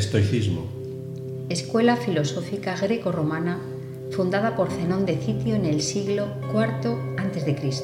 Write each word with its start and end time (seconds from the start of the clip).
Estoicismo. 0.00 0.62
Escuela 1.50 1.94
filosófica 1.94 2.74
greco-romana 2.74 3.58
fundada 4.12 4.56
por 4.56 4.70
Zenón 4.70 5.04
de 5.04 5.18
Citio 5.18 5.54
en 5.54 5.66
el 5.66 5.82
siglo 5.82 6.26
IV 6.54 7.18
a.C. 7.18 7.82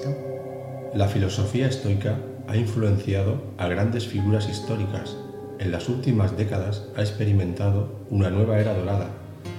La 0.95 1.09
filosofía 1.09 1.69
estoica 1.69 2.17
ha 2.49 2.57
influenciado 2.57 3.43
a 3.59 3.69
grandes 3.69 4.07
figuras 4.07 4.49
históricas. 4.49 5.15
En 5.59 5.71
las 5.71 5.91
últimas 5.91 6.35
décadas 6.39 6.87
ha 6.97 7.03
experimentado 7.03 7.91
una 8.09 8.31
nueva 8.31 8.61
era 8.61 8.73
dorada, 8.73 9.11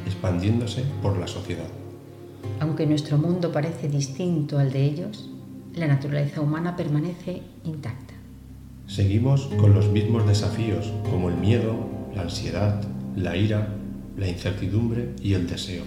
expandiéndose 0.07 0.83
por 1.03 1.15
la 1.19 1.27
sociedad. 1.27 1.69
Aunque 2.59 2.87
nuestro 2.87 3.19
mundo 3.19 3.51
parece 3.51 3.87
distinto 3.87 4.57
al 4.57 4.71
de 4.71 4.83
ellos, 4.83 5.29
la 5.75 5.85
naturaleza 5.85 6.41
humana 6.41 6.75
permanece 6.75 7.43
intacta. 7.65 8.15
Seguimos 8.87 9.45
con 9.59 9.75
los 9.75 9.89
mismos 9.89 10.25
desafíos 10.25 10.91
como 11.11 11.29
el 11.29 11.35
miedo, 11.35 11.96
la 12.17 12.23
ansiedad, 12.23 12.81
la 13.15 13.37
ira, 13.37 13.67
la 14.17 14.27
incertidumbre 14.27 15.13
y 15.21 15.35
el 15.35 15.47
deseo. 15.47 15.83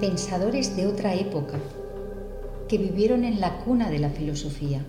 Pensadores 0.00 0.74
de 0.76 0.86
otra 0.86 1.14
época 1.14 1.58
que 2.68 2.78
vivieron 2.78 3.24
en 3.24 3.40
la 3.40 3.58
cuna 3.58 3.90
de 3.90 3.98
la 3.98 4.08
filosofía. 4.08 4.82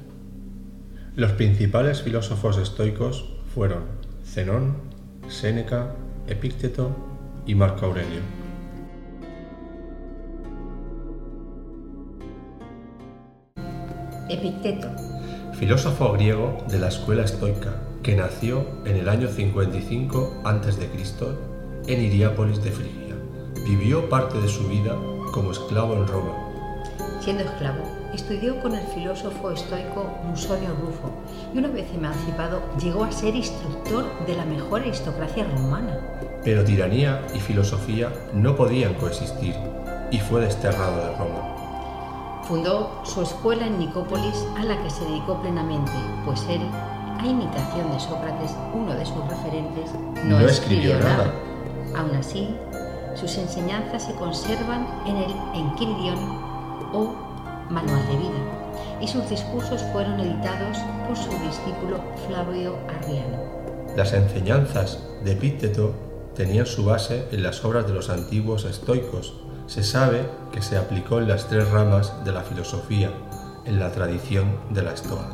Los 1.16 1.34
principales 1.34 2.02
filósofos 2.02 2.58
estoicos 2.58 3.34
fueron 3.54 3.84
Zenón, 4.24 4.78
Séneca, 5.28 5.96
Epícteto 6.28 6.96
y 7.46 7.56
Marco 7.56 7.88
Aurelio. 7.88 8.22
Epicteto. 14.30 15.09
Filósofo 15.60 16.14
griego 16.14 16.58
de 16.70 16.80
la 16.80 16.88
escuela 16.88 17.26
estoica 17.26 17.76
que 18.02 18.16
nació 18.16 18.66
en 18.86 18.96
el 18.96 19.10
año 19.10 19.28
55 19.28 20.44
a.C. 20.46 20.90
en 21.86 22.02
Iriápolis 22.02 22.64
de 22.64 22.72
Frigia. 22.72 23.16
Vivió 23.68 24.08
parte 24.08 24.40
de 24.40 24.48
su 24.48 24.66
vida 24.70 24.96
como 25.34 25.52
esclavo 25.52 25.96
en 25.96 26.08
Roma. 26.08 26.32
Siendo 27.20 27.44
esclavo, 27.44 27.84
estudió 28.14 28.58
con 28.62 28.74
el 28.74 28.88
filósofo 28.88 29.52
estoico 29.52 30.10
Musonio 30.24 30.70
Rufo 30.80 31.12
y 31.54 31.58
una 31.58 31.68
vez 31.68 31.94
emancipado 31.94 32.62
llegó 32.82 33.04
a 33.04 33.12
ser 33.12 33.36
instructor 33.36 34.06
de 34.26 34.38
la 34.38 34.46
mejor 34.46 34.80
aristocracia 34.80 35.44
romana. 35.44 36.00
Pero 36.42 36.64
tiranía 36.64 37.22
y 37.36 37.40
filosofía 37.40 38.14
no 38.34 38.56
podían 38.56 38.94
coexistir 38.94 39.56
y 40.10 40.20
fue 40.20 40.40
desterrado 40.40 41.04
de 41.04 41.18
Roma. 41.18 41.39
Fundó 42.50 42.90
su 43.04 43.22
escuela 43.22 43.68
en 43.68 43.78
Nicópolis 43.78 44.44
a 44.58 44.64
la 44.64 44.82
que 44.82 44.90
se 44.90 45.06
dedicó 45.06 45.40
plenamente, 45.40 45.92
pues 46.26 46.44
él, 46.50 46.62
a 47.20 47.24
imitación 47.24 47.92
de 47.92 48.00
Sócrates, 48.00 48.56
uno 48.74 48.96
de 48.96 49.06
sus 49.06 49.24
referentes, 49.28 49.92
no, 50.24 50.40
No 50.40 50.48
escribió 50.48 50.98
nada. 50.98 51.32
Aún 51.96 52.16
así, 52.16 52.50
sus 53.14 53.38
enseñanzas 53.38 54.04
se 54.04 54.16
conservan 54.16 54.88
en 55.06 55.18
el 55.18 55.32
Enquiridion 55.54 56.18
o 56.92 57.14
Manual 57.70 58.08
de 58.08 58.18
Vida 58.18 59.00
y 59.00 59.08
sus 59.08 59.30
discursos 59.30 59.84
fueron 59.92 60.20
editados 60.20 60.80
por 61.08 61.16
su 61.16 61.30
discípulo 61.30 62.00
Flavio 62.28 62.78
Arriano. 62.88 63.38
Las 63.96 64.14
enseñanzas 64.14 65.04
de 65.24 65.34
Epícteto 65.34 65.94
tenían 66.34 66.66
su 66.66 66.84
base 66.84 67.28
en 67.32 67.44
las 67.44 67.64
obras 67.64 67.86
de 67.86 67.94
los 67.94 68.10
antiguos 68.10 68.66
estoicos. 68.66 69.36
Se 69.70 69.84
sabe 69.84 70.28
que 70.52 70.64
se 70.64 70.80
aplicó 70.80 71.20
en 71.20 71.28
las 71.28 71.48
tres 71.48 71.70
ramas 71.70 72.26
de 72.26 72.32
la 72.32 72.42
filosofía, 72.42 73.12
en 73.66 73.80
la 73.80 73.92
tradición 73.92 74.58
de 74.72 74.82
la 74.82 74.94
Estoa, 74.94 75.30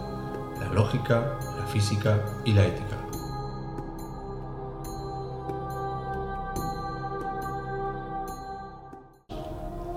la 0.60 0.74
lógica, 0.74 1.40
la 1.58 1.66
física 1.68 2.20
y 2.44 2.52
la 2.52 2.66
ética. 2.66 2.98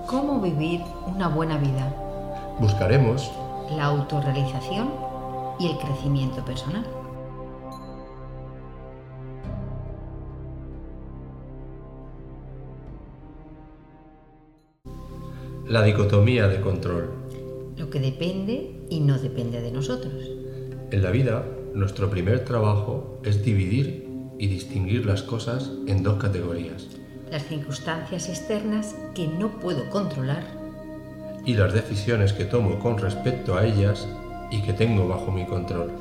¿Cómo 0.07 0.39
vivir 0.39 0.83
una 1.05 1.27
buena 1.27 1.57
vida? 1.57 1.93
Buscaremos 2.61 3.29
La 3.75 3.87
autorrealización 3.87 4.89
y 5.59 5.69
el 5.69 5.77
crecimiento 5.79 6.45
personal. 6.45 6.98
La 15.69 15.83
dicotomía 15.83 16.47
de 16.47 16.61
control. 16.61 17.11
Lo 17.77 17.91
que 17.91 17.99
depende 17.99 18.71
y 18.89 19.01
no 19.01 19.19
depende 19.19 19.61
de 19.61 19.71
nosotros. 19.71 20.31
En 20.89 21.03
la 21.03 21.11
vida, 21.11 21.45
nuestro 21.75 22.09
primer 22.09 22.43
trabajo 22.43 23.21
es 23.23 23.45
dividir 23.45 24.07
y 24.39 24.47
distinguir 24.47 25.05
las 25.05 25.21
cosas 25.21 25.69
en 25.85 26.01
dos 26.01 26.17
categorías 26.17 26.87
Las 27.29 27.45
circunstancias 27.45 28.29
externas 28.29 28.95
que 29.13 29.27
no 29.27 29.59
puedo 29.59 29.87
controlar 29.91 30.43
y 31.45 31.53
las 31.53 31.71
decisiones 31.71 32.33
que 32.33 32.45
tomo 32.45 32.79
con 32.79 32.97
respecto 32.97 33.55
a 33.55 33.63
ellas 33.63 34.07
y 34.49 34.63
que 34.63 34.73
tengo 34.73 35.07
bajo 35.07 35.31
mi 35.31 35.45
control. 35.45 35.91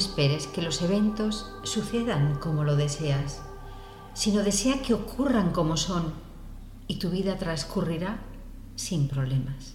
Esperes 0.00 0.46
que 0.46 0.62
los 0.62 0.80
eventos 0.80 1.52
sucedan 1.62 2.36
como 2.36 2.64
lo 2.64 2.74
deseas, 2.74 3.42
sino 4.14 4.42
desea 4.42 4.80
que 4.82 4.94
ocurran 4.94 5.52
como 5.52 5.76
son 5.76 6.14
y 6.88 6.98
tu 6.98 7.10
vida 7.10 7.36
transcurrirá 7.36 8.18
sin 8.76 9.08
problemas. 9.08 9.74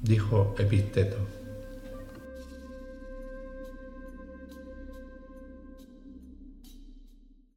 Dijo 0.00 0.54
Epicteto. 0.58 1.16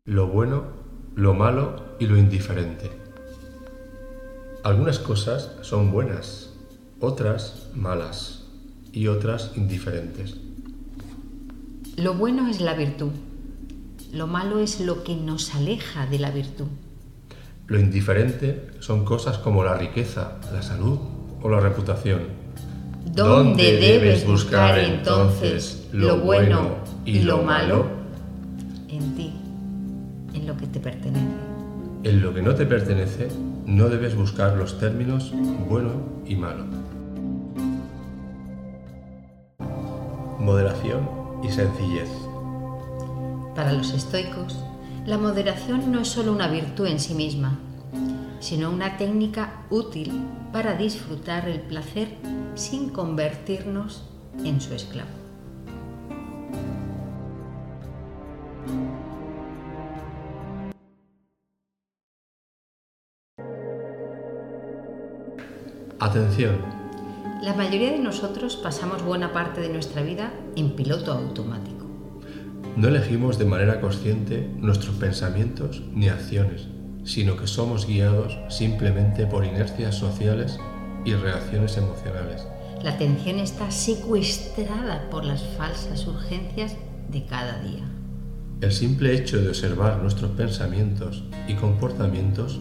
Lo 0.06 0.28
bueno, 0.28 0.64
lo 1.16 1.34
malo 1.34 1.96
y 2.00 2.08
lo 2.08 2.18
indiferente. 2.18 2.92
Algunas 4.64 4.98
cosas 4.98 5.52
son 5.62 5.92
buenas, 5.92 6.50
otras 7.00 7.70
malas 7.76 8.46
y 8.92 9.08
otras 9.08 9.52
indiferentes. 9.56 10.45
Lo 11.98 12.14
bueno 12.14 12.50
es 12.50 12.60
la 12.60 12.74
virtud, 12.74 13.12
lo 14.12 14.28
malo 14.28 14.60
es 14.60 14.82
lo 14.82 15.06
que 15.06 15.16
nos 15.16 15.56
aleja 15.56 16.06
de 16.06 16.20
la 16.20 16.30
virtud. 16.30 16.68
Lo 17.68 17.80
indiferente 17.80 18.68
son 18.82 19.06
cosas 19.06 19.38
como 19.38 19.64
la 19.64 19.76
riqueza, 19.76 20.40
la 20.52 20.62
salud 20.62 21.00
o 21.42 21.50
la 21.50 21.62
reputación. 21.62 22.20
¿Dónde 23.06 23.78
debes 23.80 24.28
buscar 24.28 24.78
entonces 24.78 25.88
lo 25.94 26.20
bueno 26.20 26.80
y 27.06 27.20
lo 27.20 27.44
malo? 27.44 27.88
En 28.90 29.16
ti, 29.16 29.32
en 30.34 30.48
lo 30.48 30.58
que 30.58 30.68
te 30.68 30.82
pertenece. 30.82 31.26
En 32.04 32.22
lo 32.22 32.34
que 32.34 32.42
no 32.42 32.56
te 32.56 32.66
pertenece, 32.66 33.30
no 33.66 33.88
debes 33.88 34.18
buscar 34.18 34.58
los 34.58 34.78
términos 34.80 35.32
bueno 35.70 35.94
y 36.26 36.36
malo. 36.36 36.66
Moderación 40.40 41.25
y 41.46 41.52
sencillez. 41.52 42.10
Para 43.56 43.72
los 43.72 43.94
estoicos, 43.94 44.58
la 45.06 45.18
moderación 45.18 45.92
no 45.92 46.02
es 46.02 46.08
solo 46.08 46.32
una 46.32 46.48
virtud 46.48 46.88
en 46.88 47.00
sí 47.00 47.14
misma, 47.14 47.60
sino 48.40 48.72
una 48.72 48.98
técnica 48.98 49.66
útil 49.70 50.12
para 50.52 50.76
disfrutar 50.76 51.48
el 51.48 51.62
placer 51.62 52.10
sin 52.56 52.90
convertirnos 52.90 54.10
en 54.44 54.60
su 54.60 54.74
esclavo. 54.74 55.10
Atención, 66.00 66.85
La 67.46 67.54
mayoría 67.54 67.92
de 67.92 68.00
nosotros 68.00 68.56
pasamos 68.56 69.04
buena 69.04 69.32
parte 69.32 69.62
de 69.62 69.70
nuestra 69.70 70.02
vida 70.02 70.34
en 70.56 70.76
piloto 70.76 71.12
automático. 71.12 71.86
no 72.76 72.88
elegimos 72.88 73.38
de 73.38 73.46
manera 73.46 73.80
consciente 73.80 74.50
nuestros 74.58 74.96
pensamientos 74.96 75.84
ni 75.94 76.10
acciones, 76.10 76.68
sino 77.04 77.38
que 77.38 77.46
somos 77.46 77.86
guiados 77.86 78.36
simplemente 78.50 79.28
por 79.28 79.46
inercias 79.46 79.94
sociales 79.94 80.60
y 81.06 81.14
reacciones 81.14 81.78
emocionales. 81.78 82.48
La 82.82 82.94
atención 82.94 83.38
está 83.38 83.70
secuestrada 83.70 85.08
por 85.12 85.24
las 85.24 85.44
falsas 85.56 86.08
urgencias 86.08 86.76
de 87.12 87.26
cada 87.28 87.60
día. 87.60 87.84
El 88.62 88.72
simple 88.72 89.14
hecho 89.14 89.40
de 89.40 89.50
observar 89.50 90.02
nuestros 90.02 90.32
pensamientos 90.32 91.24
y 91.48 91.54
comportamientos 91.54 92.60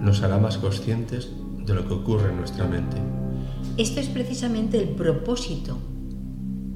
nos 0.00 0.22
hará 0.22 0.38
más 0.38 0.58
conscientes 0.58 1.32
de 1.66 1.74
lo 1.74 1.88
que 1.88 1.94
ocurre 1.94 2.30
en 2.30 2.36
nuestra 2.36 2.66
mente. 2.66 3.19
Esto 3.80 3.98
es 3.98 4.08
precisamente 4.08 4.76
el 4.76 4.90
propósito 4.90 5.78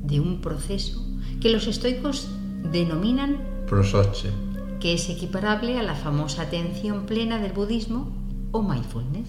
de 0.05 0.21
un 0.21 0.41
proceso 0.41 1.05
que 1.39 1.51
los 1.51 1.67
estoicos 1.67 2.31
denominan 2.73 3.41
prosoche, 3.67 4.31
que 4.81 4.95
es 4.95 5.11
equiparable 5.11 5.79
a 5.79 5.83
la 5.83 5.97
famosa 5.97 6.41
atención 6.41 7.05
plena 7.05 7.39
del 7.43 7.53
budismo 7.53 8.11
o 8.53 8.63
mindfulness. 8.63 9.29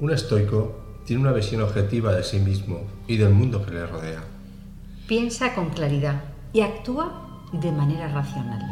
Un 0.00 0.10
estoico 0.10 0.74
tiene 1.04 1.20
una 1.20 1.32
visión 1.32 1.60
objetiva 1.60 2.14
de 2.14 2.24
sí 2.24 2.38
mismo 2.38 2.80
y 3.06 3.18
del 3.18 3.34
mundo 3.34 3.62
que 3.62 3.72
le 3.72 3.86
rodea. 3.86 4.24
Piensa 5.06 5.54
con 5.54 5.68
claridad 5.68 6.24
y 6.54 6.62
actúa 6.62 7.42
de 7.52 7.72
manera 7.72 8.08
racional. 8.08 8.62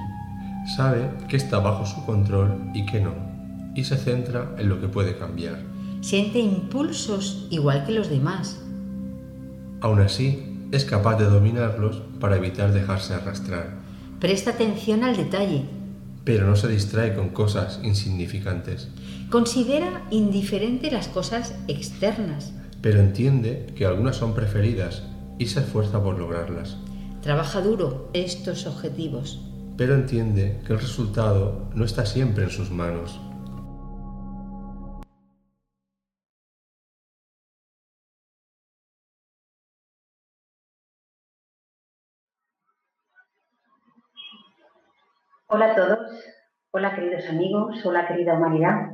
Sabe 0.76 1.10
que 1.28 1.36
está 1.36 1.58
bajo 1.58 1.84
su 1.84 2.06
control 2.06 2.70
y 2.72 2.86
que 2.86 3.00
no, 3.02 3.29
y 3.74 3.84
se 3.84 3.96
centra 3.96 4.54
en 4.58 4.68
lo 4.68 4.80
que 4.80 4.88
puede 4.88 5.16
cambiar. 5.16 5.58
Siente 6.00 6.38
impulsos 6.38 7.46
igual 7.50 7.84
que 7.84 7.92
los 7.92 8.08
demás. 8.08 8.60
Aún 9.80 10.00
así, 10.00 10.50
es 10.72 10.84
capaz 10.84 11.16
de 11.16 11.24
dominarlos 11.24 12.02
para 12.20 12.36
evitar 12.36 12.72
dejarse 12.72 13.14
arrastrar. 13.14 13.78
Presta 14.20 14.50
atención 14.50 15.04
al 15.04 15.16
detalle. 15.16 15.64
Pero 16.24 16.46
no 16.46 16.54
se 16.54 16.68
distrae 16.68 17.14
con 17.14 17.30
cosas 17.30 17.80
insignificantes. 17.82 18.88
Considera 19.30 20.06
indiferente 20.10 20.90
las 20.90 21.08
cosas 21.08 21.54
externas. 21.66 22.52
Pero 22.82 23.00
entiende 23.00 23.66
que 23.74 23.86
algunas 23.86 24.16
son 24.16 24.34
preferidas 24.34 25.02
y 25.38 25.46
se 25.46 25.60
esfuerza 25.60 26.02
por 26.02 26.18
lograrlas. 26.18 26.76
Trabaja 27.22 27.60
duro 27.60 28.10
estos 28.12 28.66
objetivos. 28.66 29.40
Pero 29.76 29.94
entiende 29.94 30.60
que 30.66 30.74
el 30.74 30.80
resultado 30.80 31.70
no 31.74 31.84
está 31.84 32.06
siempre 32.06 32.44
en 32.44 32.50
sus 32.50 32.70
manos. 32.70 33.18
Hola 45.52 45.72
a 45.72 45.74
todos, 45.74 45.98
hola 46.70 46.94
queridos 46.94 47.28
amigos, 47.28 47.84
hola 47.84 48.06
querida 48.06 48.34
humanidad. 48.34 48.90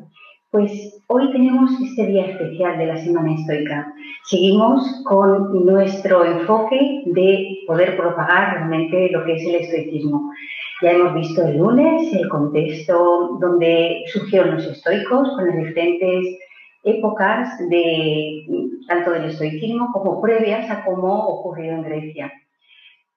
Pues 0.51 1.05
hoy 1.07 1.31
tenemos 1.31 1.71
este 1.83 2.07
día 2.07 2.29
especial 2.29 2.79
de 2.79 2.87
la 2.87 2.97
Semana 2.97 3.35
Estoica. 3.35 3.93
Seguimos 4.25 5.03
con 5.05 5.67
nuestro 5.67 6.25
enfoque 6.25 7.03
de 7.05 7.59
poder 7.67 7.95
propagar 7.99 8.55
realmente 8.55 9.11
lo 9.11 9.27
que 9.27 9.35
es 9.35 9.47
el 9.47 9.57
estoicismo. 9.57 10.33
Ya 10.81 10.93
hemos 10.93 11.13
visto 11.13 11.47
el 11.47 11.59
lunes 11.59 12.11
el 12.15 12.27
contexto 12.31 13.37
donde 13.39 14.05
surgieron 14.07 14.55
los 14.55 14.67
estoicos 14.67 15.29
con 15.37 15.49
las 15.49 15.59
diferentes 15.59 16.39
épocas 16.85 17.51
de 17.69 18.47
tanto 18.89 19.11
del 19.11 19.27
estoicismo 19.27 19.93
como 19.93 20.23
previas 20.23 20.71
a 20.71 20.87
cómo 20.87 21.27
ocurrió 21.27 21.73
en 21.73 21.83
Grecia 21.83 22.33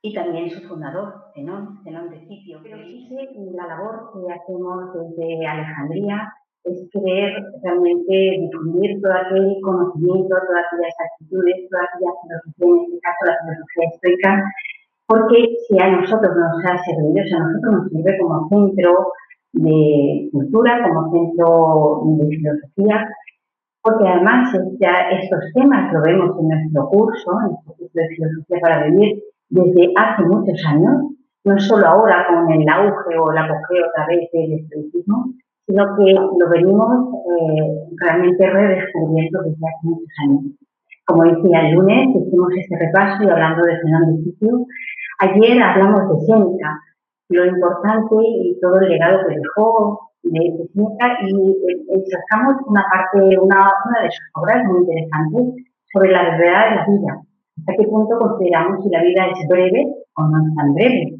y 0.02 0.14
también 0.14 0.50
su 0.50 0.62
fundador, 0.68 1.14
Zenón, 1.34 1.84
Zenón 1.84 2.10
de 2.10 2.20
Sitio. 2.28 2.60
Pero 2.64 2.78
sí 2.78 3.08
la 3.54 3.68
labor 3.68 4.12
que 4.14 4.32
hacemos 4.32 4.94
desde 4.94 5.46
Alejandría 5.46 6.34
es 6.64 6.90
querer 6.92 7.34
realmente 7.64 8.14
difundir 8.42 9.02
todo 9.02 9.14
aquel 9.14 9.58
conocimiento, 9.62 10.30
todas 10.30 10.66
aquellas 10.72 10.96
actitudes, 11.00 11.68
toda 11.70 11.84
aquella 11.84 12.12
filosofía, 12.22 12.68
en 12.68 12.84
este 12.84 13.00
caso 13.00 13.26
la 13.26 13.38
filosofía 13.42 13.90
estoica, 13.94 14.44
porque 15.08 15.56
si 15.68 15.80
a 15.80 15.92
nosotros 15.92 16.36
nos 16.36 16.66
ha 16.66 16.78
servido, 16.84 17.24
si 17.24 17.34
a 17.34 17.40
nosotros 17.40 17.74
nos 17.74 17.90
sirve 17.90 18.18
como 18.20 18.48
centro 18.50 19.14
de 19.54 20.30
cultura, 20.32 20.84
como 20.84 21.12
centro 21.12 22.02
de 22.06 22.38
filosofía, 22.38 23.10
porque 23.82 24.08
además 24.08 24.54
ya 24.80 25.10
estos 25.12 25.40
temas 25.54 25.92
lo 25.94 26.02
vemos 26.02 26.38
en 26.40 26.50
nuestro 26.50 26.90
curso, 26.90 27.32
en 27.42 27.52
nuestro 27.52 27.74
curso 27.74 27.94
de 27.94 28.08
filosofía 28.10 28.60
para 28.62 28.84
vivir, 28.86 29.24
desde 29.50 29.92
hace 29.96 30.24
muchos 30.24 30.64
años, 30.68 31.10
no 31.44 31.60
solo 31.60 31.88
ahora 31.88 32.26
con 32.28 32.52
el 32.52 32.68
auge 32.70 33.18
o 33.18 33.32
la 33.32 33.46
apogeo 33.46 33.88
otra 33.88 34.08
vez 34.08 34.30
del 34.32 34.54
estoicismo, 34.54 35.34
sino 35.66 35.86
que 35.96 36.14
lo 36.14 36.50
venimos 36.50 37.14
eh, 37.40 37.96
realmente 37.98 38.50
redescubriendo 38.50 39.42
desde 39.44 39.68
hace 39.68 39.88
muchos 39.88 40.14
años. 40.24 40.42
Como 41.06 41.24
decía 41.24 41.68
el 41.68 41.76
lunes, 41.76 42.10
hicimos 42.16 42.50
este 42.56 42.78
repaso 42.78 43.24
y 43.24 43.30
hablando 43.30 43.64
de 43.64 43.78
Fernando 43.78 44.18
Sitio. 44.24 44.66
Ayer 45.20 45.62
hablamos 45.62 46.02
de 46.10 46.26
Seneca, 46.26 46.80
lo 47.30 47.46
importante 47.46 48.16
y 48.20 48.60
todo 48.62 48.80
el 48.80 48.90
legado 48.90 49.28
que 49.28 49.36
dejó 49.36 50.00
de, 50.24 50.40
de 50.40 50.68
Seneca 50.74 51.18
y 51.24 51.34
eh, 51.34 52.04
sacamos 52.12 52.56
una 52.68 52.84
parte, 52.92 53.38
una, 53.40 53.72
una 53.86 54.02
de 54.04 54.12
sus 54.12 54.30
obras 54.36 54.64
muy 54.66 54.80
interesantes 54.82 55.66
sobre 55.92 56.12
la 56.12 56.24
verdad 56.24 56.70
de 56.70 56.76
la 56.76 56.86
vida 56.86 57.29
hasta 57.60 57.74
qué 57.78 57.88
punto 57.88 58.18
consideramos 58.18 58.84
si 58.84 58.90
la 58.90 59.04
vida 59.04 59.28
es 59.28 59.48
breve 59.48 59.96
o 60.16 60.24
no 60.24 60.38
es 60.48 60.56
tan 60.56 60.74
breve. 60.74 61.20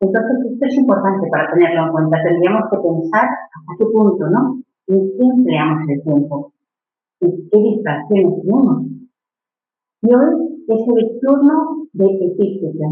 Entonces, 0.00 0.52
esto 0.52 0.66
es 0.66 0.78
importante 0.78 1.28
para 1.28 1.52
tenerlo 1.52 1.86
en 1.86 1.92
cuenta. 1.92 2.22
Tendríamos 2.22 2.70
que 2.70 2.78
pensar 2.78 3.24
hasta 3.24 3.72
qué 3.78 3.84
punto, 3.86 4.30
¿no? 4.30 4.62
¿En 4.86 5.10
qué 5.16 5.24
empleamos 5.24 5.88
el 5.88 6.02
tiempo? 6.02 6.52
¿En 7.20 7.48
qué 7.50 7.58
distracciones 7.58 8.42
tenemos? 8.42 8.82
Y 10.02 10.14
hoy 10.14 10.64
es 10.68 10.80
el 10.86 11.20
turno 11.20 11.86
de 11.92 12.04
Epícteto, 12.04 12.84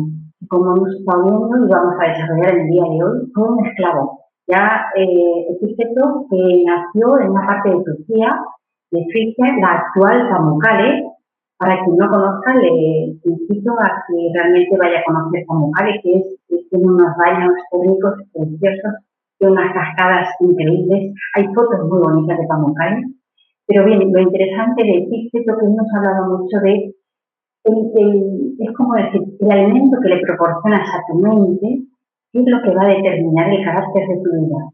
como 0.48 0.76
hemos 0.76 0.94
estado 0.96 1.22
viendo 1.22 1.66
y 1.66 1.70
vamos 1.70 1.94
a 2.00 2.08
desarrollar 2.08 2.58
el 2.58 2.68
día 2.68 2.82
de 2.82 3.04
hoy, 3.04 3.30
fue 3.32 3.48
un 3.48 3.66
esclavo. 3.66 4.20
Ya 4.48 4.86
eh, 4.96 5.46
que 5.60 6.64
nació 6.64 7.20
en 7.20 7.30
una 7.30 7.46
parte 7.46 7.70
de 7.70 7.84
Turquía, 7.84 8.40
de 8.90 9.04
Frigia, 9.10 9.56
la 9.60 9.72
actual 9.72 10.28
Pamukkale, 10.30 11.04
para 11.58 11.82
quien 11.84 11.96
no 11.96 12.08
conozca, 12.10 12.54
le 12.54 12.68
invito 13.24 13.72
a 13.80 14.04
que 14.06 14.30
realmente 14.34 14.76
vaya 14.76 15.00
a 15.00 15.04
conocer 15.04 15.44
Pamukkale, 15.46 16.00
que 16.02 16.14
es, 16.14 16.24
que 16.48 16.56
tiene 16.70 16.86
unos 16.86 17.16
baños 17.16 17.52
térmicos 17.70 18.14
preciosos, 18.32 18.92
tiene 19.38 19.52
unas 19.54 19.72
cascadas 19.72 20.28
increíbles. 20.40 21.14
Hay 21.34 21.46
fotos 21.54 21.88
muy 21.88 21.98
bonitas 21.98 22.38
de 22.38 22.46
Pamukkale. 22.46 23.04
Pero 23.66 23.84
bien, 23.84 24.12
lo 24.12 24.20
interesante 24.20 24.84
de 24.84 24.98
Epicteto 24.98 25.58
que 25.58 25.66
hemos 25.66 25.86
hablado 25.94 26.38
mucho 26.38 26.60
de, 26.60 26.94
el, 27.64 28.54
es 28.58 28.76
como 28.76 28.94
decir, 28.94 29.22
el 29.40 29.50
alimento 29.50 29.98
que 30.00 30.08
le 30.08 30.20
proporcionas 30.20 30.88
a 30.94 31.02
tu 31.08 31.18
mente 31.18 31.82
es 32.32 32.44
lo 32.46 32.62
que 32.62 32.74
va 32.74 32.82
a 32.84 32.94
determinar 32.94 33.52
el 33.52 33.64
carácter 33.64 34.06
de 34.06 34.22
tu 34.22 34.30
vida. 34.30 34.70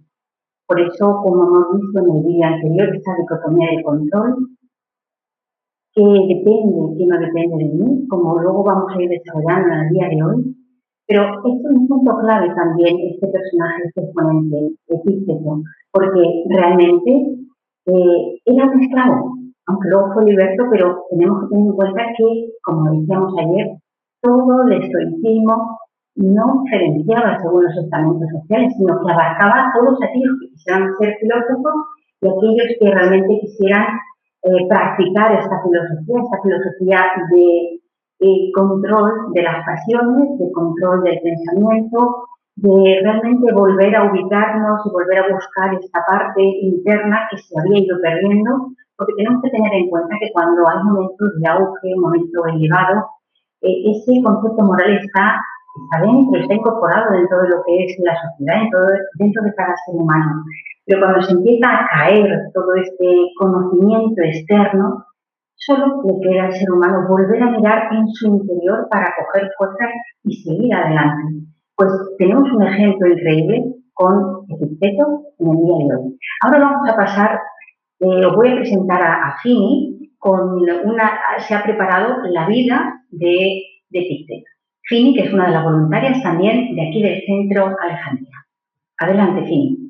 Por 0.67 0.81
eso, 0.81 1.21
como 1.23 1.45
hemos 1.45 1.81
visto 1.81 2.01
en 2.01 2.17
el 2.17 2.23
día 2.25 2.49
anterior, 2.49 2.95
esta 2.95 3.17
dicotomía 3.17 3.71
del 3.71 3.83
control, 3.83 4.37
que 5.95 6.03
depende, 6.03 6.97
que 6.97 7.07
no 7.07 7.19
depende 7.19 7.65
de 7.65 7.71
mí, 7.73 8.09
como 8.09 8.39
luego 8.39 8.65
vamos 8.65 8.93
a 8.95 9.03
ir 9.03 9.09
desarrollando 9.11 9.75
en 9.75 9.81
el 9.81 9.89
día 9.91 10.09
de 10.09 10.23
hoy. 10.23 10.57
Pero 11.07 11.23
esto 11.23 11.69
es 11.69 11.77
un 11.77 11.89
punto 11.89 12.17
clave 12.19 12.49
también, 12.55 12.97
este 13.13 13.29
personaje, 13.29 13.83
este 13.87 14.01
exponente, 14.01 14.57
Epícteto, 14.89 15.63
porque 15.93 16.45
realmente 16.49 17.11
eh, 17.87 18.41
era 18.47 18.67
un 18.67 18.81
esclavo, 18.81 19.37
aunque 19.67 19.89
luego 19.89 20.15
fue 20.15 20.25
liberto, 20.25 20.65
pero 20.71 21.05
tenemos 21.11 21.43
que 21.43 21.49
tener 21.49 21.67
en 21.67 21.73
cuenta 21.73 22.03
que, 22.17 22.25
como 22.63 22.93
decíamos 22.93 23.35
ayer, 23.39 23.67
todo 24.23 24.63
el 24.69 24.83
estoicismo 24.83 25.79
no 26.15 26.63
diferenciaba 26.63 27.39
según 27.41 27.65
los 27.65 27.77
estamentos 27.77 28.29
sociales, 28.31 28.73
sino 28.77 29.01
que 29.01 29.13
abarcaba 29.13 29.69
a 29.69 29.73
todos 29.75 29.99
aquellos 30.03 30.39
que 30.41 30.49
quisieran 30.51 30.95
ser 30.99 31.17
filósofos 31.21 31.75
y 32.21 32.29
aquellos 32.29 32.77
que 32.79 32.91
realmente 32.91 33.41
quisieran 33.41 33.87
eh, 34.45 34.69
practicar 34.69 35.33
esta 35.39 35.63
filosofía, 35.63 36.23
esta 36.23 36.43
filosofía 36.43 37.05
de 37.31 37.81
eh, 38.21 38.53
control 38.55 39.33
de 39.35 39.43
las 39.43 39.65
pasiones, 39.65 40.39
de 40.39 40.53
control 40.53 41.03
del 41.05 41.21
pensamiento, 41.21 42.29
de 42.57 43.01
realmente 43.03 43.53
volver 43.53 43.95
a 43.97 44.11
ubicarnos 44.11 44.81
y 44.85 44.91
volver 44.91 45.19
a 45.19 45.35
buscar 45.35 45.75
esta 45.75 46.05
parte 46.07 46.43
interna 46.43 47.27
que 47.31 47.39
se 47.39 47.55
había 47.59 47.81
ido 47.81 47.99
perdiendo, 48.01 48.71
porque 48.97 49.15
tenemos 49.17 49.43
que 49.43 49.51
tener 49.51 49.75
en 49.75 49.89
cuenta 49.89 50.17
que 50.21 50.31
cuando 50.33 50.69
hay 50.69 50.85
momentos 50.85 51.41
de 51.41 51.49
auge, 51.49 51.95
un 51.95 52.03
momento 52.03 52.47
elevado, 52.47 53.07
eh, 53.63 53.91
ese 53.91 54.23
concepto 54.23 54.63
moral 54.63 54.99
está, 54.99 55.41
dentro, 56.01 56.41
está 56.41 56.55
incorporado 56.55 57.13
dentro 57.13 57.43
de 57.43 57.49
lo 57.49 57.63
que 57.65 57.85
es 57.85 57.97
la 58.01 58.15
sociedad, 58.21 58.63
dentro 59.19 59.43
de 59.43 59.55
cada 59.55 59.75
ser 59.87 59.95
humano. 59.95 60.45
Pero 60.85 61.01
cuando 61.01 61.23
se 61.23 61.33
empieza 61.33 61.69
a 61.69 61.89
caer 61.89 62.27
todo 62.53 62.75
este 62.75 63.07
conocimiento 63.39 64.23
externo, 64.23 65.05
solo 65.55 66.03
le 66.05 66.29
queda 66.29 66.45
al 66.47 66.53
ser 66.53 66.71
humano 66.71 67.07
volver 67.09 67.43
a 67.43 67.51
mirar 67.51 67.93
en 67.93 68.09
su 68.09 68.29
interior 68.29 68.89
para 68.91 69.15
coger 69.17 69.49
fuerza 69.57 69.85
y 70.25 70.37
seguir 70.43 70.75
adelante. 70.75 71.47
Pues 71.77 71.91
tenemos 72.19 72.51
un 72.51 72.63
ejemplo 72.63 73.13
increíble 73.13 73.65
con 73.95 74.45
Epicteto 74.49 75.23
en 75.39 75.51
el 75.51 75.57
día 75.57 75.77
de 75.77 75.97
hoy. 75.97 76.19
Ahora 76.43 76.59
vamos 76.59 76.89
a 76.89 76.97
pasar, 76.97 77.41
eh, 78.01 78.27
os 78.27 78.35
voy 78.35 78.49
a 78.51 78.57
presentar 78.57 79.03
a, 79.03 79.37
Fini 79.43 80.11
con 80.19 80.59
una, 80.85 81.19
se 81.39 81.55
ha 81.55 81.63
preparado 81.63 82.23
la 82.29 82.47
vida 82.47 83.01
de, 83.11 83.63
de 83.91 83.99
Epicteto. 83.99 84.51
Fini, 84.85 85.15
que 85.15 85.23
es 85.23 85.33
una 85.33 85.47
de 85.47 85.53
las 85.53 85.65
voluntarias 85.65 86.23
también 86.23 86.75
de 86.75 86.89
aquí 86.89 87.03
del 87.03 87.23
centro 87.25 87.77
Alejandría. 87.81 88.37
Adelante, 88.99 89.45
Fini. 89.47 89.82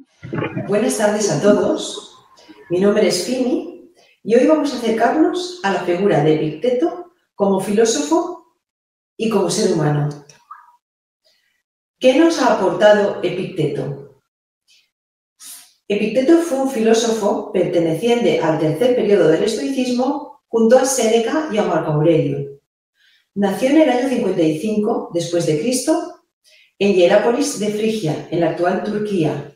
Buenas 0.68 0.98
tardes 0.98 1.30
a 1.30 1.42
todos. 1.42 2.16
Mi 2.70 2.80
nombre 2.80 3.08
es 3.08 3.24
Fini 3.24 3.92
y 4.22 4.34
hoy 4.36 4.46
vamos 4.46 4.72
a 4.72 4.76
acercarnos 4.76 5.60
a 5.64 5.72
la 5.72 5.80
figura 5.80 6.22
de 6.22 6.34
Epicteto 6.34 7.12
como 7.34 7.60
filósofo 7.60 8.56
y 9.16 9.28
como 9.28 9.50
ser 9.50 9.72
humano. 9.72 10.08
¿Qué 11.98 12.14
nos 12.14 12.40
ha 12.40 12.54
aportado 12.54 13.20
Epicteto? 13.22 14.20
Epicteto 15.88 16.38
fue 16.38 16.60
un 16.60 16.70
filósofo 16.70 17.50
perteneciente 17.52 18.40
al 18.40 18.60
tercer 18.60 18.94
periodo 18.94 19.28
del 19.28 19.42
estoicismo 19.42 20.42
junto 20.46 20.78
a 20.78 20.84
Séneca 20.84 21.48
y 21.52 21.58
a 21.58 21.64
Marco 21.64 21.92
Aurelio. 21.92 22.60
Nació 23.34 23.70
en 23.70 23.82
el 23.82 23.90
año 23.90 24.08
55 24.08 25.10
después 25.12 25.46
de 25.46 25.60
Cristo 25.60 26.22
en 26.78 26.94
Hierápolis 26.94 27.58
de 27.58 27.70
Frigia, 27.70 28.28
en 28.30 28.40
la 28.40 28.50
actual 28.50 28.84
Turquía. 28.84 29.51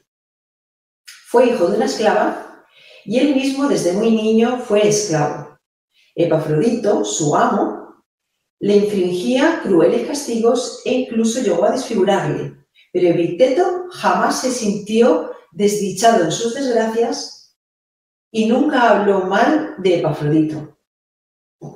Fue 1.36 1.50
hijo 1.50 1.66
de 1.66 1.76
una 1.76 1.84
esclava 1.84 2.64
y 3.04 3.18
él 3.18 3.34
mismo 3.34 3.68
desde 3.68 3.92
muy 3.92 4.10
niño 4.10 4.56
fue 4.66 4.88
esclavo. 4.88 5.58
Epafrodito, 6.14 7.04
su 7.04 7.36
amo, 7.36 8.02
le 8.58 8.76
infringía 8.76 9.60
crueles 9.62 10.08
castigos 10.08 10.80
e 10.86 10.94
incluso 10.94 11.42
llegó 11.42 11.66
a 11.66 11.72
desfigurarle. 11.72 12.56
Pero 12.90 13.08
Epicteto 13.08 13.84
jamás 13.90 14.40
se 14.40 14.50
sintió 14.50 15.30
desdichado 15.52 16.24
en 16.24 16.32
sus 16.32 16.54
desgracias 16.54 17.54
y 18.30 18.46
nunca 18.46 18.88
habló 18.88 19.26
mal 19.26 19.74
de 19.76 19.96
Epafrodito. 19.98 20.78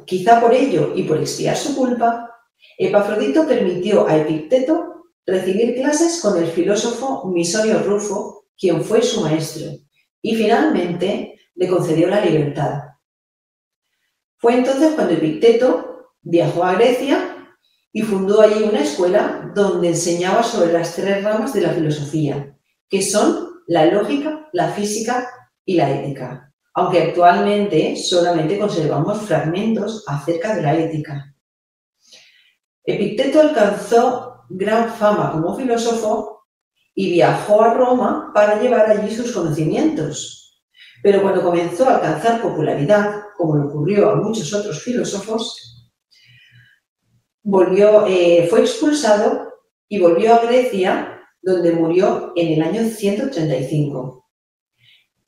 Quizá 0.07 0.41
por 0.41 0.55
ello 0.55 0.95
y 0.97 1.03
por 1.03 1.19
expiar 1.19 1.59
su 1.59 1.77
culpa, 1.77 2.35
Epafrodito 2.79 3.47
permitió 3.47 4.07
a 4.09 4.17
Epicteto 4.17 5.05
recibir 5.27 5.75
clases 5.75 6.19
con 6.23 6.39
el 6.39 6.47
filósofo 6.47 7.27
Misonio 7.27 7.83
Rufo, 7.83 8.40
quien 8.61 8.85
fue 8.85 9.03
su 9.03 9.23
maestro, 9.23 9.73
y 10.23 10.37
finalmente 10.37 11.41
le 11.55 11.69
concedió 11.69 12.09
la 12.09 12.25
libertad. 12.25 12.83
Fue 14.37 14.55
entonces 14.55 14.95
cuando 14.95 15.15
Epicteto 15.15 15.91
Viajó 16.23 16.65
a 16.65 16.75
Grecia 16.75 17.57
y 17.93 18.03
fundó 18.03 18.43
allí 18.43 18.63
una 18.63 18.83
escuela 18.83 19.51
donde 19.55 19.89
enseñaba 19.89 20.43
sobre 20.43 20.73
las 20.73 20.95
tres 20.95 21.25
ramas 21.25 21.55
de 21.55 21.63
la 21.63 21.71
filosofía, 21.71 22.57
que 22.89 23.01
son 23.01 23.63
la 23.67 23.87
lógica, 23.87 24.49
la 24.53 24.69
física 24.69 25.29
y 25.65 25.75
la 25.75 25.91
ética, 25.91 26.53
aunque 26.75 27.03
actualmente 27.03 27.97
solamente 27.97 28.59
conservamos 28.59 29.23
fragmentos 29.23 30.05
acerca 30.07 30.55
de 30.55 30.63
la 30.63 30.77
ética. 30.77 31.35
Epicteto 32.85 33.41
alcanzó 33.41 34.45
gran 34.51 34.91
fama 34.91 35.33
como 35.33 35.57
filósofo 35.57 36.40
y 36.95 37.11
viajó 37.13 37.63
a 37.63 37.75
Roma 37.75 38.31
para 38.35 38.61
llevar 38.61 38.91
allí 38.91 39.15
sus 39.15 39.33
conocimientos. 39.33 40.63
Pero 41.03 41.23
cuando 41.23 41.43
comenzó 41.43 41.89
a 41.89 41.97
alcanzar 41.97 42.43
popularidad, 42.43 43.23
como 43.37 43.57
le 43.57 43.65
ocurrió 43.65 44.11
a 44.11 44.17
muchos 44.17 44.53
otros 44.53 44.83
filósofos, 44.83 45.91
volvió, 47.43 48.07
eh, 48.07 48.47
fue 48.51 48.61
expulsado 48.61 49.49
y 49.89 49.99
volvió 49.99 50.35
a 50.35 50.45
Grecia, 50.45 51.21
donde 51.43 51.73
murió 51.73 52.33
en 52.37 52.53
el 52.53 52.63
año 52.63 52.89
135. 52.89 54.29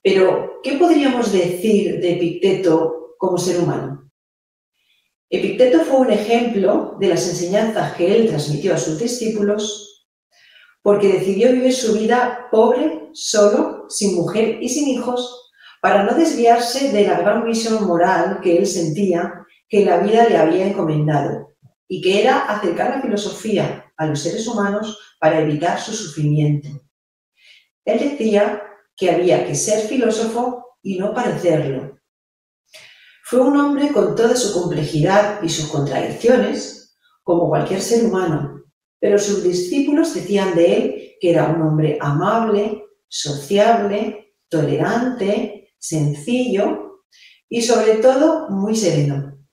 Pero, 0.03 0.61
¿qué 0.63 0.73
podríamos 0.73 1.33
decir 1.33 2.01
de 2.01 2.13
Epicteto 2.13 3.15
como 3.19 3.39
ser 3.39 3.61
humano? 3.61 4.11
Epicteto 5.31 5.81
fue 5.81 6.01
un 6.01 6.11
ejemplo 6.11 6.97
de 7.01 7.09
las 7.09 7.27
enseñanzas 7.27 7.95
que 7.95 8.15
él 8.15 8.29
transmitió 8.29 8.75
a 8.75 8.79
sus 8.79 8.99
discípulos 8.99 9.92
porque 10.83 11.13
decidió 11.13 11.53
vivir 11.53 11.73
su 11.73 11.95
vida 11.95 12.49
pobre, 12.51 13.11
solo, 13.13 13.87
sin 13.89 14.17
mujer 14.17 14.59
y 14.61 14.69
sin 14.69 14.89
hijos, 14.89 15.51
para 15.81 16.03
no 16.03 16.15
desviarse 16.15 16.93
de 16.93 17.07
la 17.07 17.19
gran 17.19 17.45
misión 17.45 17.87
moral 17.87 18.41
que 18.43 18.59
él 18.59 18.67
sentía 18.67 19.47
que 19.69 19.85
la 19.85 19.99
vida 19.99 20.29
le 20.29 20.37
había 20.37 20.67
encomendado 20.67 21.57
y 21.89 22.01
que 22.01 22.23
era 22.23 22.41
acercar 22.41 22.91
la 22.91 23.03
filosofía 23.03 23.93
a 23.97 24.07
los 24.07 24.21
seres 24.21 24.47
humanos 24.47 24.99
para 25.19 25.41
evitar 25.41 25.81
su 25.81 25.93
sufrimiento. 25.93 26.69
Él 27.85 27.99
decía 27.99 28.63
que 28.97 29.11
había 29.11 29.47
que 29.47 29.55
ser 29.55 29.89
filósofo 29.89 30.77
y 30.83 30.99
no 30.99 31.15
parecerlo. 31.15 31.99
Fue 33.25 33.41
un 33.41 33.57
hombre 33.57 33.93
con 33.93 34.15
toda 34.15 34.37
su 34.37 34.53
complejidad 34.53 35.43
y 35.43 35.49
sus 35.49 35.69
contradicciones, 35.69 36.97
como 37.23 37.49
cualquier 37.49 37.81
ser 37.81 38.05
humano, 38.05 38.62
pero 39.03 39.19
sus 39.19 39.43
discípulos 39.43 40.15
decían 40.15 40.55
de 40.55 40.77
él 40.77 41.17
que 41.21 41.33
era 41.33 41.49
un 41.49 41.61
hombre 41.61 41.99
amable, 42.01 42.85
sociable, 43.09 44.37
tolerante, 44.49 45.75
sencillo 45.77 47.01
y 47.49 47.63
sobre 47.63 47.95
todo 47.95 48.49
muy 48.51 48.77
sereno. 48.77 49.45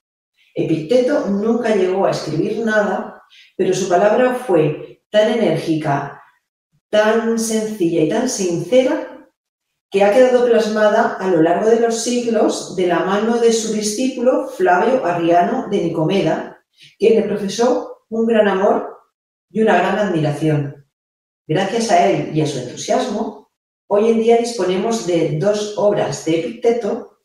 Epicteto 0.54 1.26
nunca 1.26 1.74
llegó 1.74 2.06
a 2.06 2.12
escribir 2.12 2.64
nada, 2.64 3.24
pero 3.56 3.74
su 3.74 3.88
palabra 3.88 4.36
fue 4.36 5.02
tan 5.10 5.32
enérgica, 5.32 6.22
tan 6.88 7.36
sencilla 7.36 8.02
y 8.02 8.08
tan 8.08 8.28
sincera 8.28 9.28
que 9.90 10.04
ha 10.04 10.12
quedado 10.12 10.46
plasmada 10.46 11.16
a 11.18 11.26
lo 11.26 11.42
largo 11.42 11.70
de 11.70 11.80
los 11.80 12.04
siglos 12.04 12.76
de 12.76 12.86
la 12.86 13.00
mano 13.00 13.38
de 13.38 13.52
su 13.52 13.72
discípulo 13.72 14.46
Flavio 14.46 15.04
Arriano 15.04 15.66
de 15.68 15.82
Nicomeda, 15.82 16.62
quien 17.00 17.16
le 17.16 17.26
profesó 17.26 18.04
un 18.10 18.26
gran 18.26 18.46
amor 18.46 18.89
y 19.50 19.60
una 19.60 19.76
gran 19.76 19.98
admiración. 19.98 20.86
Gracias 21.46 21.90
a 21.90 22.06
él 22.08 22.30
y 22.34 22.40
a 22.40 22.46
su 22.46 22.58
entusiasmo, 22.58 23.50
hoy 23.88 24.10
en 24.10 24.20
día 24.20 24.36
disponemos 24.36 25.06
de 25.06 25.38
dos 25.38 25.74
obras 25.76 26.24
de 26.24 26.40
Epicteto 26.40 27.18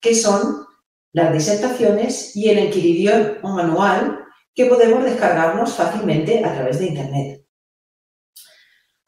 que 0.00 0.14
son 0.14 0.66
las 1.12 1.32
disertaciones 1.32 2.34
y 2.36 2.48
el 2.48 2.58
Enquiridión 2.58 3.38
o 3.42 3.48
manual 3.48 4.20
que 4.54 4.66
podemos 4.66 5.04
descargarnos 5.04 5.74
fácilmente 5.74 6.44
a 6.44 6.54
través 6.54 6.78
de 6.78 6.86
Internet. 6.86 7.46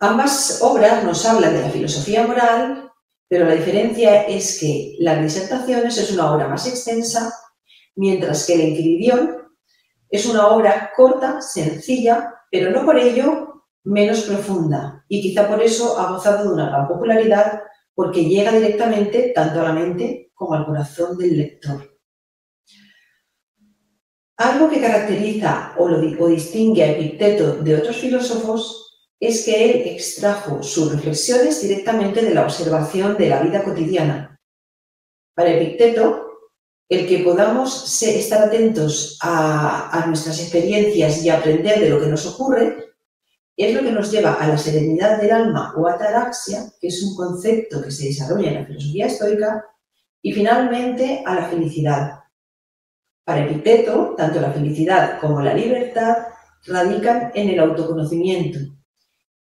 Ambas 0.00 0.60
obras 0.60 1.04
nos 1.04 1.24
hablan 1.24 1.54
de 1.54 1.60
la 1.60 1.70
filosofía 1.70 2.26
moral, 2.26 2.90
pero 3.28 3.46
la 3.46 3.54
diferencia 3.54 4.22
es 4.22 4.58
que 4.58 4.96
las 4.98 5.22
disertaciones 5.22 5.96
es 5.98 6.12
una 6.12 6.32
obra 6.32 6.48
más 6.48 6.66
extensa, 6.66 7.32
mientras 7.94 8.46
que 8.46 8.54
el 8.54 8.60
Enquiridión 8.62 9.44
es 10.10 10.26
una 10.26 10.48
obra 10.48 10.92
corta, 10.94 11.40
sencilla, 11.40 12.34
pero 12.54 12.70
no 12.70 12.84
por 12.84 12.96
ello 12.96 13.64
menos 13.82 14.20
profunda, 14.22 15.04
y 15.08 15.20
quizá 15.20 15.48
por 15.48 15.60
eso 15.60 15.98
ha 15.98 16.12
gozado 16.12 16.44
de 16.44 16.54
una 16.54 16.68
gran 16.68 16.86
popularidad 16.86 17.62
porque 17.96 18.26
llega 18.26 18.52
directamente 18.52 19.32
tanto 19.34 19.60
a 19.60 19.64
la 19.64 19.72
mente 19.72 20.30
como 20.34 20.54
al 20.54 20.64
corazón 20.64 21.18
del 21.18 21.36
lector. 21.36 21.98
Algo 24.36 24.70
que 24.70 24.80
caracteriza 24.80 25.74
o, 25.78 25.88
lo, 25.88 26.28
distingue 26.28 26.84
a 26.84 26.92
Epicteto 26.92 27.56
de 27.56 27.74
otros 27.74 27.96
filósofos 27.96 29.08
es 29.18 29.44
que 29.44 29.64
él 29.64 29.88
extrajo 29.88 30.62
sus 30.62 30.92
reflexiones 30.92 31.60
directamente 31.60 32.22
de 32.22 32.34
la 32.34 32.44
observación 32.44 33.16
de 33.16 33.30
la 33.30 33.42
vida 33.42 33.64
cotidiana. 33.64 34.40
Para 35.34 35.50
Epicteto, 35.50 36.33
el 36.88 37.06
que 37.08 37.18
podamos 37.18 38.02
estar 38.02 38.42
atentos 38.42 39.18
a, 39.22 40.04
nuestras 40.06 40.40
experiencias 40.40 41.24
y 41.24 41.30
aprender 41.30 41.80
de 41.80 41.88
lo 41.88 42.00
que 42.00 42.06
nos 42.06 42.26
ocurre 42.26 42.94
es 43.56 43.74
lo 43.74 43.82
que 43.82 43.92
nos 43.92 44.10
lleva 44.10 44.34
a 44.34 44.48
la 44.48 44.58
serenidad 44.58 45.20
del 45.20 45.30
alma 45.30 45.74
o 45.76 45.86
ataraxia, 45.86 46.64
que 46.80 46.88
es 46.88 47.02
un 47.02 47.14
concepto 47.14 47.80
que 47.80 47.90
se 47.90 48.06
desarrolla 48.06 48.48
en 48.48 48.54
la 48.54 48.66
filosofía 48.66 49.06
estoica, 49.06 49.64
y 50.20 50.32
finalmente 50.32 51.22
a 51.24 51.34
la 51.34 51.48
felicidad, 51.48 52.20
para 53.24 53.44
Epicteto, 53.44 54.14
tanto 54.16 54.40
la 54.40 54.52
felicidad 54.52 55.20
como 55.20 55.40
la 55.40 55.54
libertad 55.54 56.16
radican 56.66 57.30
en 57.34 57.50
el 57.50 57.60
autoconocimiento, 57.60 58.58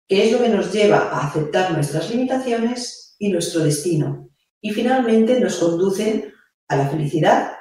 que 0.07 0.25
es 0.25 0.31
lo 0.31 0.39
que 0.39 0.49
nos 0.49 0.73
lleva 0.73 1.09
a 1.11 1.27
aceptar 1.27 1.71
nuestras 1.71 2.09
limitaciones 2.09 3.15
y 3.19 3.29
nuestro 3.31 3.63
destino, 3.63 4.29
y 4.59 4.71
finalmente 4.71 5.39
nos 5.39 5.57
conducen 5.57 6.33
a 6.69 6.77
la 6.77 6.87
felicidad, 6.87 7.51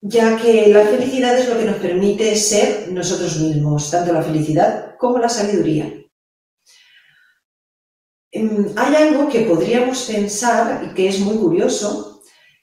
ya 0.00 0.36
que 0.36 0.68
la 0.68 0.84
felicidad 0.84 1.38
es 1.38 1.48
lo 1.48 1.58
que 1.58 1.64
nos 1.64 1.76
permite 1.76 2.34
ser 2.34 2.90
nosotros 2.90 3.38
mismos, 3.38 3.90
tanto 3.90 4.12
la 4.12 4.22
felicidad 4.22 4.96
como 4.98 5.18
la 5.18 5.28
sabiduría. 5.28 5.92
Em, 8.32 8.72
hay 8.76 8.94
algo 8.96 9.28
que 9.28 9.42
podríamos 9.42 10.02
pensar 10.04 10.82
y 10.84 10.94
que 10.94 11.08
es 11.08 11.20
muy 11.20 11.36
curioso, 11.36 12.22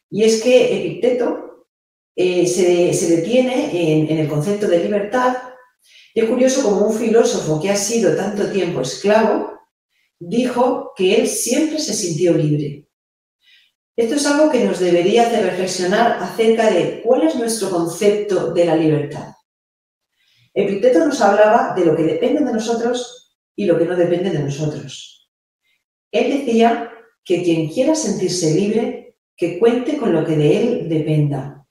y 0.09 0.23
es 0.23 0.41
que 0.41 0.77
Epicteto 0.77 1.67
eh, 2.15 2.45
se, 2.47 3.15
detiene 3.15 4.09
en, 4.11 4.17
el 4.17 4.27
concepto 4.27 4.67
de 4.67 4.83
libertad. 4.83 5.37
Y 6.13 6.19
es 6.19 6.29
curioso 6.29 6.63
como 6.63 6.87
un 6.87 6.93
filósofo 6.93 7.61
que 7.61 7.69
ha 7.69 7.77
sido 7.77 8.13
tanto 8.15 8.51
tiempo 8.51 8.81
esclavo 8.81 9.57
dijo 10.19 10.91
que 10.97 11.15
él 11.15 11.27
siempre 11.27 11.79
se 11.79 11.93
sintió 11.93 12.33
libre. 12.33 12.88
Esto 14.00 14.15
es 14.15 14.25
algo 14.27 14.50
que 14.50 14.63
nos 14.63 14.79
debería 14.79 15.24
hacer 15.24 15.44
reflexionar 15.44 16.24
acerca 16.24 16.72
de 16.72 17.01
cuál 17.03 17.27
es 17.27 17.36
nuestro 17.36 17.70
concepto 17.70 18.53
de 18.53 18.63
la 18.63 18.77
libertad. 18.77 19.34
Epicteto 20.53 21.06
nos 21.06 21.20
hablaba 21.20 21.74
de 21.75 21.84
lo 21.84 21.98
que 21.98 22.03
depende 22.03 22.46
de 22.46 22.53
nosotros 22.53 23.36
y 23.58 23.65
lo 23.65 23.77
que 23.77 23.84
no 23.84 23.98
depende 23.98 24.29
de 24.29 24.39
nosotros. 24.39 25.29
Él 26.13 26.32
decía 26.32 26.89
que 27.25 27.44
quien 27.44 27.68
quiera 27.68 27.94
sentirse 27.94 28.56
libre 28.56 29.18
que 29.36 29.60
cuente 29.60 29.98
con 29.98 30.13
lo 30.13 30.24
que 30.25 30.38
de 30.38 30.62
él 30.62 30.88
dependa. 30.88 31.68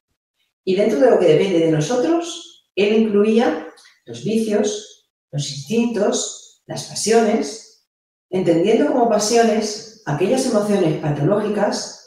Y 0.67 0.77
dentro 0.77 1.01
de 1.01 1.11
lo 1.11 1.19
que 1.19 1.29
depende 1.29 1.61
de 1.61 1.73
nosotros, 1.73 2.69
él 2.77 3.05
incluía 3.05 3.69
los 4.05 4.23
vicios, 4.23 5.11
los 5.33 5.51
instintos, 5.51 6.63
las 6.67 6.85
pasiones, 6.91 7.89
entendiendo 8.29 8.89
como 8.89 9.09
pasiones 9.09 10.03
aquellas 10.05 10.45
emociones 10.45 11.01
patológicas 11.01 11.98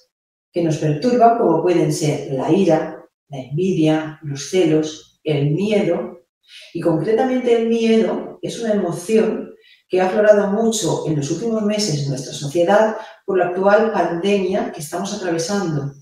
que 0.51 0.63
nos 0.63 0.77
perturban, 0.77 1.37
como 1.37 1.61
pueden 1.61 1.93
ser 1.93 2.31
la 2.33 2.51
ira, 2.51 3.05
la 3.29 3.39
envidia, 3.39 4.19
los 4.23 4.49
celos, 4.49 5.19
el 5.23 5.51
miedo. 5.51 6.25
Y 6.73 6.81
concretamente 6.81 7.55
el 7.55 7.69
miedo 7.69 8.39
es 8.41 8.59
una 8.59 8.73
emoción 8.73 9.53
que 9.87 10.01
ha 10.01 10.07
aflorado 10.07 10.47
mucho 10.47 11.05
en 11.07 11.17
los 11.17 11.29
últimos 11.31 11.63
meses 11.63 12.03
en 12.03 12.09
nuestra 12.09 12.33
sociedad 12.33 12.97
por 13.25 13.37
la 13.37 13.47
actual 13.47 13.91
pandemia 13.91 14.71
que 14.71 14.81
estamos 14.81 15.13
atravesando. 15.13 15.93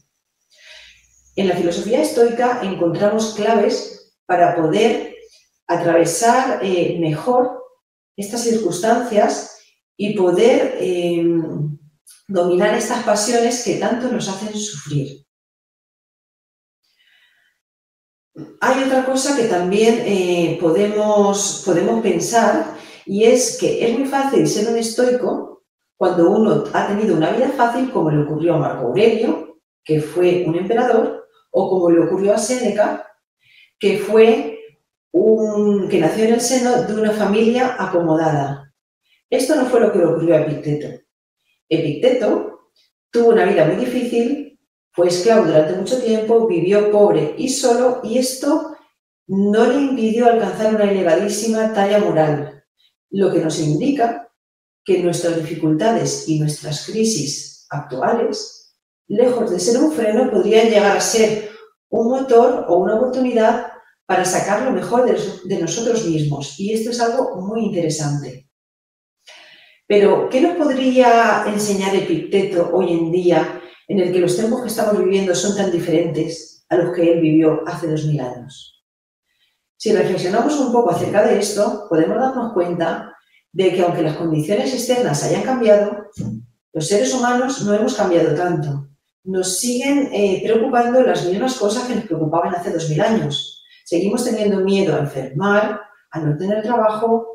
En 1.36 1.48
la 1.48 1.56
filosofía 1.56 2.02
estoica 2.02 2.62
encontramos 2.64 3.34
claves 3.34 4.14
para 4.26 4.56
poder 4.56 5.16
atravesar 5.68 6.60
eh, 6.64 6.98
mejor 7.00 7.64
estas 8.16 8.44
circunstancias 8.44 9.60
y 9.96 10.16
poder 10.16 10.78
eh, 10.80 11.24
dominar 12.28 12.76
estas 12.76 13.04
pasiones 13.04 13.64
que 13.64 13.76
tanto 13.76 14.12
nos 14.12 14.28
hacen 14.30 14.54
sufrir. 14.56 15.26
Hay 18.62 18.84
otra 18.84 19.06
cosa 19.06 19.36
que 19.36 19.46
también 19.46 20.04
eh, 20.06 20.58
podemos, 20.62 21.64
podemos 21.66 22.02
pensar 22.02 22.78
y 23.06 23.24
es 23.24 23.58
que 23.58 23.86
es 23.86 23.98
muy 23.98 24.08
fácil 24.08 24.48
ser 24.48 24.70
un 24.70 24.78
estoico 24.78 25.64
cuando 25.98 26.30
uno 26.30 26.64
ha 26.72 26.88
tenido 26.88 27.18
una 27.18 27.32
vida 27.32 27.50
fácil, 27.50 27.92
como 27.92 28.10
le 28.10 28.22
ocurrió 28.22 28.56
a 28.56 28.60
Marco 28.60 28.88
Aurelio, 28.88 29.60
que 29.84 30.00
fue 30.00 30.46
un 30.48 30.56
emperador, 30.56 31.28
o 31.52 31.70
como 31.70 31.90
le 31.90 32.00
ocurrió 32.00 32.34
a 32.34 32.38
Séneca, 32.38 33.06
que 33.78 33.98
fue 33.98 34.60
un, 35.12 35.90
que 35.90 36.00
nació 36.00 36.26
en 36.26 36.36
el 36.36 36.42
seno 36.42 36.84
de 36.84 36.94
una 36.94 37.12
familia 37.12 37.76
acomodada. 37.78 38.74
Esto 39.30 39.56
no 39.56 39.66
fue 39.66 39.82
lo 39.82 39.92
que 39.92 40.00
le 40.00 40.06
ocurrió 40.06 40.36
a 40.36 40.42
Epicteto. 40.42 40.99
Epicteto 41.70 42.72
tuvo 43.12 43.30
una 43.30 43.46
vida 43.46 43.66
muy 43.66 43.86
difícil, 43.86 44.60
fue 44.92 45.08
esclavo 45.08 45.46
durante 45.46 45.74
mucho 45.74 46.02
tiempo, 46.02 46.48
vivió 46.48 46.92
pobre 46.92 47.36
y 47.38 47.50
solo, 47.50 48.02
y 48.04 48.18
esto 48.18 48.76
no 49.28 49.66
le 49.68 49.76
impidió 49.76 50.26
alcanzar 50.26 50.76
una 50.76 50.92
elevadísima 50.92 51.74
talla 51.74 52.00
moral, 52.00 52.64
lo 53.12 53.32
que 53.32 53.40
nos 53.40 53.60
indica 53.60 54.30
que 54.84 55.04
nuestras 55.04 55.38
dificultades 55.38 56.28
y 56.28 56.40
nuestras 56.40 56.86
crisis 56.88 57.68
actuales, 57.70 58.76
lejos 59.08 59.52
de 59.52 59.60
ser 59.60 59.78
un 59.78 59.92
freno, 59.92 60.32
podrían 60.32 60.70
llegar 60.70 60.98
a 60.98 61.02
ser 61.02 61.52
un 61.90 62.10
motor 62.10 62.66
o 62.68 62.78
una 62.78 62.96
oportunidad 62.96 63.68
para 64.06 64.26
sacar 64.26 64.64
lo 64.64 64.72
mejor 64.72 65.06
de, 65.46 65.62
nosotros 65.62 66.06
mismos. 66.06 66.60
Y 66.60 66.74
esto 66.74 66.90
es 66.90 67.00
algo 67.00 67.36
muy 67.36 67.66
interesante. 67.66 68.49
Pero, 69.90 70.30
¿qué 70.30 70.40
nos 70.40 70.56
podría 70.56 71.46
enseñar 71.48 71.96
Epicteto 71.96 72.70
hoy 72.72 72.94
en 72.94 73.12
día 73.12 73.60
en 73.88 74.00
el 74.00 74.14
que 74.14 74.20
los 74.20 74.36
tiempos 74.38 74.62
que 74.62 74.68
estamos 74.68 74.96
viviendo 75.04 75.34
son 75.34 75.58
tan 75.58 75.72
diferentes 75.72 76.64
a 76.70 76.76
los 76.76 76.96
que 76.96 77.12
él 77.12 77.22
vivió 77.22 77.64
hace 77.66 77.88
dos 77.88 78.06
mil 78.06 78.22
años? 78.22 78.86
Si 79.78 79.92
reflexionamos 79.92 80.60
un 80.60 80.72
poco 80.72 80.92
acerca 80.92 81.26
de 81.26 81.40
esto, 81.40 81.88
podemos 81.90 82.20
darnos 82.20 82.54
cuenta 82.54 83.18
de 83.52 83.74
que 83.74 83.82
aunque 83.82 84.04
las 84.04 84.16
condiciones 84.16 84.72
externas 84.76 85.24
hayan 85.24 85.42
cambiado, 85.42 86.06
los 86.72 86.88
seres 86.88 87.12
humanos 87.12 87.66
no 87.66 87.74
hemos 87.74 87.96
cambiado 87.96 88.36
tanto. 88.36 88.90
Nos 89.24 89.58
siguen 89.58 90.12
eh, 90.14 90.42
preocupando 90.44 91.02
las 91.02 91.26
mismas 91.26 91.56
cosas 91.56 91.86
que 91.86 91.96
nos 91.96 92.06
preocupaban 92.06 92.54
hace 92.54 92.72
dos 92.72 92.88
mil 92.92 93.02
años. 93.02 93.66
Seguimos 93.86 94.24
teniendo 94.24 94.60
miedo 94.60 94.96
a 94.96 95.00
enfermar, 95.00 95.82
a 96.12 96.20
no 96.20 96.38
tener 96.38 96.62
trabajo, 96.62 97.29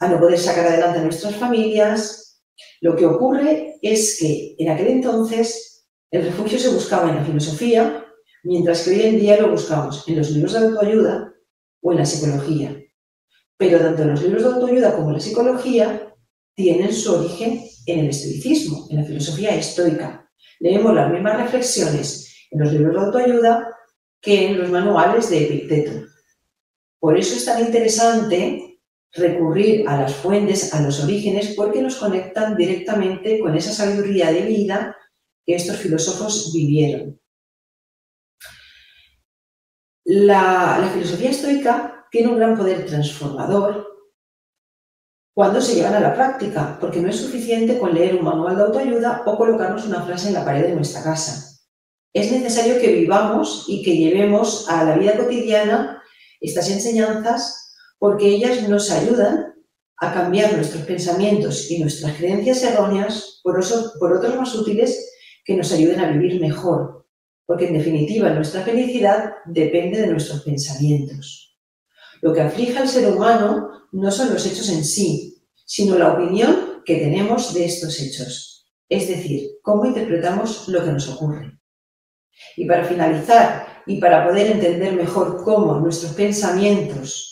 a 0.00 0.08
no 0.08 0.18
poder 0.18 0.38
sacar 0.38 0.66
adelante 0.66 0.98
a 0.98 1.02
nuestras 1.02 1.36
familias. 1.36 2.42
Lo 2.80 2.96
que 2.96 3.06
ocurre 3.06 3.78
es 3.82 4.18
que 4.18 4.56
en 4.58 4.70
aquel 4.70 4.88
entonces 4.88 5.86
el 6.10 6.24
refugio 6.24 6.58
se 6.58 6.70
buscaba 6.70 7.10
en 7.10 7.16
la 7.16 7.24
filosofía, 7.24 8.04
mientras 8.42 8.82
que 8.82 8.90
hoy 8.90 9.02
en 9.02 9.20
día 9.20 9.40
lo 9.40 9.50
buscamos 9.50 10.08
en 10.08 10.16
los 10.16 10.30
libros 10.30 10.54
de 10.54 10.58
autoayuda 10.60 11.34
o 11.82 11.92
en 11.92 11.98
la 11.98 12.06
psicología. 12.06 12.76
Pero 13.56 13.78
tanto 13.78 14.04
los 14.04 14.22
libros 14.22 14.42
de 14.42 14.48
autoayuda 14.48 14.96
como 14.96 15.12
la 15.12 15.20
psicología 15.20 16.14
tienen 16.54 16.92
su 16.92 17.14
origen 17.14 17.62
en 17.86 18.00
el 18.00 18.08
estoicismo, 18.08 18.88
en 18.90 18.96
la 18.96 19.04
filosofía 19.04 19.54
estoica. 19.54 20.30
Leemos 20.58 20.94
las 20.94 21.12
mismas 21.12 21.42
reflexiones 21.42 22.48
en 22.50 22.60
los 22.60 22.72
libros 22.72 22.94
de 22.94 23.00
autoayuda 23.00 23.76
que 24.20 24.48
en 24.48 24.58
los 24.58 24.70
manuales 24.70 25.28
de 25.30 25.44
Epicteto. 25.44 26.06
Por 26.98 27.18
eso 27.18 27.34
es 27.34 27.44
tan 27.44 27.60
interesante 27.60 28.69
recurrir 29.12 29.88
a 29.88 30.00
las 30.00 30.14
fuentes, 30.14 30.72
a 30.72 30.82
los 30.82 31.02
orígenes, 31.02 31.54
porque 31.56 31.82
nos 31.82 31.96
conectan 31.96 32.56
directamente 32.56 33.40
con 33.40 33.56
esa 33.56 33.72
sabiduría 33.72 34.32
de 34.32 34.42
vida 34.42 34.96
que 35.44 35.54
estos 35.54 35.76
filósofos 35.76 36.52
vivieron. 36.54 37.20
La, 40.04 40.90
filosofía 40.92 41.30
estoica 41.30 42.06
tiene 42.10 42.28
un 42.28 42.36
gran 42.36 42.56
poder 42.56 42.86
transformador 42.86 43.86
cuando 45.32 45.60
se 45.60 45.74
llevan 45.74 45.94
a 45.94 46.00
la 46.00 46.14
práctica, 46.14 46.76
porque 46.80 47.00
no 47.00 47.08
es 47.08 47.16
suficiente 47.16 47.78
con 47.78 47.94
leer 47.94 48.16
un 48.16 48.24
manual 48.24 48.56
de 48.56 48.62
autoayuda 48.64 49.22
o 49.26 49.36
colocarnos 49.36 49.86
una 49.86 50.02
frase 50.02 50.28
en 50.28 50.34
la 50.34 50.44
pared 50.44 50.64
de 50.64 50.74
nuestra 50.74 51.02
casa. 51.02 51.58
Es 52.12 52.32
necesario 52.32 52.80
que 52.80 52.92
vivamos 52.92 53.66
y 53.68 53.82
que 53.82 53.96
llevemos 53.96 54.68
a 54.68 54.84
la 54.84 54.96
vida 54.96 55.16
cotidiana 55.16 56.02
estas 56.40 56.68
enseñanzas 56.70 57.69
porque 58.00 58.28
ellas 58.28 58.66
nos 58.66 58.90
ayudan 58.90 59.54
a 59.98 60.14
cambiar 60.14 60.56
nuestros 60.56 60.84
pensamientos 60.84 61.70
y 61.70 61.78
nuestras 61.78 62.16
creencias 62.16 62.64
erróneas 62.64 63.40
por, 63.42 63.58
otros 63.58 64.36
más 64.36 64.54
útiles 64.54 65.12
que 65.44 65.54
nos 65.54 65.70
ayuden 65.70 66.00
a 66.00 66.10
vivir 66.10 66.40
mejor, 66.40 67.06
porque 67.44 67.66
en 67.66 67.74
definitiva 67.74 68.30
nuestra 68.30 68.62
felicidad 68.62 69.34
depende 69.44 70.00
de 70.00 70.06
nuestros 70.06 70.40
pensamientos. 70.42 71.58
Lo 72.22 72.32
que 72.32 72.40
aflige 72.40 72.78
al 72.78 72.88
ser 72.88 73.12
humano 73.12 73.68
no 73.92 74.10
son 74.10 74.32
los 74.32 74.46
hechos 74.46 74.70
en 74.70 74.82
sí, 74.82 75.44
sino 75.66 75.98
la 75.98 76.14
opinión 76.14 76.82
que 76.86 76.96
tenemos 76.96 77.52
de 77.52 77.66
estos 77.66 78.00
hechos, 78.00 78.72
es 78.88 79.08
decir, 79.08 79.58
cómo 79.60 79.84
interpretamos 79.84 80.68
lo 80.68 80.82
que 80.82 80.92
nos 80.92 81.06
ocurre. 81.10 81.60
Y 82.56 82.64
para 82.64 82.84
finalizar, 82.84 83.82
y 83.84 84.00
para 84.00 84.26
poder 84.26 84.52
entender 84.52 84.94
mejor 84.94 85.44
cómo 85.44 85.74
nuestros 85.74 86.12
pensamientos 86.12 87.29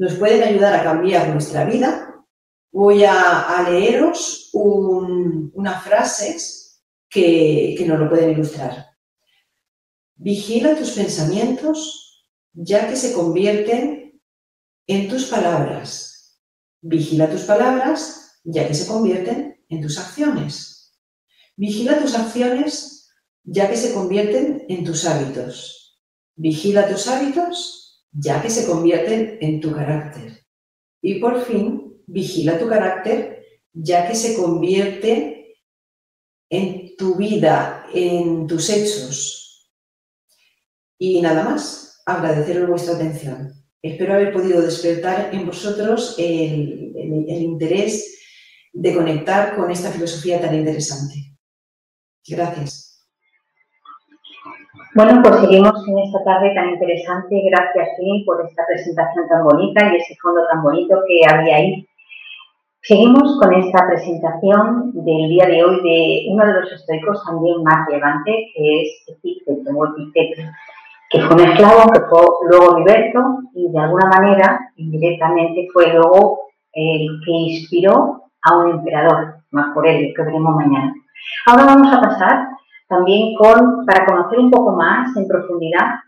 nos 0.00 0.14
pueden 0.14 0.42
ayudar 0.42 0.74
a 0.74 0.82
cambiar 0.82 1.28
nuestra 1.28 1.66
vida, 1.66 2.24
voy 2.72 3.04
a, 3.04 3.68
leeros 3.68 4.48
unas 4.54 5.84
frases 5.84 6.82
que, 7.06 7.74
que 7.76 7.84
nos 7.84 8.00
lo 8.00 8.08
pueden 8.08 8.30
ilustrar. 8.30 8.96
Vigila 10.14 10.74
tus 10.74 10.92
pensamientos 10.92 12.24
ya 12.54 12.88
que 12.88 12.96
se 12.96 13.12
convierten 13.12 14.18
en 14.86 15.08
tus 15.10 15.26
palabras. 15.26 16.40
Vigila 16.80 17.28
tus 17.28 17.42
palabras 17.42 18.40
ya 18.42 18.66
que 18.66 18.72
se 18.72 18.86
convierten 18.86 19.62
en 19.68 19.82
tus 19.82 19.98
acciones. 19.98 20.98
Vigila 21.56 22.00
tus 22.00 22.14
acciones 22.14 23.12
ya 23.44 23.68
que 23.68 23.76
se 23.76 23.92
convierten 23.92 24.64
en 24.66 24.82
tus 24.82 25.04
hábitos. 25.04 26.00
Vigila 26.36 26.88
tus 26.88 27.06
hábitos 27.06 27.79
ya 28.12 28.42
que 28.42 28.50
se 28.50 28.66
convierten 28.66 29.38
en 29.40 29.60
tu 29.60 29.72
carácter. 29.72 30.46
Y 31.02 31.20
por 31.20 31.44
fin, 31.44 32.02
vigila 32.06 32.58
tu 32.58 32.68
carácter, 32.68 33.44
ya 33.72 34.06
que 34.06 34.14
se 34.14 34.36
convierte 34.36 35.56
en 36.50 36.96
tu 36.96 37.16
vida, 37.16 37.86
en 37.94 38.46
tus 38.46 38.68
hechos. 38.70 39.70
Y 40.98 41.20
nada 41.22 41.44
más, 41.44 42.02
agradeceros 42.04 42.68
vuestra 42.68 42.96
atención. 42.96 43.54
Espero 43.82 44.14
haber 44.14 44.32
podido 44.32 44.60
despertar 44.60 45.34
en 45.34 45.46
vosotros 45.46 46.16
el, 46.18 46.92
el 46.96 47.42
interés 47.42 48.18
de 48.72 48.94
conectar 48.94 49.56
con 49.56 49.70
esta 49.70 49.90
filosofía 49.90 50.40
tan 50.40 50.54
interesante. 50.54 51.36
Gracias. 52.26 52.89
Bueno, 54.92 55.22
pues 55.22 55.36
seguimos 55.36 55.86
en 55.86 55.98
esta 56.00 56.24
tarde 56.24 56.52
tan 56.52 56.70
interesante. 56.70 57.40
Gracias, 57.48 57.88
Lynn, 58.00 58.24
por 58.24 58.44
esta 58.44 58.64
presentación 58.66 59.28
tan 59.28 59.44
bonita 59.44 59.86
y 59.86 59.96
ese 59.96 60.16
fondo 60.20 60.40
tan 60.50 60.64
bonito 60.64 60.98
que 61.06 61.32
había 61.32 61.56
ahí. 61.56 61.86
Seguimos 62.82 63.38
con 63.38 63.54
esta 63.54 63.86
presentación 63.86 64.90
del 64.92 65.28
día 65.28 65.46
de 65.46 65.62
hoy 65.62 65.80
de 65.82 66.32
uno 66.32 66.44
de 66.44 66.54
los 66.54 66.72
estoicos 66.72 67.22
también 67.24 67.62
más 67.62 67.86
relevante, 67.86 68.32
que 68.52 68.82
es 68.82 69.04
Epicteto, 69.06 69.70
Epicteto, 69.94 70.42
que 71.10 71.20
fue 71.20 71.36
un 71.36 71.48
esclavo, 71.48 71.92
que 71.92 72.00
fue 72.00 72.22
luego 72.50 72.78
liberto 72.78 73.20
y 73.54 73.70
de 73.70 73.78
alguna 73.78 74.08
manera, 74.08 74.72
indirectamente, 74.74 75.68
fue 75.72 75.92
luego 75.92 76.48
el 76.72 77.20
que 77.24 77.30
inspiró 77.30 78.22
a 78.42 78.56
un 78.56 78.70
emperador, 78.72 79.36
más 79.52 79.72
por 79.72 79.86
él, 79.86 80.12
que 80.16 80.22
veremos 80.22 80.56
mañana. 80.56 80.92
Ahora 81.46 81.66
vamos 81.66 81.92
a 81.92 82.00
pasar 82.00 82.48
también 82.90 83.34
con, 83.36 83.86
para 83.86 84.04
conocer 84.04 84.38
un 84.38 84.50
poco 84.50 84.72
más 84.76 85.16
en 85.16 85.26
profundidad 85.26 86.00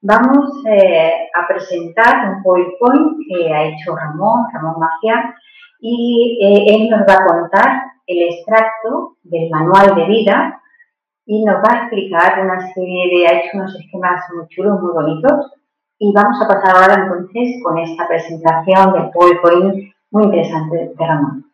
vamos 0.00 0.64
eh, 0.66 1.12
a 1.34 1.48
presentar 1.48 2.30
un 2.30 2.42
PowerPoint 2.42 3.18
que 3.28 3.52
ha 3.52 3.64
hecho 3.64 3.96
Ramón, 3.96 4.46
Ramón 4.52 4.76
Maciá, 4.78 5.34
y 5.80 6.38
eh, 6.40 6.74
él 6.74 6.90
nos 6.90 7.00
va 7.00 7.14
a 7.14 7.26
contar 7.26 7.82
el 8.06 8.22
extracto 8.28 9.16
del 9.22 9.50
manual 9.50 9.94
de 9.94 10.04
vida 10.06 10.60
y 11.26 11.44
nos 11.44 11.56
va 11.56 11.72
a 11.72 11.78
explicar 11.82 12.40
una 12.40 12.72
serie 12.72 13.10
de, 13.10 13.26
ha 13.26 13.38
hecho 13.40 13.58
unos 13.58 13.74
esquemas 13.78 14.22
muy 14.34 14.46
chulos, 14.48 14.80
muy 14.80 14.92
bonitos, 14.92 15.52
y 15.98 16.12
vamos 16.12 16.40
a 16.40 16.48
pasar 16.48 16.76
ahora 16.76 17.02
entonces 17.02 17.60
con 17.62 17.76
esta 17.78 18.06
presentación 18.06 18.92
del 18.92 19.10
PowerPoint 19.10 19.92
muy 20.10 20.24
interesante 20.24 20.92
de 20.96 21.06
Ramón. 21.06 21.44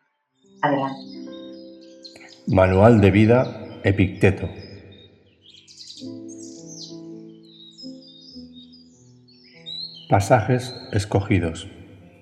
Adelante. 0.61 1.01
Manual 2.47 3.01
de 3.01 3.11
vida 3.11 3.64
Epicteto. 3.85 4.49
Pasajes 10.09 10.73
escogidos. 10.91 11.67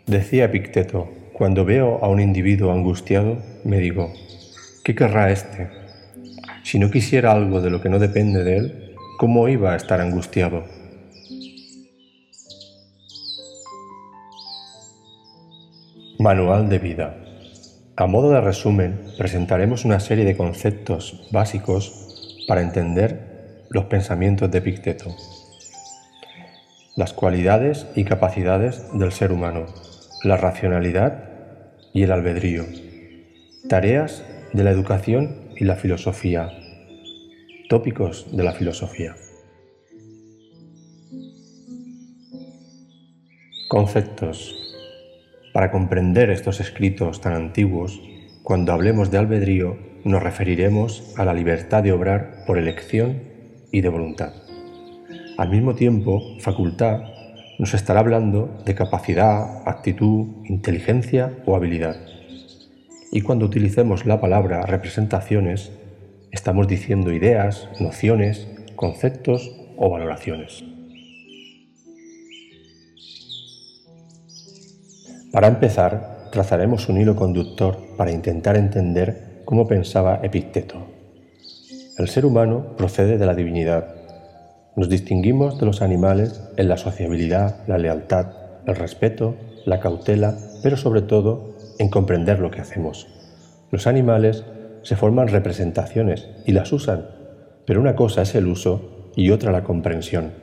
Decía 0.05 0.43
Epicteto, 0.43 1.09
cuando 1.31 1.63
veo 1.63 2.03
a 2.03 2.09
un 2.09 2.19
individuo 2.19 2.73
angustiado, 2.73 3.37
me 3.63 3.77
digo, 3.77 4.11
¿qué 4.83 4.93
querrá 4.93 5.31
éste? 5.31 5.69
Si 6.63 6.79
no 6.79 6.91
quisiera 6.91 7.31
algo 7.31 7.61
de 7.61 7.69
lo 7.69 7.81
que 7.81 7.87
no 7.87 7.97
depende 7.97 8.43
de 8.43 8.57
él, 8.57 8.95
¿cómo 9.17 9.47
iba 9.47 9.71
a 9.71 9.77
estar 9.77 10.01
angustiado? 10.01 10.65
Manual 16.19 16.67
de 16.67 16.79
vida. 16.79 17.23
A 17.95 18.07
modo 18.07 18.31
de 18.31 18.41
resumen, 18.41 18.99
presentaremos 19.17 19.85
una 19.85 19.99
serie 19.99 20.25
de 20.25 20.35
conceptos 20.35 21.27
básicos 21.31 22.45
para 22.47 22.61
entender 22.61 23.65
los 23.69 23.85
pensamientos 23.85 24.49
de 24.51 24.57
Epicteto 24.57 25.15
las 26.95 27.13
cualidades 27.13 27.87
y 27.95 28.03
capacidades 28.03 28.85
del 28.93 29.11
ser 29.11 29.31
humano, 29.31 29.65
la 30.23 30.37
racionalidad 30.37 31.29
y 31.91 32.03
el 32.03 32.11
albedrío, 32.11 32.65
tareas 33.67 34.23
de 34.53 34.63
la 34.63 34.69
educación 34.69 35.49
y 35.55 35.65
la 35.65 35.75
filosofía, 35.75 36.49
tópicos 37.67 38.27
de 38.35 38.43
la 38.43 38.51
filosofía. 38.51 39.15
Conceptos. 43.69 44.72
Para 45.53 45.69
comprender 45.69 46.31
estos 46.31 46.59
escritos 46.59 47.21
tan 47.21 47.33
antiguos, 47.33 48.01
cuando 48.41 48.73
hablemos 48.73 49.11
de 49.11 49.19
albedrío 49.19 49.77
nos 50.03 50.23
referiremos 50.23 51.13
a 51.15 51.25
la 51.25 51.33
libertad 51.35 51.83
de 51.83 51.91
obrar 51.91 52.43
por 52.47 52.57
elección 52.57 53.21
y 53.71 53.81
de 53.81 53.89
voluntad. 53.89 54.33
Al 55.37 55.49
mismo 55.49 55.75
tiempo, 55.75 56.23
facultad 56.39 57.03
nos 57.59 57.75
estará 57.75 57.99
hablando 57.99 58.57
de 58.65 58.73
capacidad, 58.73 59.61
actitud, 59.67 60.25
inteligencia 60.45 61.37
o 61.45 61.55
habilidad. 61.55 61.97
Y 63.11 63.21
cuando 63.21 63.45
utilicemos 63.45 64.07
la 64.07 64.19
palabra 64.19 64.63
representaciones, 64.63 65.71
estamos 66.31 66.67
diciendo 66.67 67.13
ideas, 67.13 67.69
nociones, 67.79 68.47
conceptos 68.75 69.55
o 69.77 69.91
valoraciones. 69.91 70.72
Para 75.33 75.47
empezar, 75.47 76.29
trazaremos 76.31 76.87
un 76.87 77.01
hilo 77.01 77.17
conductor 77.17 77.77
para 77.97 78.11
intentar 78.11 78.55
entender 78.55 79.41
cómo 79.43 79.67
pensaba 79.67 80.21
Epicteto. 80.23 80.87
El 81.97 82.07
ser 82.07 82.25
humano 82.25 82.77
procede 82.77 83.17
de 83.17 83.25
la 83.25 83.35
divinidad 83.35 84.03
nos 84.75 84.89
distinguimos 84.89 85.59
de 85.59 85.67
los 85.67 85.83
animales 85.83 86.41
en 86.57 86.67
la 86.67 86.77
sociabilidad, 86.77 87.57
la 87.67 87.77
lealtad, 87.77 88.33
el 88.65 88.75
respeto, 88.75 89.35
la 89.65 89.79
cautela, 89.79 90.35
pero 90.63 90.77
sobre 90.77 91.03
todo 91.03 91.55
en 91.77 91.89
comprender 91.89 92.39
lo 92.39 92.49
que 92.49 92.61
hacemos. 92.61 93.07
Los 93.69 93.85
animales 93.85 94.43
se 94.81 94.95
forman 94.95 95.27
representaciones 95.27 96.27
y 96.47 96.53
las 96.53 96.73
usan, 96.73 97.05
pero 97.67 97.81
una 97.81 97.95
cosa 97.95 98.23
es 98.23 98.33
el 98.33 98.47
uso 98.47 99.11
y 99.15 99.29
otra 99.29 99.51
la 99.51 99.63
comprensión. 99.63 100.42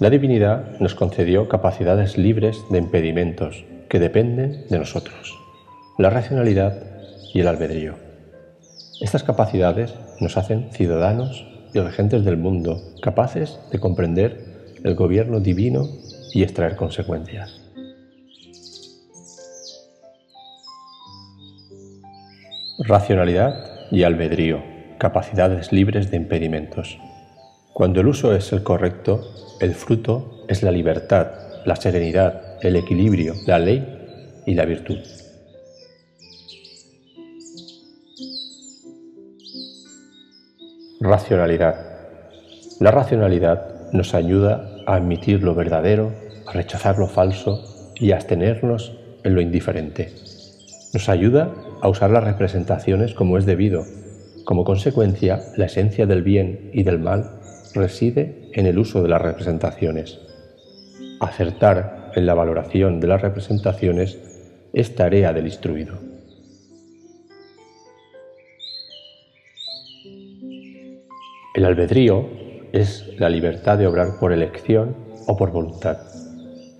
La 0.00 0.10
divinidad 0.10 0.80
nos 0.80 0.96
concedió 0.96 1.48
capacidades 1.48 2.18
libres 2.18 2.58
de 2.68 2.78
impedimentos 2.78 3.64
que 3.88 4.00
dependen 4.00 4.66
de 4.68 4.78
nosotros, 4.78 5.38
la 5.98 6.10
racionalidad 6.10 6.82
y 7.32 7.40
el 7.40 7.46
albedrío. 7.46 7.94
Estas 9.00 9.22
capacidades 9.22 9.94
nos 10.18 10.36
hacen 10.36 10.72
ciudadanos 10.72 11.46
y 11.72 11.78
regentes 11.78 12.24
del 12.24 12.36
mundo, 12.36 12.82
capaces 13.02 13.60
de 13.70 13.78
comprender 13.78 14.72
el 14.82 14.96
gobierno 14.96 15.38
divino 15.38 15.88
y 16.32 16.42
extraer 16.42 16.74
consecuencias. 16.74 17.60
Racionalidad 22.80 23.88
y 23.92 24.02
albedrío, 24.02 24.60
capacidades 24.98 25.72
libres 25.72 26.10
de 26.10 26.16
impedimentos. 26.16 26.98
Cuando 27.74 28.02
el 28.02 28.06
uso 28.06 28.32
es 28.36 28.52
el 28.52 28.62
correcto, 28.62 29.56
el 29.58 29.74
fruto 29.74 30.44
es 30.46 30.62
la 30.62 30.70
libertad, 30.70 31.26
la 31.66 31.74
serenidad, 31.74 32.56
el 32.62 32.76
equilibrio, 32.76 33.34
la 33.48 33.58
ley 33.58 33.84
y 34.46 34.54
la 34.54 34.64
virtud. 34.64 34.98
Racionalidad. 41.00 41.74
La 42.78 42.92
racionalidad 42.92 43.90
nos 43.92 44.14
ayuda 44.14 44.70
a 44.86 44.94
admitir 44.94 45.42
lo 45.42 45.56
verdadero, 45.56 46.12
a 46.46 46.52
rechazar 46.52 46.96
lo 46.96 47.08
falso 47.08 47.92
y 47.96 48.12
a 48.12 48.16
abstenernos 48.16 48.96
en 49.24 49.34
lo 49.34 49.40
indiferente. 49.40 50.12
Nos 50.92 51.08
ayuda 51.08 51.52
a 51.80 51.88
usar 51.88 52.10
las 52.10 52.22
representaciones 52.22 53.14
como 53.14 53.36
es 53.36 53.46
debido. 53.46 53.82
Como 54.44 54.62
consecuencia, 54.62 55.40
la 55.56 55.64
esencia 55.64 56.06
del 56.06 56.22
bien 56.22 56.70
y 56.72 56.84
del 56.84 57.00
mal 57.00 57.40
reside 57.74 58.50
en 58.52 58.66
el 58.66 58.78
uso 58.78 59.02
de 59.02 59.08
las 59.08 59.20
representaciones. 59.20 60.20
Acertar 61.20 62.12
en 62.14 62.26
la 62.26 62.34
valoración 62.34 63.00
de 63.00 63.08
las 63.08 63.20
representaciones 63.20 64.18
es 64.72 64.94
tarea 64.94 65.32
del 65.32 65.46
instruido. 65.46 65.98
El 71.54 71.64
albedrío 71.64 72.28
es 72.72 73.12
la 73.18 73.28
libertad 73.28 73.78
de 73.78 73.86
obrar 73.86 74.18
por 74.18 74.32
elección 74.32 74.96
o 75.26 75.36
por 75.36 75.52
voluntad. 75.52 75.98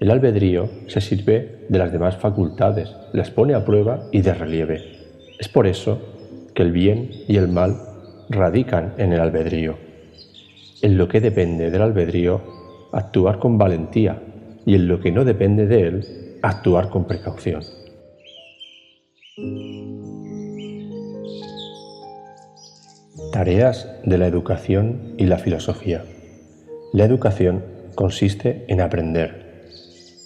El 0.01 0.11
albedrío 0.11 0.69
se 0.89 1.01
sirve 1.01 1.67
de 1.69 1.79
las 1.79 1.93
demás 1.93 2.17
facultades, 2.17 2.93
las 3.13 3.31
pone 3.31 3.55
a 3.55 3.65
prueba 3.65 4.09
y 4.11 4.21
de 4.21 4.35
relieve. 4.35 4.83
Es 5.39 5.49
por 5.49 5.69
eso 5.69 6.01
que 6.55 6.63
el 6.63 6.73
bien 6.73 7.11
y 7.29 7.37
el 7.37 7.49
mal 7.49 7.77
radican 8.29 8.95
en 8.99 9.13
el 9.13 9.21
albedrío. 9.21 9.94
En 10.83 10.99
lo 10.99 11.09
que 11.09 11.21
depende 11.21 11.71
del 11.71 11.83
albedrío, 11.83 12.41
actuar 12.93 13.39
con 13.39 13.59
valentía 13.59 14.21
y 14.67 14.75
en 14.75 14.89
lo 14.89 15.01
que 15.01 15.13
no 15.13 15.25
depende 15.25 15.67
de 15.67 15.83
él, 15.83 16.07
actuar 16.43 16.91
con 16.91 17.07
precaución. 17.07 17.63
Tareas 23.33 23.89
de 24.05 24.19
la 24.19 24.27
educación 24.27 25.15
y 25.19 25.27
la 25.27 25.39
filosofía. 25.39 26.05
La 26.93 27.05
educación 27.05 27.65
consiste 27.95 28.65
en 28.69 28.81
aprender, 28.81 29.67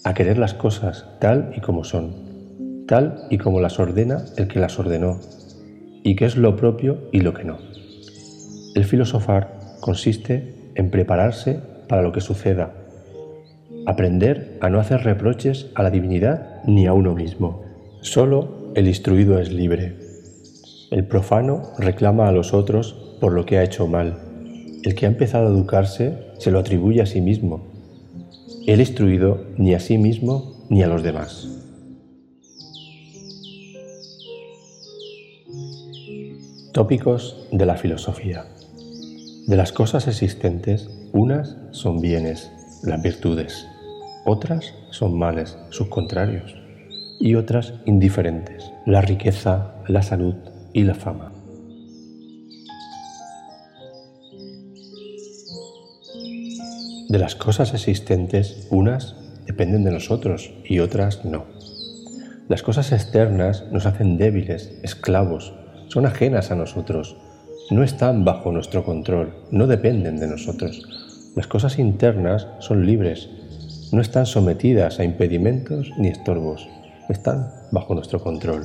a 0.05 0.15
querer 0.15 0.39
las 0.39 0.55
cosas 0.55 1.07
tal 1.21 1.53
y 1.57 1.61
como 1.61 1.85
son, 1.85 2.85
tal 2.87 3.27
y 3.31 3.39
como 3.39 3.61
las 3.61 3.79
ordena 3.79 4.25
el 4.37 4.49
que 4.49 4.61
las 4.61 4.79
ordenó, 4.79 5.21
y 6.03 6.17
qué 6.17 6.25
es 6.25 6.37
lo 6.37 6.57
propio 6.57 7.09
y 7.13 7.21
lo 7.21 7.35
que 7.35 7.45
no. 7.45 7.59
El 8.75 8.85
filosofar 8.85 9.58
consiste 9.81 10.55
en 10.75 10.91
prepararse 10.91 11.61
para 11.89 12.03
lo 12.03 12.13
que 12.13 12.21
suceda, 12.21 12.75
aprender 13.87 14.59
a 14.61 14.69
no 14.69 14.81
hacer 14.81 15.03
reproches 15.03 15.71
a 15.75 15.83
la 15.83 15.91
divinidad 15.91 16.63
ni 16.65 16.87
a 16.87 16.93
uno 16.93 17.15
mismo. 17.15 17.63
Solo 18.01 18.73
el 18.75 18.87
instruido 18.87 19.39
es 19.39 19.51
libre 19.51 20.09
el 20.91 21.05
profano 21.05 21.65
reclama 21.77 22.29
a 22.29 22.33
los 22.33 22.55
otros 22.55 22.95
por 23.21 23.35
lo 23.35 23.45
que 23.45 23.59
ha 23.59 23.63
hecho 23.63 23.87
mal. 23.87 24.19
El 24.83 24.95
que 24.95 25.05
ha 25.05 25.09
empezado 25.09 25.47
a 25.47 25.51
educarse 25.51 26.15
se 26.39 26.51
lo 26.51 26.59
atribuye 26.59 27.03
a 27.03 27.07
sí 27.07 27.21
mismo. 27.21 27.67
El 28.67 28.81
instruido 28.81 29.45
ni 29.59 29.75
a 29.75 29.81
sí 29.81 29.99
mismo 29.99 30.65
ni 30.71 30.83
a 30.83 30.87
los 30.87 31.03
demás. 31.03 31.47
Tópicos 36.73 37.49
de 37.53 37.67
la 37.67 37.77
filosofía. 37.77 38.47
De 39.49 39.57
las 39.57 39.73
cosas 39.73 40.07
existentes, 40.09 40.91
unas 41.15 41.57
son 41.71 42.03
bienes, 42.03 42.53
las 42.83 43.01
virtudes, 43.01 43.67
otras 44.27 44.75
son 44.91 45.19
males, 45.19 45.57
sus 45.71 45.89
contrarios, 45.89 46.55
y 47.19 47.35
otras 47.35 47.73
indiferentes, 47.87 48.71
la 48.85 49.01
riqueza, 49.01 49.77
la 49.87 50.03
salud 50.03 50.35
y 50.75 50.83
la 50.83 50.95
fama. 50.95 51.33
De 57.09 57.19
las 57.19 57.35
cosas 57.35 57.73
existentes, 57.73 58.69
unas 58.71 59.17
dependen 59.47 59.83
de 59.83 59.93
nosotros 59.93 60.53
y 60.63 60.81
otras 60.81 61.25
no. 61.25 61.47
Las 62.49 62.63
cosas 62.63 62.93
externas 62.93 63.65
nos 63.73 63.87
hacen 63.87 64.19
débiles, 64.19 64.79
esclavos, 64.83 65.55
son 65.89 66.05
ajenas 66.05 66.51
a 66.51 66.55
nosotros 66.55 67.17
no 67.71 67.83
están 67.83 68.25
bajo 68.25 68.51
nuestro 68.51 68.85
control, 68.85 69.35
no 69.51 69.67
dependen 69.67 70.19
de 70.19 70.27
nosotros. 70.27 71.33
Las 71.37 71.47
cosas 71.47 71.79
internas 71.79 72.47
son 72.61 72.87
libres, 72.87 73.29
no 73.93 74.01
están 74.01 74.27
sometidas 74.27 74.99
a 75.01 75.05
impedimentos 75.05 75.93
ni 75.99 76.09
estorbos, 76.09 76.67
están 77.09 77.53
bajo 77.71 77.95
nuestro 77.95 78.21
control, 78.21 78.65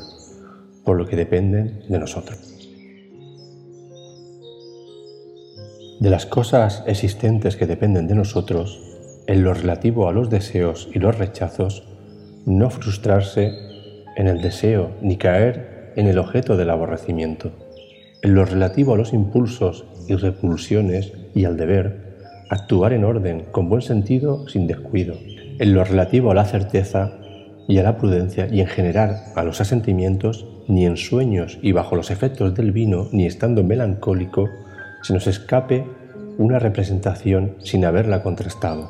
por 0.85 0.97
lo 0.97 1.05
que 1.05 1.17
dependen 1.17 1.83
de 1.89 1.99
nosotros. 1.99 2.53
De 5.99 6.09
las 6.09 6.25
cosas 6.25 6.83
existentes 6.87 7.55
que 7.55 7.67
dependen 7.67 8.07
de 8.07 8.15
nosotros, 8.15 8.81
en 9.27 9.43
lo 9.43 9.53
relativo 9.53 10.07
a 10.09 10.13
los 10.13 10.29
deseos 10.29 10.89
y 10.93 10.99
los 10.99 11.17
rechazos, 11.17 11.83
no 12.45 12.69
frustrarse 12.69 13.53
en 14.15 14.27
el 14.27 14.41
deseo 14.41 14.91
ni 15.01 15.17
caer 15.17 15.93
en 15.95 16.07
el 16.07 16.17
objeto 16.17 16.57
del 16.57 16.69
aborrecimiento. 16.69 17.51
En 18.23 18.35
lo 18.35 18.45
relativo 18.45 18.93
a 18.93 18.97
los 18.97 19.11
impulsos 19.11 19.83
y 20.07 20.15
repulsiones 20.15 21.11
y 21.35 21.43
al 21.43 21.57
deber, 21.57 22.45
actuar 22.49 22.93
en 22.93 23.03
orden, 23.03 23.43
con 23.51 23.67
buen 23.67 23.81
sentido, 23.81 24.47
sin 24.47 24.65
descuido. 24.65 25.15
En 25.59 25.73
lo 25.73 25.83
relativo 25.83 26.31
a 26.31 26.33
la 26.33 26.45
certeza 26.45 27.11
y 27.67 27.79
a 27.79 27.83
la 27.83 27.97
prudencia 27.97 28.47
y 28.49 28.61
en 28.61 28.67
general 28.67 29.17
a 29.35 29.43
los 29.43 29.59
asentimientos, 29.59 30.47
ni 30.69 30.85
en 30.85 30.95
sueños 30.95 31.59
y 31.61 31.73
bajo 31.73 31.97
los 31.97 32.11
efectos 32.11 32.55
del 32.55 32.71
vino, 32.71 33.09
ni 33.11 33.25
estando 33.25 33.61
melancólico, 33.61 34.47
se 35.01 35.13
nos 35.13 35.27
escape 35.27 35.85
una 36.37 36.59
representación 36.59 37.57
sin 37.59 37.83
haberla 37.83 38.23
contrastado. 38.23 38.89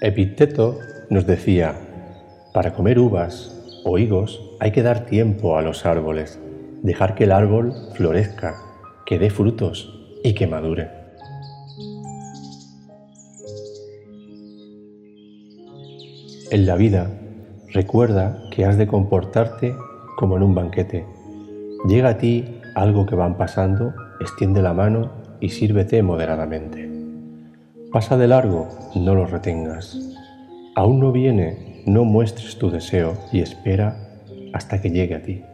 Epicteto 0.00 0.78
nos 1.10 1.26
decía, 1.26 1.74
para 2.54 2.72
comer 2.72 2.98
uvas 2.98 3.54
o 3.84 3.98
higos 3.98 4.40
hay 4.64 4.72
que 4.72 4.82
dar 4.82 5.04
tiempo 5.04 5.58
a 5.58 5.62
los 5.62 5.84
árboles, 5.84 6.40
dejar 6.82 7.14
que 7.14 7.24
el 7.24 7.32
árbol 7.32 7.74
florezca, 7.92 8.54
que 9.04 9.18
dé 9.18 9.28
frutos 9.28 9.92
y 10.22 10.32
que 10.32 10.46
madure. 10.46 10.88
En 16.50 16.64
la 16.64 16.76
vida, 16.76 17.10
recuerda 17.74 18.40
que 18.50 18.64
has 18.64 18.78
de 18.78 18.86
comportarte 18.86 19.76
como 20.16 20.38
en 20.38 20.44
un 20.44 20.54
banquete. 20.54 21.04
Llega 21.86 22.08
a 22.08 22.16
ti 22.16 22.62
algo 22.74 23.04
que 23.04 23.16
van 23.16 23.36
pasando, 23.36 23.92
extiende 24.18 24.62
la 24.62 24.72
mano 24.72 25.10
y 25.40 25.50
sírvete 25.50 26.02
moderadamente. 26.02 26.90
Pasa 27.92 28.16
de 28.16 28.28
largo, 28.28 28.70
no 28.94 29.14
lo 29.14 29.26
retengas. 29.26 29.98
Aún 30.74 31.00
no 31.00 31.12
viene, 31.12 31.82
no 31.84 32.06
muestres 32.06 32.56
tu 32.56 32.70
deseo 32.70 33.12
y 33.30 33.40
espera 33.40 34.03
hasta 34.54 34.80
que 34.80 34.88
llegue 34.88 35.16
a 35.16 35.22
ti. 35.22 35.44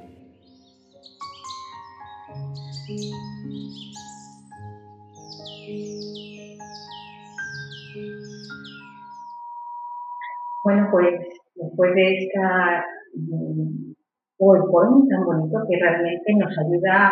Bueno, 10.65 10.89
pues 10.91 11.15
después 11.55 11.95
de 11.95 12.19
esta 12.19 12.85
mm, 13.15 13.95
PowerPoint 14.37 15.09
tan 15.09 15.25
bonito 15.25 15.59
que 15.67 15.79
realmente 15.81 16.35
nos 16.35 16.53
ayuda 16.59 17.11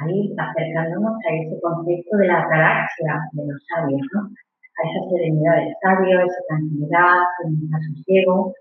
a 0.00 0.10
ir 0.10 0.32
acercándonos 0.38 1.14
a 1.28 1.34
ese 1.34 1.60
concepto 1.60 2.16
de 2.16 2.26
la 2.28 2.48
galaxia 2.48 3.20
de 3.32 3.46
los 3.46 3.62
sabios, 3.68 4.00
¿no? 4.14 4.20
A 4.22 4.88
esa 4.88 5.10
serenidad 5.10 5.56
del 5.56 5.74
sabio, 5.82 6.20
esa 6.20 6.42
tranquilidad, 6.48 7.18
ese 7.44 7.94
sosiego, 7.94 8.54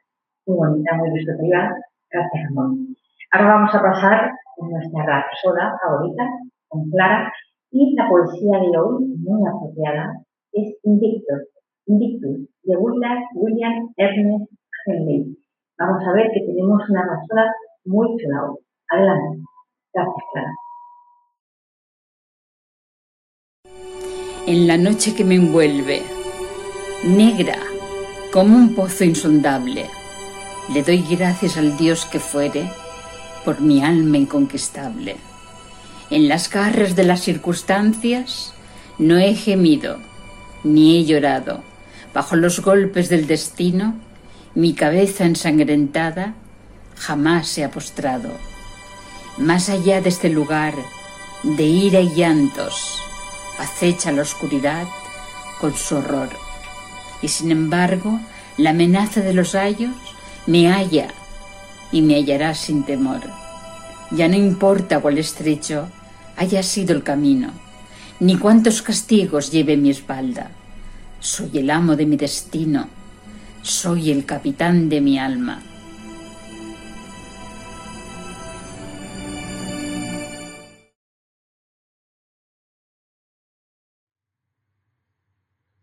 muy 0.45 0.57
bonita, 0.57 0.95
muy 0.95 1.09
ilustrativa. 1.09 1.73
Gracias, 2.15 2.43
Ramón. 2.47 2.95
Ahora 3.32 3.56
vamos 3.56 3.75
a 3.75 3.82
pasar 3.82 4.32
a 4.32 4.65
nuestra 4.69 5.06
rapsoda 5.06 5.78
favorita, 5.84 6.23
con 6.69 6.89
Clara, 6.89 7.30
y 7.71 7.93
la 7.93 8.08
poesía 8.08 8.58
de 8.60 8.78
hoy, 8.78 9.06
muy 9.17 9.41
apropiada, 9.45 10.23
es 10.54 10.78
Invictus, 10.84 11.43
Invictus 11.88 12.47
de 12.63 12.78
William 12.78 13.89
Ernest 13.97 14.49
Henley. 14.86 15.38
Vamos 15.78 16.08
a 16.08 16.13
ver 16.13 16.32
que 16.34 16.39
tenemos 16.39 16.89
una 16.89 17.06
rapsoda 17.06 17.54
muy 17.84 18.08
chula. 18.15 18.54
Adelante. 18.91 19.43
Gracias, 19.93 20.23
Clara. 20.32 20.54
En 24.47 24.67
la 24.67 24.78
noche 24.78 25.13
que 25.17 25.25
me 25.25 25.36
envuelve, 25.36 25.99
negra 27.04 27.58
como 28.32 28.56
un 28.56 28.73
pozo 28.73 29.04
insondable, 29.04 29.88
le 30.73 30.84
doy 30.84 31.04
gracias 31.04 31.58
al 31.58 31.78
Dios 31.78 32.06
que 32.06 32.19
fuere 32.19 32.69
por 33.43 33.62
mi 33.62 33.84
alma 33.84 34.17
inconquistable. 34.17 35.17
En 36.10 36.28
las 36.28 36.49
garras 36.49 36.95
de 36.95 37.04
las 37.04 37.21
circunstancias 37.21 38.54
no 38.97 39.17
he 39.17 39.36
gemido, 39.36 39.97
ni 40.63 40.97
he 40.97 41.06
llorado. 41.06 41.63
Bajo 42.13 42.36
los 42.36 42.62
golpes 42.62 43.10
del 43.10 43.28
destino, 43.28 43.95
mi 44.56 44.73
cabeza 44.73 45.25
ensangrentada 45.25 46.34
jamás 46.95 47.47
se 47.47 47.63
ha 47.63 47.71
postrado. 47.71 48.30
Más 49.38 49.69
allá 49.69 50.01
de 50.01 50.10
este 50.10 50.30
lugar 50.30 50.73
de 51.43 51.63
ira 51.63 51.99
y 51.99 52.15
llantos, 52.15 52.99
acecha 53.60 54.12
la 54.12 54.23
oscuridad 54.23 54.88
con 55.60 55.75
su 55.75 55.97
horror. 55.97 56.30
Y 57.21 57.28
sin 57.28 57.51
embargo, 57.51 58.19
la 58.58 58.71
amenaza 58.71 59.21
de 59.21 59.34
los 59.34 59.56
ayos 59.56 59.91
me 60.47 60.67
halla 60.67 61.08
y 61.91 62.01
me 62.01 62.15
hallará 62.15 62.53
sin 62.53 62.84
temor. 62.84 63.21
Ya 64.12 64.27
no 64.27 64.36
importa 64.36 64.99
cuál 64.99 65.17
estrecho 65.17 65.89
haya 66.38 66.62
sido 66.62 66.93
el 66.93 67.03
camino, 67.03 67.51
ni 68.19 68.38
cuántos 68.38 68.81
castigos 68.81 69.51
lleve 69.51 69.77
mi 69.77 69.89
espalda. 69.89 70.51
Soy 71.19 71.49
el 71.58 71.69
amo 71.69 71.95
de 71.95 72.05
mi 72.05 72.17
destino, 72.17 72.88
soy 73.62 74.12
el 74.12 74.25
capitán 74.25 74.89
de 74.89 75.01
mi 75.01 75.17
alma. 75.17 75.63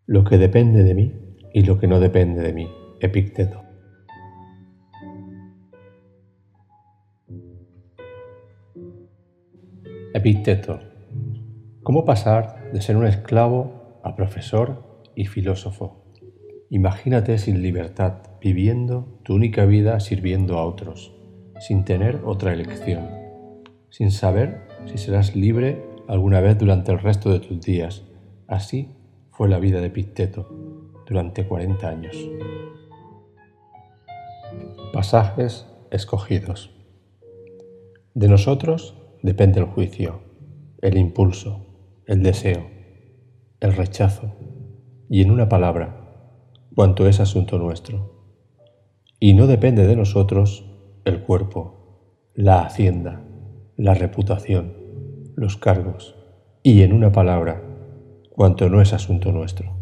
Lo 0.07 0.25
que 0.25 0.37
depende 0.37 0.83
de 0.83 0.95
mí 0.95 1.13
y 1.55 1.63
lo 1.63 1.81
que 1.81 1.87
no 1.87 1.99
depende 1.99 2.43
de 2.43 2.53
mí. 2.53 2.69
Epicteto. 3.01 3.72
Epicteto. 10.15 10.79
¿Cómo 11.83 12.05
pasar 12.05 12.71
de 12.71 12.83
ser 12.83 12.99
un 12.99 13.07
esclavo 13.07 14.01
a 14.05 14.15
profesor 14.15 15.01
y 15.15 15.25
filósofo? 15.25 16.05
Imagínate 16.69 17.39
sin 17.39 17.63
libertad, 17.63 18.19
viviendo 18.39 19.19
tu 19.23 19.35
única 19.35 19.65
vida 19.65 20.01
sirviendo 20.01 20.59
a 20.59 20.67
otros, 20.67 21.15
sin 21.61 21.87
tener 21.87 22.21
otra 22.27 22.53
elección, 22.53 23.09
sin 23.89 24.11
saber 24.11 24.61
si 24.85 24.99
serás 24.99 25.35
libre 25.35 25.83
alguna 26.09 26.41
vez 26.41 26.59
durante 26.59 26.93
el 26.93 26.99
resto 26.99 27.31
de 27.31 27.41
tus 27.41 27.63
días. 27.63 28.05
Así 28.47 28.91
fue 29.31 29.49
la 29.49 29.59
vida 29.59 29.81
de 29.81 29.87
Epicteto 29.87 30.47
durante 31.07 31.47
40 31.47 31.89
años. 31.89 32.17
Pasajes 34.93 35.67
escogidos. 35.91 36.77
De 38.13 38.29
nosotros 38.29 39.02
depende 39.23 39.61
el 39.61 39.67
juicio, 39.67 40.21
el 40.81 40.99
impulso, 40.99 41.65
el 42.07 42.23
deseo, 42.23 42.67
el 43.61 43.75
rechazo 43.75 44.35
y 45.09 45.23
en 45.23 45.31
una 45.31 45.49
palabra, 45.49 46.35
cuanto 46.75 47.07
es 47.07 47.21
asunto 47.21 47.59
nuestro. 47.59 48.11
Y 49.21 49.35
no 49.35 49.47
depende 49.47 49.87
de 49.87 49.95
nosotros 49.95 50.69
el 51.05 51.23
cuerpo, 51.23 52.31
la 52.35 52.63
hacienda, 52.63 53.23
la 53.77 53.95
reputación, 53.95 54.75
los 55.37 55.57
cargos 55.57 56.17
y 56.65 56.83
en 56.83 56.93
una 56.93 57.13
palabra, 57.13 57.63
cuanto 58.31 58.69
no 58.69 58.81
es 58.81 58.93
asunto 58.93 59.31
nuestro. 59.31 59.77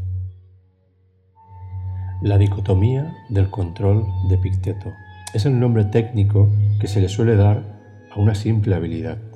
La 2.23 2.37
dicotomía 2.37 3.15
del 3.31 3.49
control 3.49 4.05
de 4.29 4.37
Picteto 4.37 4.91
es 5.33 5.47
el 5.47 5.59
nombre 5.59 5.85
técnico 5.87 6.51
que 6.79 6.87
se 6.87 7.01
le 7.01 7.09
suele 7.09 7.37
dar 7.37 7.81
a 8.11 8.21
una 8.21 8.35
simple 8.35 8.75
habilidad 8.75 9.30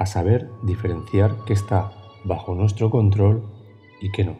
a 0.00 0.06
saber 0.06 0.48
diferenciar 0.62 1.36
qué 1.46 1.52
está 1.52 1.92
bajo 2.24 2.54
nuestro 2.54 2.88
control 2.88 3.42
y 4.00 4.10
qué 4.10 4.24
no. 4.24 4.36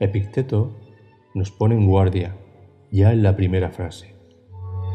Epicteto 0.00 0.72
nos 1.34 1.52
pone 1.52 1.76
en 1.76 1.86
guardia 1.86 2.34
ya 2.90 3.12
en 3.12 3.22
la 3.22 3.36
primera 3.36 3.70
frase. 3.70 4.16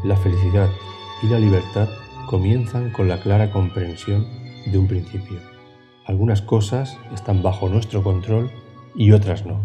La 0.04 0.14
felicidad 0.18 0.68
y 1.22 1.28
la 1.28 1.38
libertad 1.38 1.88
comienzan 2.28 2.90
con 2.90 3.08
la 3.08 3.18
clara 3.22 3.50
comprensión 3.50 4.26
de 4.66 4.76
un 4.78 4.86
principio. 4.86 5.38
algunas 6.04 6.42
cosas 6.42 6.98
están 7.14 7.42
bajo 7.42 7.68
nuestro 7.70 8.02
control 8.02 8.50
y 8.94 9.12
otras 9.12 9.46
no. 9.46 9.60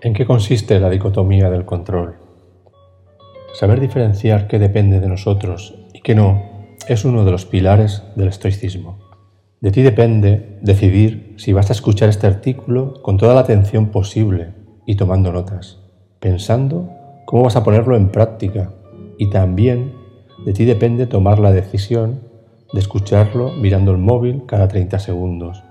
¿En 0.00 0.14
qué 0.14 0.26
consiste 0.26 0.80
la 0.80 0.90
dicotomía 0.90 1.48
del 1.48 1.64
control? 1.64 2.16
Saber 3.54 3.78
diferenciar 3.78 4.48
qué 4.48 4.58
depende 4.58 4.98
de 4.98 5.08
nosotros 5.08 5.81
y 6.02 6.04
qué 6.04 6.14
no 6.14 6.42
es 6.88 7.04
uno 7.04 7.24
de 7.24 7.30
los 7.30 7.46
pilares 7.46 8.02
del 8.16 8.28
estoicismo. 8.28 8.98
De 9.60 9.70
ti 9.70 9.82
depende 9.82 10.58
decidir 10.62 11.34
si 11.38 11.52
vas 11.52 11.70
a 11.70 11.72
escuchar 11.72 12.08
este 12.08 12.26
artículo 12.26 13.00
con 13.02 13.16
toda 13.16 13.34
la 13.34 13.40
atención 13.40 13.86
posible 13.86 14.54
y 14.86 14.96
tomando 14.96 15.32
notas, 15.32 15.78
pensando 16.18 16.90
cómo 17.26 17.44
vas 17.44 17.56
a 17.56 17.62
ponerlo 17.62 17.96
en 17.96 18.08
práctica 18.08 18.72
y 19.18 19.30
también 19.30 19.92
de 20.44 20.52
ti 20.52 20.64
depende 20.64 21.06
tomar 21.06 21.38
la 21.38 21.52
decisión 21.52 22.20
de 22.72 22.80
escucharlo 22.80 23.52
mirando 23.52 23.92
el 23.92 23.98
móvil 23.98 24.42
cada 24.46 24.66
30 24.66 24.98
segundos, 24.98 25.62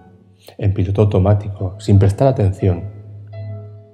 en 0.57 0.73
piloto 0.73 1.01
automático, 1.01 1.75
sin 1.79 1.99
prestar 1.99 2.27
atención 2.27 3.01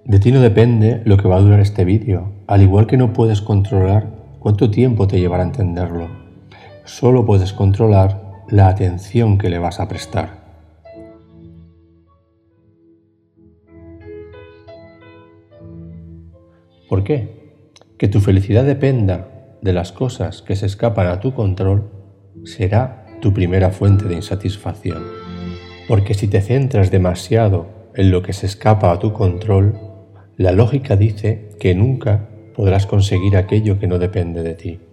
de 0.07 0.19
ti 0.19 0.31
no 0.31 0.39
depende 0.39 1.01
lo 1.03 1.17
que 1.17 1.27
va 1.27 1.35
a 1.35 1.41
durar 1.41 1.59
este 1.59 1.83
vídeo, 1.83 2.31
al 2.47 2.61
igual 2.61 2.87
que 2.87 2.95
no 2.95 3.11
puedes 3.11 3.41
controlar 3.41 4.07
cuánto 4.39 4.71
tiempo 4.71 5.05
te 5.05 5.19
llevará 5.19 5.43
a 5.43 5.47
entenderlo. 5.47 6.26
Solo 6.87 7.25
puedes 7.25 7.51
controlar 7.51 8.45
la 8.47 8.69
atención 8.69 9.37
que 9.37 9.49
le 9.49 9.59
vas 9.59 9.81
a 9.81 9.89
prestar. 9.89 10.47
¿Por 16.87 17.03
qué? 17.03 17.51
Que 17.97 18.07
tu 18.07 18.21
felicidad 18.21 18.63
dependa 18.63 19.57
de 19.61 19.73
las 19.73 19.91
cosas 19.91 20.41
que 20.41 20.55
se 20.55 20.65
escapan 20.65 21.07
a 21.07 21.19
tu 21.19 21.33
control 21.33 21.91
será 22.45 23.05
tu 23.21 23.33
primera 23.33 23.71
fuente 23.71 24.05
de 24.05 24.15
insatisfacción. 24.15 25.03
Porque 25.89 26.13
si 26.13 26.29
te 26.29 26.39
centras 26.39 26.89
demasiado 26.89 27.67
en 27.95 28.11
lo 28.11 28.21
que 28.21 28.31
se 28.31 28.45
escapa 28.45 28.93
a 28.93 28.99
tu 28.99 29.11
control, 29.11 29.77
la 30.37 30.53
lógica 30.53 30.95
dice 30.95 31.49
que 31.59 31.75
nunca 31.75 32.29
podrás 32.55 32.87
conseguir 32.87 33.35
aquello 33.35 33.77
que 33.77 33.87
no 33.87 33.99
depende 33.99 34.41
de 34.41 34.53
ti. 34.53 34.86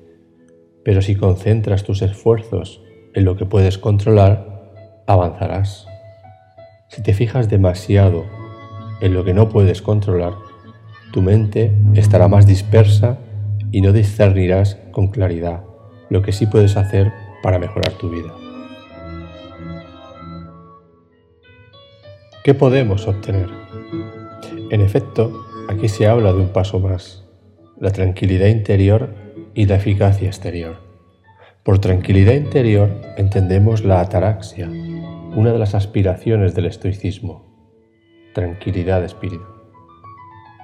Pero 0.85 1.03
si 1.03 1.17
concentras 1.17 1.85
tus 1.85 2.03
esfuerzos 2.03 2.83
en 3.15 3.25
lo 3.25 3.37
que 3.37 3.47
puedes 3.47 3.79
controlar, 3.79 4.73
avanzarás. 5.07 5.87
Si 6.89 7.03
te 7.03 7.15
fijas 7.15 7.49
demasiado 7.49 8.25
en 9.01 9.15
lo 9.15 9.25
que 9.25 9.35
no 9.35 9.49
puedes 9.49 9.83
controlar, 9.83 10.35
tu 11.13 11.23
mente 11.23 11.73
estará 11.95 12.29
más 12.29 12.47
dispersa 12.47 13.19
y 13.73 13.81
no 13.81 13.93
discernirás 13.93 14.79
con 14.93 15.09
claridad 15.09 15.65
lo 16.11 16.23
que 16.23 16.33
sí 16.33 16.47
puedes 16.47 16.77
hacer 16.77 17.13
para 17.43 17.59
mejorar 17.59 17.93
tu 17.95 18.11
vida. 18.11 18.33
¿Qué 22.45 22.53
podemos 22.53 23.09
obtener? 23.09 23.49
En 24.71 24.81
efecto, 24.81 25.47
aquí 25.69 25.89
se 25.89 26.07
habla 26.07 26.33
de 26.33 26.41
un 26.41 26.49
paso 26.49 26.79
más, 26.79 27.25
la 27.81 27.91
tranquilidad 27.91 28.49
interior 28.49 29.24
y 29.55 29.67
la 29.67 29.77
eficacia 29.77 30.27
exterior. 30.27 30.77
Por 31.63 31.79
tranquilidad 31.79 32.35
interior 32.35 32.91
entendemos 33.17 33.85
la 33.85 34.01
ataraxia, 34.01 34.69
una 34.69 35.53
de 35.53 35.59
las 35.59 35.75
aspiraciones 35.75 36.55
del 36.55 36.67
estoicismo, 36.67 37.45
tranquilidad 38.35 39.01
de 39.01 39.07
espíritu. 39.07 39.45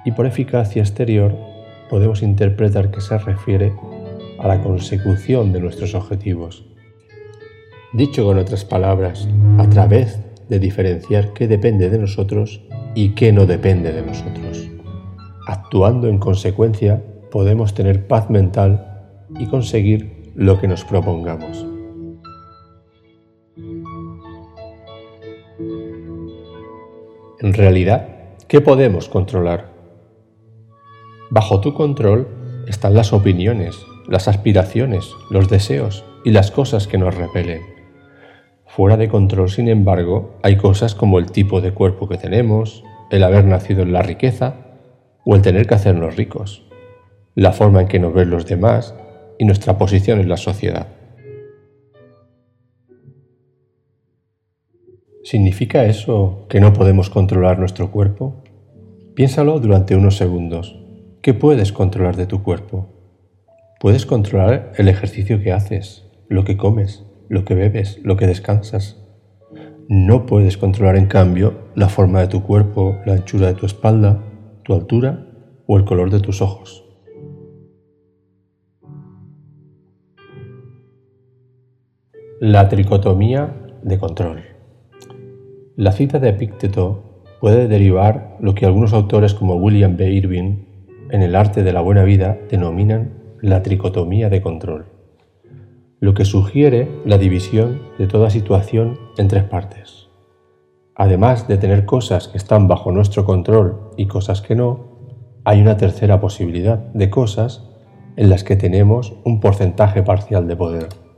Y 0.05 0.11
por 0.11 0.25
eficacia 0.25 0.81
exterior 0.81 1.35
podemos 1.89 2.21
interpretar 2.21 2.91
que 2.91 3.01
se 3.01 3.17
refiere 3.17 3.73
a 4.39 4.47
la 4.47 4.61
consecución 4.61 5.53
de 5.53 5.59
nuestros 5.59 5.95
objetivos. 5.95 6.65
Dicho 7.93 8.25
con 8.25 8.37
otras 8.37 8.65
palabras, 8.65 9.27
a 9.57 9.67
través 9.69 10.19
de 10.49 10.59
diferenciar 10.59 11.33
qué 11.33 11.47
depende 11.47 11.89
de 11.89 11.97
nosotros 11.97 12.61
y 12.95 13.09
qué 13.09 13.31
no 13.31 13.45
depende 13.45 13.91
de 13.91 14.01
nosotros. 14.01 14.69
Actuando 15.47 16.07
en 16.07 16.17
consecuencia, 16.17 17.01
podemos 17.31 17.73
tener 17.73 18.07
paz 18.07 18.29
mental 18.29 19.07
y 19.39 19.47
conseguir 19.47 20.31
lo 20.35 20.59
que 20.59 20.67
nos 20.67 20.83
propongamos. 20.83 21.65
En 27.39 27.53
realidad, 27.53 28.07
¿qué 28.47 28.61
podemos 28.61 29.09
controlar? 29.09 29.71
Bajo 31.31 31.61
tu 31.61 31.73
control 31.73 32.27
están 32.67 32.93
las 32.93 33.13
opiniones, 33.13 33.79
las 34.07 34.27
aspiraciones, 34.27 35.09
los 35.29 35.49
deseos 35.49 36.03
y 36.23 36.31
las 36.31 36.51
cosas 36.51 36.87
que 36.87 36.97
nos 36.97 37.15
repelen. 37.15 37.61
Fuera 38.67 38.95
de 38.95 39.09
control, 39.09 39.49
sin 39.49 39.69
embargo, 39.69 40.35
hay 40.43 40.57
cosas 40.57 40.93
como 40.93 41.17
el 41.17 41.31
tipo 41.31 41.61
de 41.61 41.73
cuerpo 41.73 42.07
que 42.07 42.17
tenemos, 42.17 42.83
el 43.09 43.23
haber 43.23 43.45
nacido 43.45 43.81
en 43.81 43.91
la 43.91 44.01
riqueza 44.01 44.55
o 45.25 45.35
el 45.35 45.41
tener 45.41 45.67
que 45.67 45.75
hacernos 45.75 46.15
ricos, 46.15 46.63
la 47.35 47.51
forma 47.51 47.81
en 47.81 47.87
que 47.87 47.99
nos 47.99 48.13
ven 48.13 48.29
los 48.29 48.45
demás 48.45 48.93
y 49.39 49.45
nuestra 49.45 49.77
posición 49.77 50.19
en 50.19 50.29
la 50.29 50.37
sociedad. 50.37 50.87
¿Significa 55.23 55.85
eso 55.85 56.45
que 56.49 56.59
no 56.59 56.73
podemos 56.73 57.09
controlar 57.09 57.59
nuestro 57.59 57.91
cuerpo? 57.91 58.43
Piénsalo 59.15 59.59
durante 59.59 59.95
unos 59.95 60.17
segundos. 60.17 60.77
¿Qué 61.21 61.33
puedes 61.33 61.71
controlar 61.71 62.15
de 62.15 62.25
tu 62.25 62.43
cuerpo? 62.43 62.89
Puedes 63.79 64.05
controlar 64.05 64.73
el 64.77 64.89
ejercicio 64.89 65.41
que 65.41 65.51
haces, 65.51 66.05
lo 66.27 66.43
que 66.43 66.57
comes, 66.57 67.05
lo 67.29 67.45
que 67.45 67.55
bebes, 67.55 67.99
lo 68.03 68.17
que 68.17 68.27
descansas. 68.27 68.97
No 69.87 70.25
puedes 70.25 70.57
controlar 70.57 70.97
en 70.97 71.05
cambio 71.05 71.69
la 71.75 71.89
forma 71.89 72.21
de 72.21 72.27
tu 72.27 72.43
cuerpo, 72.43 72.97
la 73.05 73.13
anchura 73.13 73.47
de 73.47 73.53
tu 73.53 73.65
espalda, 73.65 74.23
tu 74.63 74.73
altura 74.73 75.27
o 75.67 75.77
el 75.77 75.85
color 75.85 76.09
de 76.09 76.19
tus 76.19 76.41
ojos. 76.41 76.80
La 82.43 82.67
tricotomía 82.67 83.55
de 83.83 83.97
control. 83.97 84.41
La 85.77 85.93
cita 85.93 86.19
de 86.19 86.29
Epicteto 86.29 87.23
puede 87.39 87.69
derivar 87.69 88.35
lo 88.41 88.55
que 88.55 88.65
algunos 88.65 88.93
autores 88.93 89.33
como 89.33 89.55
William 89.55 89.95
B. 89.95 90.09
Irving 90.09 90.65
en 91.11 91.21
el 91.21 91.35
arte 91.35 91.63
de 91.63 91.71
la 91.71 91.81
buena 91.81 92.03
vida 92.03 92.37
denominan 92.49 93.37
la 93.41 93.61
tricotomía 93.61 94.29
de 94.29 94.41
control 94.41 94.85
lo 96.01 96.15
que 96.15 96.25
sugiere 96.25 96.89
la 97.05 97.19
división 97.19 97.79
de 97.99 98.07
toda 98.07 98.31
situación 98.31 98.97
en 99.19 99.27
tres 99.27 99.43
partes. 99.43 100.09
Además 100.95 101.47
de 101.47 101.59
tener 101.59 101.85
cosas 101.85 102.27
que 102.27 102.39
están 102.39 102.67
bajo 102.67 102.91
nuestro 102.91 103.23
control 103.23 103.91
y 103.97 104.07
cosas 104.07 104.41
que 104.41 104.55
no, 104.55 104.97
hay 105.45 105.61
una 105.61 105.77
tercera 105.77 106.19
posibilidad 106.19 106.79
de 106.79 107.11
cosas 107.11 107.69
en 108.15 108.31
las 108.31 108.43
que 108.43 108.55
tenemos 108.55 109.13
un 109.25 109.39
porcentaje 109.39 110.01
parcial 110.01 110.47
de 110.47 110.55
poder. 110.55 111.10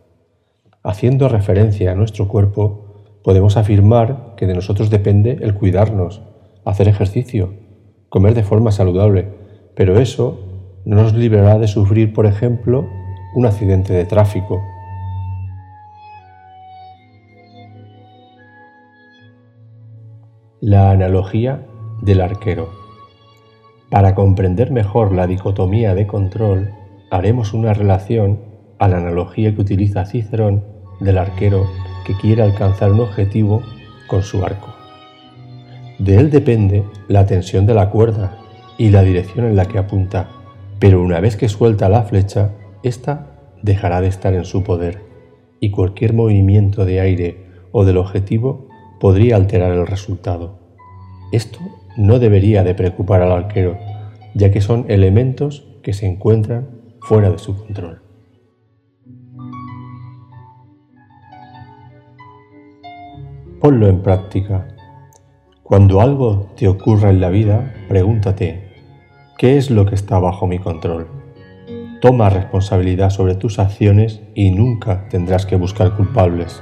Haciendo 0.83 1.29
referencia 1.29 1.93
a 1.93 1.95
nuestro 1.95 2.27
cuerpo, 2.27 3.21
podemos 3.23 3.55
afirmar 3.55 4.33
que 4.35 4.47
de 4.47 4.53
nosotros 4.53 4.89
depende 4.89 5.37
el 5.41 5.53
cuidarnos, 5.53 6.21
hacer 6.65 6.89
ejercicio, 6.89 7.53
comer 8.09 8.33
de 8.33 8.43
forma 8.43 8.71
saludable, 8.73 9.29
pero 9.75 9.97
eso 9.97 10.81
no 10.83 10.97
nos 10.97 11.13
librará 11.13 11.57
de 11.57 11.69
sufrir, 11.69 12.13
por 12.13 12.25
ejemplo, 12.25 12.85
un 13.33 13.45
accidente 13.45 13.93
de 13.93 14.03
tráfico 14.03 14.61
La 20.59 20.91
analogía 20.91 21.65
del 22.01 22.21
arquero. 22.21 22.69
Para 23.89 24.15
comprender 24.15 24.71
mejor 24.71 25.13
la 25.13 25.27
dicotomía 25.27 25.93
de 25.93 26.07
control, 26.07 26.71
haremos 27.11 27.53
una 27.53 27.73
relación 27.73 28.39
a 28.79 28.87
la 28.87 28.97
analogía 28.97 29.53
que 29.53 29.59
utiliza 29.59 30.05
Cicerón 30.05 30.72
del 31.03 31.17
arquero 31.17 31.67
que 32.05 32.15
quiere 32.15 32.41
alcanzar 32.41 32.91
un 32.91 33.01
objetivo 33.01 33.61
con 34.07 34.23
su 34.23 34.43
arco. 34.43 34.73
De 35.99 36.17
él 36.17 36.31
depende 36.31 36.83
la 37.07 37.25
tensión 37.25 37.65
de 37.65 37.73
la 37.73 37.89
cuerda 37.89 38.37
y 38.77 38.89
la 38.89 39.03
dirección 39.03 39.45
en 39.45 39.55
la 39.55 39.65
que 39.65 39.77
apunta, 39.77 40.29
pero 40.79 41.01
una 41.01 41.19
vez 41.19 41.37
que 41.37 41.49
suelta 41.49 41.89
la 41.89 42.03
flecha, 42.03 42.51
ésta 42.81 43.27
dejará 43.61 44.01
de 44.01 44.07
estar 44.07 44.33
en 44.33 44.45
su 44.45 44.63
poder 44.63 45.01
y 45.59 45.71
cualquier 45.71 46.13
movimiento 46.13 46.83
de 46.85 46.99
aire 46.99 47.45
o 47.71 47.85
del 47.85 47.97
objetivo 47.97 48.67
podría 48.99 49.35
alterar 49.35 49.71
el 49.71 49.87
resultado. 49.87 50.59
Esto 51.31 51.59
no 51.97 52.19
debería 52.19 52.63
de 52.63 52.75
preocupar 52.75 53.21
al 53.21 53.31
arquero, 53.31 53.77
ya 54.35 54.51
que 54.51 54.61
son 54.61 54.85
elementos 54.89 55.65
que 55.81 55.93
se 55.93 56.05
encuentran 56.05 56.67
fuera 57.01 57.29
de 57.29 57.37
su 57.37 57.57
control. 57.57 58.02
Ponlo 63.63 63.87
en 63.87 64.01
práctica. 64.01 64.67
Cuando 65.63 66.01
algo 66.01 66.51
te 66.57 66.67
ocurra 66.67 67.11
en 67.11 67.21
la 67.21 67.29
vida, 67.29 67.73
pregúntate, 67.87 68.73
¿qué 69.37 69.55
es 69.55 69.71
lo 69.71 69.85
que 69.85 69.95
está 69.95 70.19
bajo 70.19 70.47
mi 70.47 70.59
control? 70.59 71.07
toma 72.01 72.29
responsabilidad 72.29 73.09
sobre 73.09 73.35
tus 73.35 73.59
acciones 73.59 74.21
y 74.35 74.51
nunca 74.51 75.07
tendrás 75.07 75.45
que 75.45 75.55
buscar 75.55 75.95
culpables. 75.95 76.61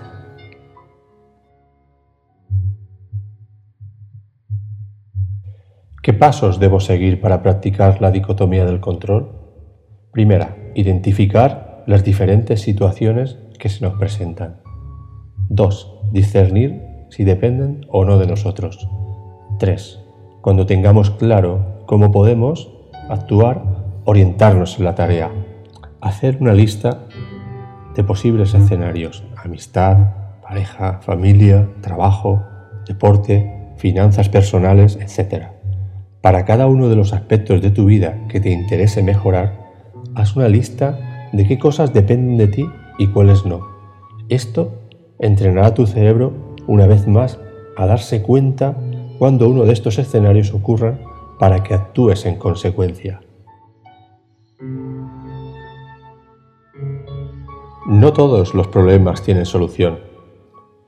¿Qué 6.03 6.13
pasos 6.13 6.59
debo 6.59 6.79
seguir 6.79 7.19
para 7.19 7.41
practicar 7.41 7.99
la 7.99 8.11
dicotomía 8.11 8.63
del 8.65 8.79
control? 8.79 9.31
Primera, 10.11 10.55
identificar 10.75 11.83
las 11.87 12.03
diferentes 12.03 12.61
situaciones 12.61 13.39
que 13.57 13.69
se 13.69 13.83
nos 13.83 13.95
presentan. 13.95 14.61
2. 15.49 16.01
Discernir 16.11 16.90
si 17.11 17.23
dependen 17.23 17.85
o 17.89 18.03
no 18.05 18.17
de 18.17 18.25
nosotros. 18.25 18.89
3. 19.59 19.99
Cuando 20.41 20.65
tengamos 20.65 21.11
claro 21.11 21.83
cómo 21.85 22.11
podemos 22.11 22.71
actuar, 23.09 23.61
orientarnos 24.05 24.79
en 24.79 24.85
la 24.85 24.95
tarea. 24.95 25.29
Hacer 25.99 26.37
una 26.39 26.53
lista 26.53 27.05
de 27.95 28.03
posibles 28.03 28.53
escenarios. 28.53 29.23
Amistad, 29.43 29.97
pareja, 30.41 30.99
familia, 31.01 31.69
trabajo, 31.81 32.43
deporte, 32.87 33.73
finanzas 33.77 34.29
personales, 34.29 34.97
etc. 34.99 35.47
Para 36.21 36.45
cada 36.45 36.67
uno 36.67 36.87
de 36.87 36.95
los 36.95 37.13
aspectos 37.13 37.61
de 37.61 37.71
tu 37.71 37.85
vida 37.85 38.25
que 38.29 38.39
te 38.39 38.49
interese 38.49 39.03
mejorar, 39.03 39.59
haz 40.15 40.35
una 40.35 40.47
lista 40.47 40.97
de 41.33 41.45
qué 41.45 41.59
cosas 41.59 41.93
dependen 41.93 42.37
de 42.37 42.47
ti 42.47 42.65
y 42.97 43.07
cuáles 43.07 43.45
no. 43.45 43.61
Esto 44.29 44.71
entrenará 45.19 45.73
tu 45.73 45.85
cerebro 45.85 46.50
una 46.71 46.87
vez 46.87 47.05
más 47.05 47.37
a 47.75 47.85
darse 47.85 48.21
cuenta 48.21 48.77
cuando 49.19 49.49
uno 49.49 49.65
de 49.65 49.73
estos 49.73 49.99
escenarios 49.99 50.53
ocurra 50.53 50.97
para 51.37 51.63
que 51.63 51.73
actúes 51.73 52.25
en 52.25 52.37
consecuencia. 52.37 53.19
No 57.87 58.13
todos 58.13 58.53
los 58.55 58.69
problemas 58.69 59.21
tienen 59.21 59.45
solución, 59.45 59.99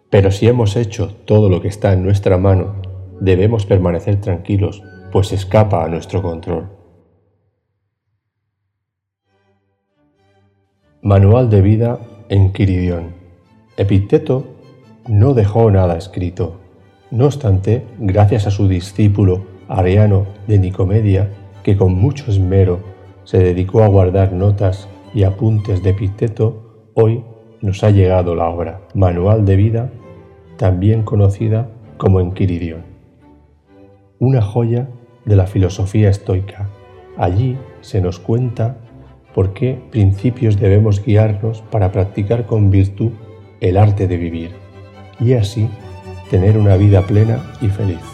pero 0.10 0.32
si 0.32 0.48
hemos 0.48 0.78
hecho 0.78 1.14
todo 1.26 1.50
lo 1.50 1.62
que 1.62 1.68
está 1.68 1.92
en 1.92 2.04
nuestra 2.04 2.38
mano, 2.38 2.76
debemos 3.20 3.66
permanecer 3.66 4.22
tranquilos 4.22 4.82
pues 5.12 5.34
escapa 5.34 5.84
a 5.84 5.90
nuestro 5.90 6.22
control. 6.22 6.70
Manual 11.02 11.50
de 11.50 11.62
vida 11.62 12.00
en 12.30 12.54
Quiridión. 12.54 13.16
Epicteto 13.76 14.53
no 15.08 15.34
dejó 15.34 15.70
nada 15.70 15.98
escrito. 15.98 16.60
No 17.12 17.26
obstante, 17.26 17.86
gracias 18.00 18.48
a 18.48 18.52
su 18.52 18.68
discípulo 18.68 19.46
Ariano 19.68 20.26
de 20.48 20.60
Nicomedia, 20.60 21.30
que 21.62 21.78
con 21.78 21.94
mucho 21.94 22.32
esmero 22.32 22.80
se 23.24 23.40
dedicó 23.40 23.84
a 23.84 23.88
guardar 23.88 24.34
notas 24.34 24.88
y 25.14 25.24
apuntes 25.24 25.84
de 25.84 25.92
Epicteto, 25.92 26.90
hoy 26.94 27.24
nos 27.62 27.84
ha 27.84 27.92
llegado 27.92 28.36
la 28.36 28.50
obra 28.50 28.82
Manual 28.94 29.46
de 29.46 29.56
vida, 29.56 29.90
también 30.58 31.04
conocida 31.04 31.70
como 31.98 32.20
Enquiridión. 32.20 32.84
Una 34.20 34.42
joya 34.42 34.90
de 35.26 35.36
la 35.36 35.48
filosofía 35.48 36.10
estoica. 36.10 36.70
Allí 37.18 37.58
se 37.82 38.02
nos 38.02 38.20
cuenta 38.20 38.78
por 39.36 39.54
qué 39.54 39.82
principios 39.92 40.60
debemos 40.60 41.04
guiarnos 41.04 41.62
para 41.62 41.92
practicar 41.92 42.46
con 42.46 42.72
virtud 42.72 43.12
el 43.62 43.78
arte 43.78 44.08
de 44.08 44.18
vivir 44.18 44.63
y 45.20 45.34
así 45.34 45.70
tener 46.30 46.58
una 46.58 46.76
vida 46.78 47.02
plena 47.02 47.40
y 47.62 47.68
feliz. 47.68 48.14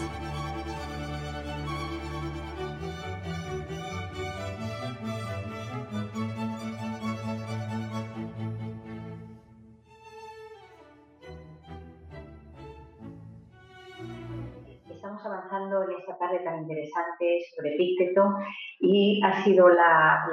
sobre 17.56 17.74
Epícteto 17.74 18.34
y 18.80 19.20
ha 19.22 19.42
sido 19.44 19.68
la, 19.68 20.26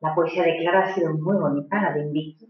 la, 0.00 0.14
poesía 0.14 0.44
de 0.44 0.58
Clara 0.58 0.84
ha 0.84 0.94
sido 0.94 1.12
muy 1.14 1.36
bonita, 1.36 1.82
la 1.82 1.92
de 1.92 2.02
Invicto. 2.02 2.46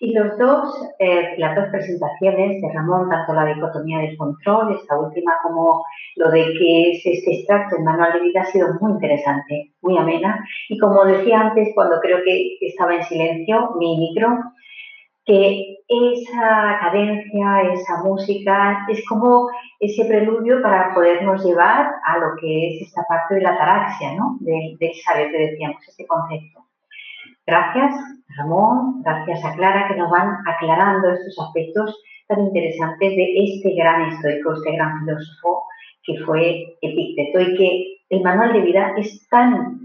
Y 0.00 0.12
los 0.12 0.38
dos, 0.38 0.88
eh, 0.98 1.34
las 1.36 1.56
dos 1.56 1.66
presentaciones 1.70 2.62
de 2.62 2.72
Ramón, 2.72 3.08
tanto 3.10 3.34
la 3.34 3.44
dicotomía 3.44 3.98
del 3.98 4.16
control, 4.16 4.74
esta 4.74 4.98
última, 4.98 5.32
como 5.42 5.84
lo 6.16 6.30
de 6.30 6.44
que 6.58 6.90
es 6.90 7.06
este 7.06 7.34
extracto 7.34 7.76
en 7.76 7.84
manual 7.84 8.14
de 8.14 8.20
vida, 8.20 8.40
ha 8.42 8.46
sido 8.46 8.68
muy 8.80 8.92
interesante, 8.92 9.72
muy 9.82 9.98
amena. 9.98 10.44
Y 10.68 10.78
como 10.78 11.04
decía 11.04 11.40
antes, 11.40 11.68
cuando 11.74 12.00
creo 12.00 12.18
que 12.24 12.56
estaba 12.60 12.94
en 12.94 13.04
silencio, 13.04 13.70
mi 13.78 13.98
micro, 13.98 14.38
que 15.24 15.76
esa 15.86 16.78
cadencia, 16.80 17.62
esa 17.72 18.02
música, 18.02 18.86
es 18.88 19.06
como 19.08 19.48
ese 19.78 20.04
preludio 20.06 20.62
para 20.62 20.94
podernos 20.94 21.44
llevar 21.44 21.90
a 22.04 22.18
lo 22.18 22.36
que 22.40 22.76
es 22.76 22.82
esta 22.82 23.02
parte 23.08 23.34
de 23.36 23.42
la 23.42 23.56
taraxia, 23.56 24.14
¿no? 24.14 24.38
Del, 24.40 24.76
saber 25.04 25.30
que 25.30 25.50
decíamos, 25.50 25.86
este 25.86 26.06
concepto. 26.06 26.69
Gracias, 27.50 27.96
Ramón, 28.36 29.02
gracias 29.02 29.44
a 29.44 29.56
Clara, 29.56 29.88
que 29.88 29.96
nos 29.96 30.08
van 30.08 30.36
aclarando 30.46 31.10
estos 31.10 31.36
aspectos 31.48 32.00
tan 32.28 32.42
interesantes 32.42 33.16
de 33.16 33.34
este 33.38 33.74
gran 33.74 34.02
estoico, 34.12 34.52
este 34.52 34.76
gran 34.76 35.00
filósofo 35.00 35.64
que 36.04 36.16
fue 36.20 36.76
Epicteto 36.80 37.40
y 37.40 37.56
que 37.56 37.96
el 38.10 38.22
manual 38.22 38.52
de 38.52 38.60
vida 38.60 38.94
es 38.96 39.28
tan 39.30 39.80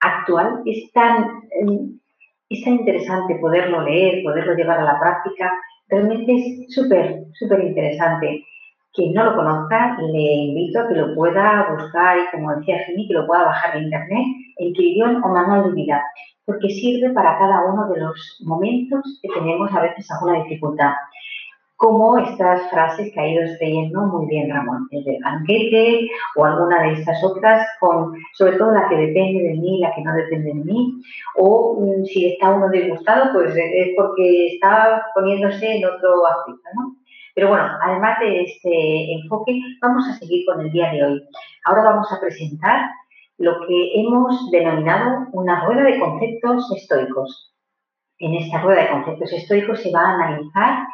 actual, 0.00 0.60
es 0.66 0.92
tan 0.92 1.44
em, 1.62 1.98
es 2.50 2.62
tan 2.62 2.74
interesante 2.74 3.36
poderlo 3.36 3.80
leer, 3.84 4.22
poderlo 4.22 4.54
llevar 4.54 4.80
a 4.80 4.84
la 4.84 5.00
práctica. 5.00 5.50
Realmente 5.88 6.34
es 6.34 6.74
súper, 6.74 7.24
súper 7.38 7.64
interesante. 7.64 8.44
Quien 8.92 9.14
no 9.14 9.24
lo 9.24 9.34
conozca, 9.34 9.96
le 10.12 10.34
invito 10.34 10.80
a 10.80 10.88
que 10.88 10.94
lo 10.94 11.14
pueda 11.14 11.68
buscar 11.70 12.18
y, 12.18 12.36
como 12.36 12.54
decía 12.56 12.84
Jimmy, 12.84 13.08
que 13.08 13.14
lo 13.14 13.26
pueda 13.26 13.44
bajar 13.44 13.78
de 13.78 13.84
internet, 13.84 14.26
en 14.58 14.72
idioma 14.76 15.22
o 15.24 15.32
manual 15.32 15.70
de 15.70 15.82
vida, 15.82 16.02
porque 16.48 16.70
sirve 16.70 17.10
para 17.10 17.38
cada 17.38 17.66
uno 17.66 17.88
de 17.92 18.00
los 18.00 18.42
momentos 18.44 19.20
que 19.22 19.28
tenemos 19.28 19.70
a 19.72 19.82
veces 19.82 20.10
alguna 20.10 20.42
dificultad 20.42 20.94
como 21.78 22.18
estas 22.18 22.68
frases 22.70 23.12
que 23.14 23.20
ha 23.20 23.28
ido 23.28 23.42
leyendo 23.60 24.00
muy 24.00 24.26
bien 24.26 24.50
Ramón, 24.50 24.88
el 24.90 25.04
banquete 25.22 26.10
o 26.34 26.44
alguna 26.44 26.82
de 26.82 26.94
estas 26.94 27.22
otras, 27.22 27.64
con 27.78 28.14
sobre 28.32 28.56
todo 28.56 28.72
la 28.72 28.88
que 28.88 28.96
depende 28.96 29.44
de 29.44 29.54
mí, 29.54 29.78
la 29.78 29.94
que 29.94 30.02
no 30.02 30.12
depende 30.12 30.54
de 30.54 30.64
mí, 30.64 31.00
o 31.36 31.80
si 32.04 32.32
está 32.32 32.50
uno 32.50 32.68
disgustado, 32.70 33.32
pues 33.32 33.54
es 33.54 33.90
porque 33.96 34.54
está 34.54 35.04
poniéndose 35.14 35.76
en 35.76 35.84
otro 35.84 36.26
aspecto, 36.26 36.68
¿no? 36.74 36.96
Pero 37.36 37.50
bueno, 37.50 37.68
además 37.80 38.18
de 38.18 38.42
este 38.42 39.12
enfoque, 39.12 39.60
vamos 39.80 40.04
a 40.08 40.14
seguir 40.14 40.44
con 40.46 40.60
el 40.60 40.72
día 40.72 40.90
de 40.90 41.04
hoy. 41.04 41.22
Ahora 41.64 41.84
vamos 41.84 42.12
a 42.12 42.18
presentar 42.18 42.90
lo 43.38 43.66
que 43.66 44.00
hemos 44.00 44.50
denominado 44.50 45.28
una 45.32 45.64
rueda 45.64 45.84
de 45.84 45.98
conceptos 45.98 46.70
estoicos. 46.76 47.54
En 48.18 48.34
esta 48.34 48.60
rueda 48.60 48.82
de 48.82 48.90
conceptos 48.90 49.32
estoicos 49.32 49.80
se 49.80 49.92
va 49.92 50.00
a 50.00 50.14
analizar 50.14 50.86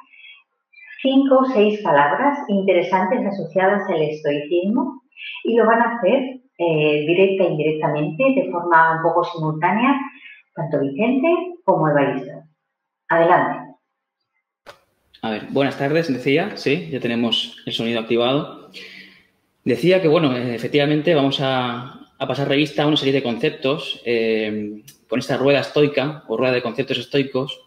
cinco 1.01 1.39
o 1.39 1.45
seis 1.47 1.83
palabras 1.83 2.39
interesantes 2.49 3.27
asociadas 3.27 3.89
al 3.89 4.03
estoicismo 4.03 5.03
y 5.45 5.55
lo 5.57 5.67
van 5.67 5.81
a 5.81 5.97
hacer 5.97 6.41
eh, 6.59 7.05
directa 7.07 7.45
e 7.45 7.51
indirectamente, 7.51 8.25
de 8.37 8.51
forma 8.51 8.97
un 8.97 9.03
poco 9.03 9.25
simultánea, 9.25 9.99
tanto 10.55 10.81
Vicente 10.81 11.29
como 11.65 11.89
Evaristo. 11.89 12.43
Adelante. 13.09 13.75
A 15.23 15.31
ver, 15.31 15.47
buenas 15.51 15.79
tardes, 15.79 16.13
decía, 16.13 16.57
sí, 16.57 16.91
ya 16.91 17.01
tenemos 17.01 17.63
el 17.65 17.73
sonido 17.73 18.01
activado. 18.01 18.69
Decía 19.65 20.03
que, 20.03 20.09
bueno, 20.09 20.37
efectivamente 20.37 21.15
vamos 21.15 21.41
a, 21.43 22.04
pasar 22.19 22.49
revista 22.49 22.83
a 22.83 22.87
una 22.87 22.97
serie 22.97 23.13
de 23.13 23.23
conceptos 23.23 24.01
eh, 24.05 24.83
con 25.09 25.19
esta 25.19 25.37
rueda 25.37 25.61
estoica 25.61 26.25
o 26.29 26.37
rueda 26.37 26.53
de 26.53 26.63
conceptos 26.63 26.99
estoicos 26.99 27.61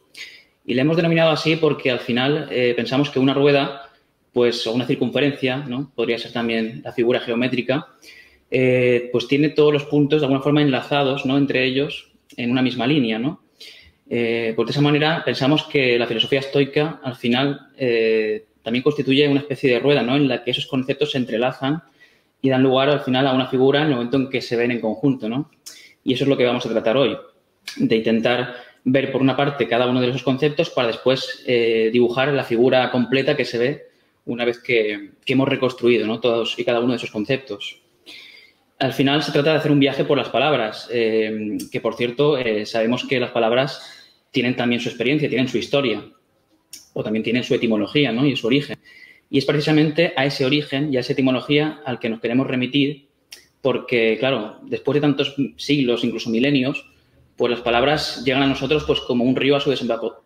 y 0.66 0.74
le 0.74 0.82
hemos 0.82 0.98
denominado 0.98 1.32
así 1.32 1.56
porque 1.56 1.92
al 1.92 2.00
final 2.00 2.48
eh, 2.52 2.74
pensamos 2.76 3.10
que 3.10 3.20
una 3.20 3.34
rueda, 3.34 3.90
pues, 4.34 4.66
o 4.68 4.74
una 4.74 4.86
circunferencia, 4.86 5.58
¿no? 5.58 5.92
Podría 5.96 6.18
ser 6.18 6.34
también 6.34 6.82
la 6.84 6.92
figura 6.92 7.20
geométrica, 7.20 7.88
eh, 8.52 9.10
pues 9.12 9.28
tiene 9.28 9.50
todos 9.50 9.72
los 9.72 9.86
puntos 9.86 10.22
de 10.22 10.26
alguna 10.26 10.42
forma 10.42 10.62
enlazados, 10.62 11.26
¿no? 11.26 11.38
Entre 11.38 11.64
ellos 11.64 12.12
en 12.36 12.52
una 12.52 12.62
misma 12.62 12.88
línea, 12.88 13.20
¿no? 13.20 13.42
Pues 14.10 14.56
de 14.56 14.72
esa 14.72 14.82
manera 14.82 15.24
pensamos 15.26 15.64
que 15.64 16.00
la 16.00 16.08
filosofía 16.08 16.40
estoica 16.40 17.02
al 17.04 17.16
final 17.16 17.68
también 18.64 18.82
constituye 18.82 19.28
una 19.28 19.42
especie 19.42 19.70
de 19.70 19.80
rueda, 19.80 20.02
¿no? 20.02 20.16
En 20.16 20.30
la 20.30 20.44
que 20.44 20.52
esos 20.52 20.66
conceptos 20.66 21.12
se 21.12 21.18
entrelazan 21.18 21.84
y 22.42 22.50
dan 22.50 22.64
lugar 22.64 22.90
al 22.90 23.02
final 23.02 23.28
a 23.28 23.34
una 23.34 23.48
figura 23.48 23.82
en 23.82 23.88
el 23.88 23.94
momento 23.94 24.18
en 24.18 24.30
que 24.30 24.42
se 24.42 24.56
ven 24.56 24.72
en 24.72 24.82
conjunto, 24.82 25.28
¿no? 25.28 25.50
Y 26.04 26.14
eso 26.14 26.24
es 26.24 26.30
lo 26.30 26.38
que 26.38 26.46
vamos 26.46 26.66
a 26.66 26.70
tratar 26.70 26.98
hoy, 26.98 27.18
de 27.78 27.96
intentar 27.96 28.56
ver 28.84 29.12
por 29.12 29.22
una 29.22 29.36
parte 29.36 29.68
cada 29.68 29.88
uno 29.88 30.00
de 30.00 30.10
esos 30.10 30.24
conceptos 30.24 30.70
para 30.70 30.88
después 30.88 31.44
eh, 31.46 31.90
dibujar 31.92 32.30
la 32.30 32.46
figura 32.46 32.90
completa 32.90 33.36
que 33.36 33.44
se 33.44 33.58
ve 33.58 33.88
una 34.26 34.46
vez 34.46 34.60
que, 34.60 35.12
hemos 35.26 35.48
reconstruido 35.48 36.08
¿no? 36.08 36.20
todos 36.20 36.58
y 36.58 36.64
cada 36.64 36.80
uno 36.80 36.92
de 36.92 36.98
esos 36.98 37.12
conceptos. 37.12 37.82
al 38.80 38.94
final 38.94 39.24
se 39.24 39.32
trata 39.32 39.52
de 39.52 39.58
hacer 39.58 39.72
un 39.72 39.80
viaje 39.80 40.06
por 40.06 40.18
las 40.18 40.30
palabras, 40.30 40.88
eh, 40.92 41.58
que 41.72 41.82
por 41.82 41.96
cierto 41.96 42.38
eh, 42.38 42.66
sabemos 42.66 43.06
que 43.06 43.20
las 43.20 43.32
palabras 43.32 43.82
tienen 44.32 44.56
también 44.56 44.82
su 44.82 44.90
experiencia, 44.90 45.28
tienen 45.30 45.48
su 45.48 45.58
historia, 45.58 46.04
o 46.94 47.04
también 47.04 47.24
tienen 47.24 47.44
su 47.44 47.56
etimología 47.56 48.12
¿no? 48.12 48.26
y 48.26 48.36
su 48.36 48.48
origen. 48.48 48.78
Y 49.30 49.38
es 49.38 49.46
precisamente 49.46 50.14
a 50.16 50.26
ese 50.26 50.46
origen 50.46 50.94
y 50.94 50.98
a 50.98 51.02
esa 51.02 51.14
etimología 51.14 51.82
al 51.86 52.00
que 52.00 52.10
nos 52.10 52.22
queremos 52.22 52.48
remitir, 52.48 53.08
porque, 53.62 54.18
claro, 54.20 54.60
después 54.64 54.96
de 54.96 55.02
tantos 55.02 55.36
siglos, 55.58 56.04
incluso 56.04 56.30
milenios, 56.30 56.86
pues 57.36 57.52
las 57.52 57.62
palabras 57.62 58.24
llegan 58.26 58.44
a 58.44 58.48
nosotros 58.48 58.84
pues 58.86 59.00
como 59.02 59.24
un 59.24 59.36
río 59.36 59.56
a 59.56 59.60
su, 59.60 59.72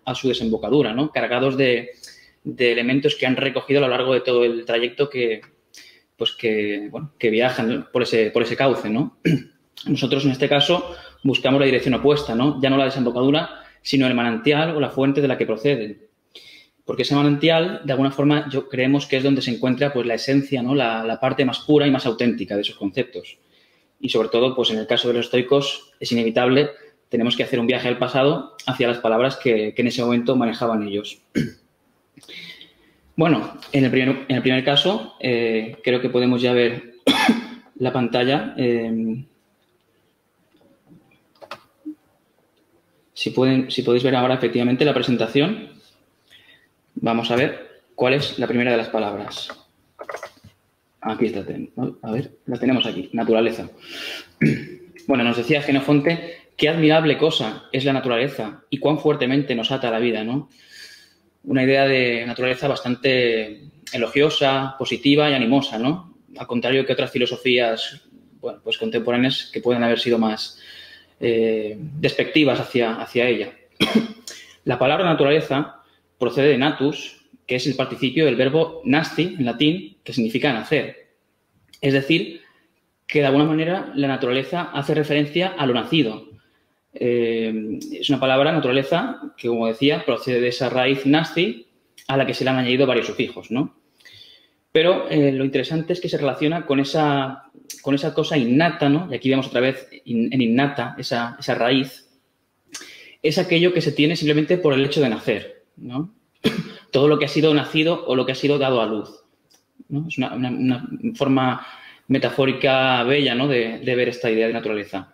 a 0.06 0.16
su 0.16 0.28
desembocadura, 0.28 0.94
¿no? 0.94 1.12
cargados 1.12 1.58
de, 1.58 1.92
elementos 2.58 3.16
que 3.16 3.26
han 3.26 3.36
recogido 3.36 3.80
a 3.80 3.88
lo 3.88 3.90
largo 3.90 4.14
de 4.14 4.22
todo 4.22 4.44
el 4.44 4.66
trayecto 4.66 5.10
que, 5.10 5.42
pues 6.16 6.34
que 6.34 7.30
viajan 7.30 7.88
por 7.92 8.04
ese, 8.04 8.32
por 8.32 8.44
ese 8.44 8.56
cauce, 8.56 8.90
¿no? 8.90 9.18
Nosotros, 9.86 10.26
en 10.26 10.32
este 10.32 10.48
caso, 10.48 10.96
buscamos 11.24 11.60
la 11.60 11.66
dirección 11.66 11.96
opuesta, 11.96 12.36
¿no? 12.36 12.60
Ya 12.62 12.70
no 12.70 12.78
la 12.78 12.86
desembocadura, 12.86 13.64
sino 13.82 14.08
el 14.08 14.14
manantial 14.14 14.76
o 14.76 14.80
la 14.80 14.90
fuente 14.90 15.22
de 15.22 15.28
la 15.28 15.38
que 15.38 15.46
proceden. 15.46 16.08
Porque 16.92 17.04
ese 17.04 17.16
manantial, 17.16 17.80
de 17.86 17.94
alguna 17.94 18.12
forma, 18.12 18.50
yo 18.50 18.68
creemos 18.68 19.06
que 19.06 19.16
es 19.16 19.24
donde 19.24 19.42
se 19.42 19.50
encuentra 19.50 19.94
pues, 19.94 20.06
la 20.06 20.16
esencia, 20.16 20.62
¿no? 20.62 20.76
La, 20.76 21.20
parte 21.22 21.46
más 21.46 21.60
pura 21.60 21.88
y 21.88 21.90
más 21.90 22.06
auténtica 22.06 22.56
de 22.56 22.64
esos 22.64 22.76
conceptos. 22.76 23.38
Y 24.02 24.10
sobre 24.10 24.28
todo, 24.28 24.54
pues 24.58 24.72
en 24.72 24.78
el 24.78 24.88
caso 24.88 25.08
de 25.08 25.14
los 25.14 25.28
estoicos, 25.28 25.94
es 26.02 26.12
inevitable, 26.12 26.72
tenemos 27.08 27.38
que 27.38 27.44
hacer 27.44 27.62
un 27.62 27.68
viaje 27.68 27.88
al 27.88 27.98
pasado 27.98 28.58
hacia 28.68 28.90
las 28.90 28.98
palabras 28.98 29.38
que, 29.38 29.74
que 29.74 29.82
en 29.84 29.88
ese 29.88 30.04
momento 30.04 30.36
manejaban 30.36 30.86
ellos. 30.86 31.22
Bueno, 33.16 33.58
en 33.72 33.86
el 33.86 33.92
primer, 33.92 34.26
en 34.28 34.36
el 34.36 34.42
primer 34.42 34.64
caso, 34.66 35.16
eh, 35.22 35.78
creo 35.84 36.02
que 36.02 36.10
podemos 36.10 36.42
ya 36.42 36.52
ver 36.52 36.96
la 37.76 37.94
pantalla. 37.94 38.54
Eh, 38.58 39.24
si, 43.14 43.30
pueden, 43.30 43.72
si 43.72 43.84
podéis 43.84 44.04
ver 44.04 44.16
ahora 44.16 44.34
efectivamente 44.34 44.86
la 44.86 44.94
presentación, 44.94 45.81
vamos 47.02 47.30
a 47.32 47.36
ver 47.36 47.82
cuál 47.94 48.14
es 48.14 48.40
la 48.40 48.48
primera 48.48 48.72
de 48.72 48.78
las 48.78 48.90
palabras. 48.90 49.50
Aquí 51.02 51.26
está. 51.26 51.44
A 52.04 52.12
ver, 52.12 52.32
la 52.46 52.58
tenemos 52.58 52.86
aquí, 52.86 53.10
naturaleza. 53.14 53.70
Bueno, 55.08 55.24
nos 55.24 55.36
decía 55.36 55.64
Genofonte 55.64 56.52
qué 56.56 56.70
admirable 56.70 57.18
cosa 57.18 57.64
es 57.72 57.84
la 57.86 57.92
naturaleza 57.92 58.62
y 58.70 58.78
cuán 58.78 59.00
fuertemente 59.00 59.56
nos 59.56 59.72
ata 59.72 59.90
la 59.90 59.98
vida, 59.98 60.24
¿no? 60.24 60.48
una 61.44 61.64
idea 61.64 61.88
de 61.88 62.26
naturaleza 62.26 62.68
bastante 62.68 63.62
elogiosa, 63.94 64.76
positiva 64.78 65.30
y 65.30 65.34
animosa, 65.34 65.80
¿no? 65.80 66.16
Al 66.38 66.48
contrario 66.48 66.86
que 66.86 66.94
otras 66.94 67.12
filosofías 67.12 68.02
bueno, 68.40 68.60
pues 68.64 68.78
contemporáneas 68.78 69.50
que 69.52 69.62
pueden 69.62 69.84
haber 69.84 70.00
sido 70.00 70.18
más 70.18 70.60
eh, 71.20 71.78
despectivas 71.78 72.60
hacia, 72.60 72.96
hacia 72.96 73.28
ella. 73.28 73.52
La 74.66 74.78
palabra 74.78 75.06
naturaleza 75.06 75.81
procede 76.22 76.50
de 76.50 76.58
natus, 76.60 77.26
que 77.48 77.56
es 77.56 77.66
el 77.66 77.76
participio 77.76 78.26
del 78.26 78.36
verbo 78.36 78.82
nasti 78.86 79.36
en 79.40 79.44
latín, 79.44 79.98
que 80.04 80.14
significa 80.14 80.54
nacer. 80.54 81.16
Es 81.82 81.94
decir, 81.94 82.42
que 83.08 83.20
de 83.20 83.26
alguna 83.26 83.46
manera 83.46 83.92
la 83.96 84.08
naturaleza 84.08 84.70
hace 84.72 84.94
referencia 84.94 85.48
a 85.58 85.66
lo 85.66 85.74
nacido, 85.74 86.30
eh, 86.94 87.80
es 87.92 88.08
una 88.10 88.20
palabra, 88.20 88.52
naturaleza, 88.52 89.20
que 89.36 89.48
como 89.48 89.66
decía, 89.66 90.06
procede 90.06 90.42
de 90.42 90.50
esa 90.50 90.70
raíz 90.70 91.08
nasti 91.08 91.68
a 92.08 92.18
la 92.18 92.28
que 92.28 92.36
se 92.36 92.44
le 92.44 92.52
han 92.52 92.58
añadido 92.58 92.86
varios 92.86 93.08
sufijos, 93.08 93.50
¿no? 93.50 93.76
Pero 94.72 95.10
eh, 95.10 95.32
lo 95.32 95.44
interesante 95.44 95.94
es 95.94 96.00
que 96.00 96.08
se 96.08 96.20
relaciona 96.20 96.68
con 96.68 96.80
esa, 96.80 97.50
con 97.82 97.96
esa 97.96 98.14
cosa 98.14 98.38
innata, 98.38 98.90
¿no? 98.90 99.08
Y 99.12 99.16
aquí 99.16 99.30
vemos 99.30 99.48
otra 99.48 99.62
vez 99.62 99.90
en 100.06 100.40
innata 100.40 100.96
esa, 101.00 101.36
esa 101.40 101.56
raíz. 101.56 102.08
Es 103.24 103.40
aquello 103.40 103.74
que 103.74 103.82
se 103.82 103.92
tiene 103.92 104.16
simplemente 104.16 104.58
por 104.58 104.74
el 104.74 104.86
hecho 104.86 105.02
de 105.02 105.10
nacer, 105.10 105.61
¿no? 105.82 106.14
Todo 106.92 107.08
lo 107.08 107.20
que 107.20 107.26
ha 107.26 107.30
sido 107.30 107.54
nacido 107.54 108.06
o 108.06 108.16
lo 108.16 108.26
que 108.26 108.32
ha 108.32 108.36
sido 108.36 108.58
dado 108.58 108.82
a 108.82 108.86
luz. 108.86 109.24
Es 110.08 110.18
una, 110.18 110.88
forma 111.16 111.66
metafórica 112.08 113.04
bella 113.04 113.36
¿no? 113.36 113.48
de, 113.48 113.80
de 113.80 113.96
ver 113.96 114.10
esta 114.10 114.30
idea 114.30 114.48
de 114.48 114.54
naturaleza. 114.54 115.14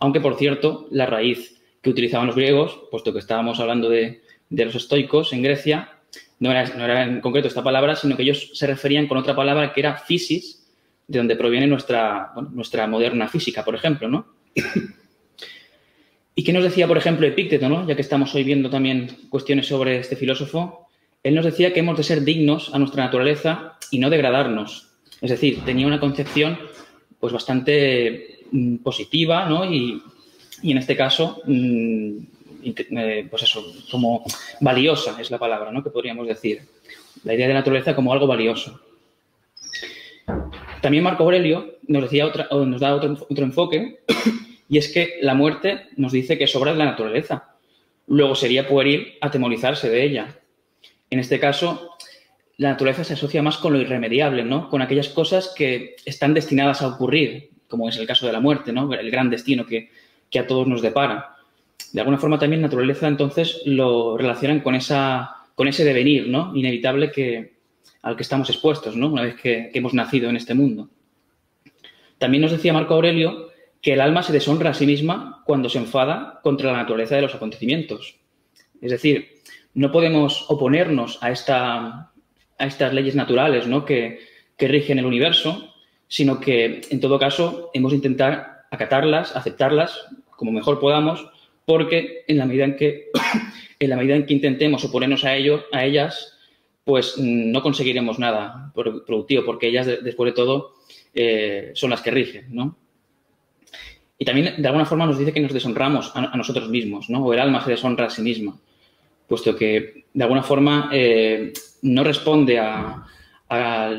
Aunque, 0.00 0.20
por 0.20 0.36
cierto, 0.36 0.88
la 0.90 1.06
raíz 1.06 1.58
que 1.82 1.90
utilizaban 1.90 2.26
los 2.26 2.36
griegos, 2.36 2.80
puesto 2.90 3.12
que 3.12 3.18
estábamos 3.18 3.60
hablando 3.60 3.88
de, 3.88 4.22
los 4.50 4.74
estoicos 4.74 5.32
en 5.32 5.42
Grecia, 5.42 5.92
no 6.40 6.50
era, 6.50 7.04
en 7.04 7.20
concreto 7.20 7.48
esta 7.48 7.62
palabra, 7.62 7.96
sino 7.96 8.16
que 8.16 8.22
ellos 8.22 8.50
se 8.54 8.66
referían 8.66 9.06
con 9.06 9.18
otra 9.18 9.36
palabra 9.36 9.72
que 9.72 9.80
era 9.80 9.96
physis, 9.96 10.66
de 11.06 11.18
donde 11.18 11.36
proviene 11.36 11.66
nuestra, 11.66 12.32
nuestra 12.52 12.86
moderna 12.86 13.28
física, 13.28 13.64
por 13.64 13.74
ejemplo, 13.74 14.08
¿no? 14.08 14.26
¿Y 16.38 16.44
qué 16.44 16.52
nos 16.52 16.62
decía, 16.62 16.86
por 16.86 16.96
ejemplo, 16.96 17.26
Epícteto, 17.26 17.68
¿no? 17.68 17.84
ya 17.84 17.96
que 17.96 18.02
estamos 18.02 18.32
hoy 18.34 18.44
viendo 18.44 18.70
también 18.70 19.08
cuestiones 19.28 19.66
sobre 19.66 19.98
este 19.98 20.14
filósofo? 20.14 20.88
Él 21.24 21.34
nos 21.34 21.44
decía 21.44 21.72
que 21.72 21.80
hemos 21.80 21.96
de 21.96 22.04
ser 22.04 22.22
dignos 22.22 22.72
a 22.72 22.78
nuestra 22.78 23.04
naturaleza 23.04 23.76
y 23.90 23.98
no 23.98 24.08
degradarnos. 24.08 24.88
Es 25.20 25.30
decir, 25.30 25.64
tenía 25.64 25.88
una 25.88 25.98
concepción 25.98 26.56
pues 27.18 27.32
bastante 27.32 28.38
Mm, 28.50 28.76
positiva, 28.76 29.46
¿no? 29.48 29.70
Y, 29.70 30.02
en 30.62 30.78
este 30.78 30.96
caso, 30.96 31.42
mm, 31.46 32.18
eh, 32.64 33.26
pues 33.30 33.42
eso, 33.42 33.64
como 33.90 34.24
valiosa 34.60 35.20
es 35.20 35.30
la 35.30 35.38
palabra, 35.38 35.70
¿no? 35.70 35.82
Que 35.82 35.90
podríamos 35.90 36.26
decir. 36.26 36.62
La 37.24 37.34
idea 37.34 37.48
de 37.48 37.54
naturaleza 37.54 37.96
como 37.96 38.12
algo 38.12 38.26
valioso. 38.26 38.80
También 40.80 41.02
Marco 41.02 41.24
Aurelio 41.24 41.78
nos, 41.88 42.02
decía 42.02 42.26
otra, 42.26 42.48
nos 42.50 42.80
da 42.80 42.94
otro 42.94 43.44
enfoque, 43.44 44.00
y 44.68 44.78
es 44.78 44.92
que 44.92 45.18
la 45.22 45.34
muerte 45.34 45.86
nos 45.96 46.12
dice 46.12 46.38
que 46.38 46.46
sobra 46.46 46.72
de 46.72 46.78
la 46.78 46.84
naturaleza. 46.84 47.54
Luego 48.06 48.34
sería 48.34 48.68
pueril 48.68 49.14
atemorizarse 49.20 49.88
de 49.88 50.04
ella. 50.04 50.38
En 51.10 51.18
este 51.20 51.40
caso, 51.40 51.96
la 52.58 52.70
naturaleza 52.70 53.04
se 53.04 53.14
asocia 53.14 53.42
más 53.42 53.56
con 53.56 53.72
lo 53.72 53.80
irremediable, 53.80 54.44
¿no? 54.44 54.68
Con 54.68 54.82
aquellas 54.82 55.08
cosas 55.08 55.54
que 55.56 55.96
están 56.04 56.34
destinadas 56.34 56.82
a 56.82 56.88
ocurrir, 56.88 57.50
como 57.68 57.88
es 57.88 57.96
el 57.96 58.06
caso 58.06 58.26
de 58.26 58.32
la 58.32 58.40
muerte, 58.40 58.72
¿no? 58.72 58.92
El 58.92 59.10
gran 59.10 59.30
destino 59.30 59.64
que, 59.64 59.90
a 60.38 60.46
todos 60.46 60.66
nos 60.66 60.82
depara. 60.82 61.36
De 61.92 62.00
alguna 62.00 62.18
forma 62.18 62.38
también 62.38 62.60
naturaleza 62.60 63.08
entonces 63.08 63.62
lo 63.64 64.18
relacionan 64.18 64.60
con, 64.60 64.74
esa, 64.74 65.36
con 65.54 65.68
ese 65.68 65.84
devenir, 65.84 66.28
¿no? 66.28 66.54
Inevitable 66.54 67.10
que, 67.10 67.54
al 68.02 68.16
que 68.16 68.22
estamos 68.22 68.50
expuestos, 68.50 68.96
¿no? 68.96 69.08
Una 69.08 69.22
vez 69.22 69.36
que, 69.36 69.70
hemos 69.72 69.94
nacido 69.94 70.28
en 70.28 70.36
este 70.36 70.54
mundo. 70.54 70.90
También 72.18 72.42
nos 72.42 72.52
decía 72.52 72.72
Marco 72.72 72.94
Aurelio 72.94 73.47
que 73.80 73.92
el 73.92 74.00
alma 74.00 74.22
se 74.22 74.32
deshonra 74.32 74.70
a 74.70 74.74
sí 74.74 74.86
misma 74.86 75.42
cuando 75.44 75.68
se 75.68 75.78
enfada 75.78 76.40
contra 76.42 76.72
la 76.72 76.78
naturaleza 76.78 77.16
de 77.16 77.22
los 77.22 77.34
acontecimientos. 77.34 78.16
Es 78.80 78.90
decir, 78.90 79.28
no 79.74 79.92
podemos 79.92 80.46
oponernos 80.48 81.18
a, 81.22 81.30
esta, 81.30 82.10
a 82.58 82.66
estas 82.66 82.92
leyes 82.92 83.14
naturales 83.14 83.66
¿no? 83.66 83.84
que, 83.84 84.20
que 84.56 84.68
rigen 84.68 84.98
el 84.98 85.06
universo, 85.06 85.74
sino 86.08 86.40
que 86.40 86.80
en 86.90 87.00
todo 87.00 87.18
caso 87.18 87.70
hemos 87.74 87.92
de 87.92 87.96
intentar 87.96 88.66
acatarlas, 88.70 89.34
aceptarlas 89.36 90.06
como 90.30 90.52
mejor 90.52 90.80
podamos, 90.80 91.28
porque 91.64 92.24
en 92.26 92.38
la 92.38 92.46
medida 92.46 92.64
en 92.64 92.76
que, 92.76 93.10
en 93.78 93.90
la 93.90 93.96
medida 93.96 94.16
en 94.16 94.26
que 94.26 94.34
intentemos 94.34 94.84
oponernos 94.84 95.24
a, 95.24 95.36
ello, 95.36 95.64
a 95.72 95.84
ellas, 95.84 96.38
pues 96.84 97.18
no 97.18 97.62
conseguiremos 97.62 98.18
nada 98.18 98.72
productivo, 98.74 99.44
porque 99.44 99.68
ellas, 99.68 99.86
después 99.86 100.32
de 100.32 100.36
todo, 100.36 100.74
eh, 101.14 101.72
son 101.74 101.90
las 101.90 102.00
que 102.00 102.10
rigen, 102.10 102.46
¿no? 102.48 102.76
Y 104.18 104.24
también, 104.24 104.54
de 104.60 104.66
alguna 104.66 104.84
forma, 104.84 105.06
nos 105.06 105.18
dice 105.18 105.32
que 105.32 105.40
nos 105.40 105.52
deshonramos 105.52 106.10
a, 106.14 106.36
nosotros 106.36 106.68
mismos, 106.68 107.08
¿no? 107.08 107.24
O 107.24 107.32
el 107.32 107.38
alma 107.38 107.62
se 107.64 107.70
deshonra 107.70 108.06
a 108.06 108.10
sí 108.10 108.20
misma, 108.20 108.58
puesto 109.28 109.54
que, 109.54 110.06
de 110.12 110.24
alguna 110.24 110.42
forma, 110.42 110.90
eh, 110.92 111.52
no 111.82 112.02
responde 112.02 112.58
a, 112.58 113.04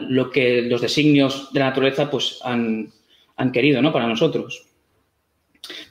lo 0.10 0.30
que 0.30 0.62
los 0.62 0.82
designios 0.82 1.52
de 1.52 1.60
la 1.60 1.68
naturaleza 1.68 2.12
pues, 2.12 2.40
han, 2.44 2.92
han 3.36 3.52
querido 3.52 3.82
¿no? 3.82 3.92
para 3.92 4.06
nosotros. 4.06 4.68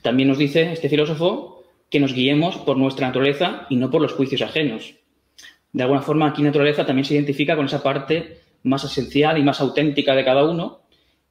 También 0.00 0.28
nos 0.28 0.38
dice 0.38 0.72
este 0.72 0.88
filósofo 0.88 1.64
que 1.90 1.98
nos 1.98 2.14
guiemos 2.14 2.56
por 2.58 2.76
nuestra 2.76 3.08
naturaleza 3.08 3.66
y 3.68 3.74
no 3.74 3.90
por 3.90 4.00
los 4.00 4.12
juicios 4.12 4.42
ajenos. 4.42 4.94
De 5.72 5.82
alguna 5.82 6.02
forma, 6.02 6.28
aquí 6.28 6.42
naturaleza 6.42 6.86
también 6.86 7.04
se 7.04 7.14
identifica 7.14 7.56
con 7.56 7.66
esa 7.66 7.82
parte 7.82 8.38
más 8.62 8.84
esencial 8.84 9.38
y 9.38 9.42
más 9.42 9.60
auténtica 9.60 10.14
de 10.14 10.24
cada 10.24 10.44
uno 10.44 10.82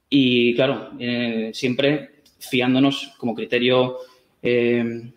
y, 0.10 0.56
claro, 0.56 0.92
eh, 1.00 1.52
siempre 1.54 2.17
fiándonos 2.40 3.14
como 3.18 3.36
criterio, 3.36 3.98
eh, 4.42 5.12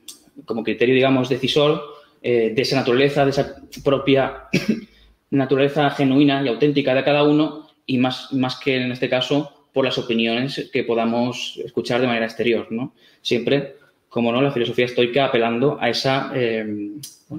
como 0.45 0.63
criterio, 0.63 0.95
digamos, 0.95 1.29
decisor 1.29 1.83
eh, 2.23 2.53
de 2.55 2.63
esa 2.63 2.77
naturaleza, 2.77 3.25
de 3.25 3.31
esa 3.31 3.57
propia 3.83 4.45
naturaleza 5.31 5.91
genuina 5.91 6.43
y 6.45 6.49
auténtica 6.49 6.95
de 6.95 7.05
cada 7.05 7.23
uno 7.23 7.69
y 7.87 7.99
más, 7.99 8.33
más 8.33 8.57
que 8.57 8.77
en 8.77 8.93
este 8.93 9.09
caso 9.09 9.67
por 9.73 9.85
las 9.85 9.99
opiniones 9.99 10.69
que 10.73 10.85
podamos 10.85 11.59
escuchar 11.65 12.01
de 12.01 12.07
manera 12.07 12.27
exterior, 12.27 12.67
¿no? 12.71 12.95
Siempre, 13.23 13.77
como 14.09 14.33
no, 14.33 14.43
la 14.43 14.51
filosofía 14.53 14.87
estoica 14.87 15.27
apelando 15.27 15.79
a 15.81 15.89
esa, 15.89 16.33
eh, 16.35 16.93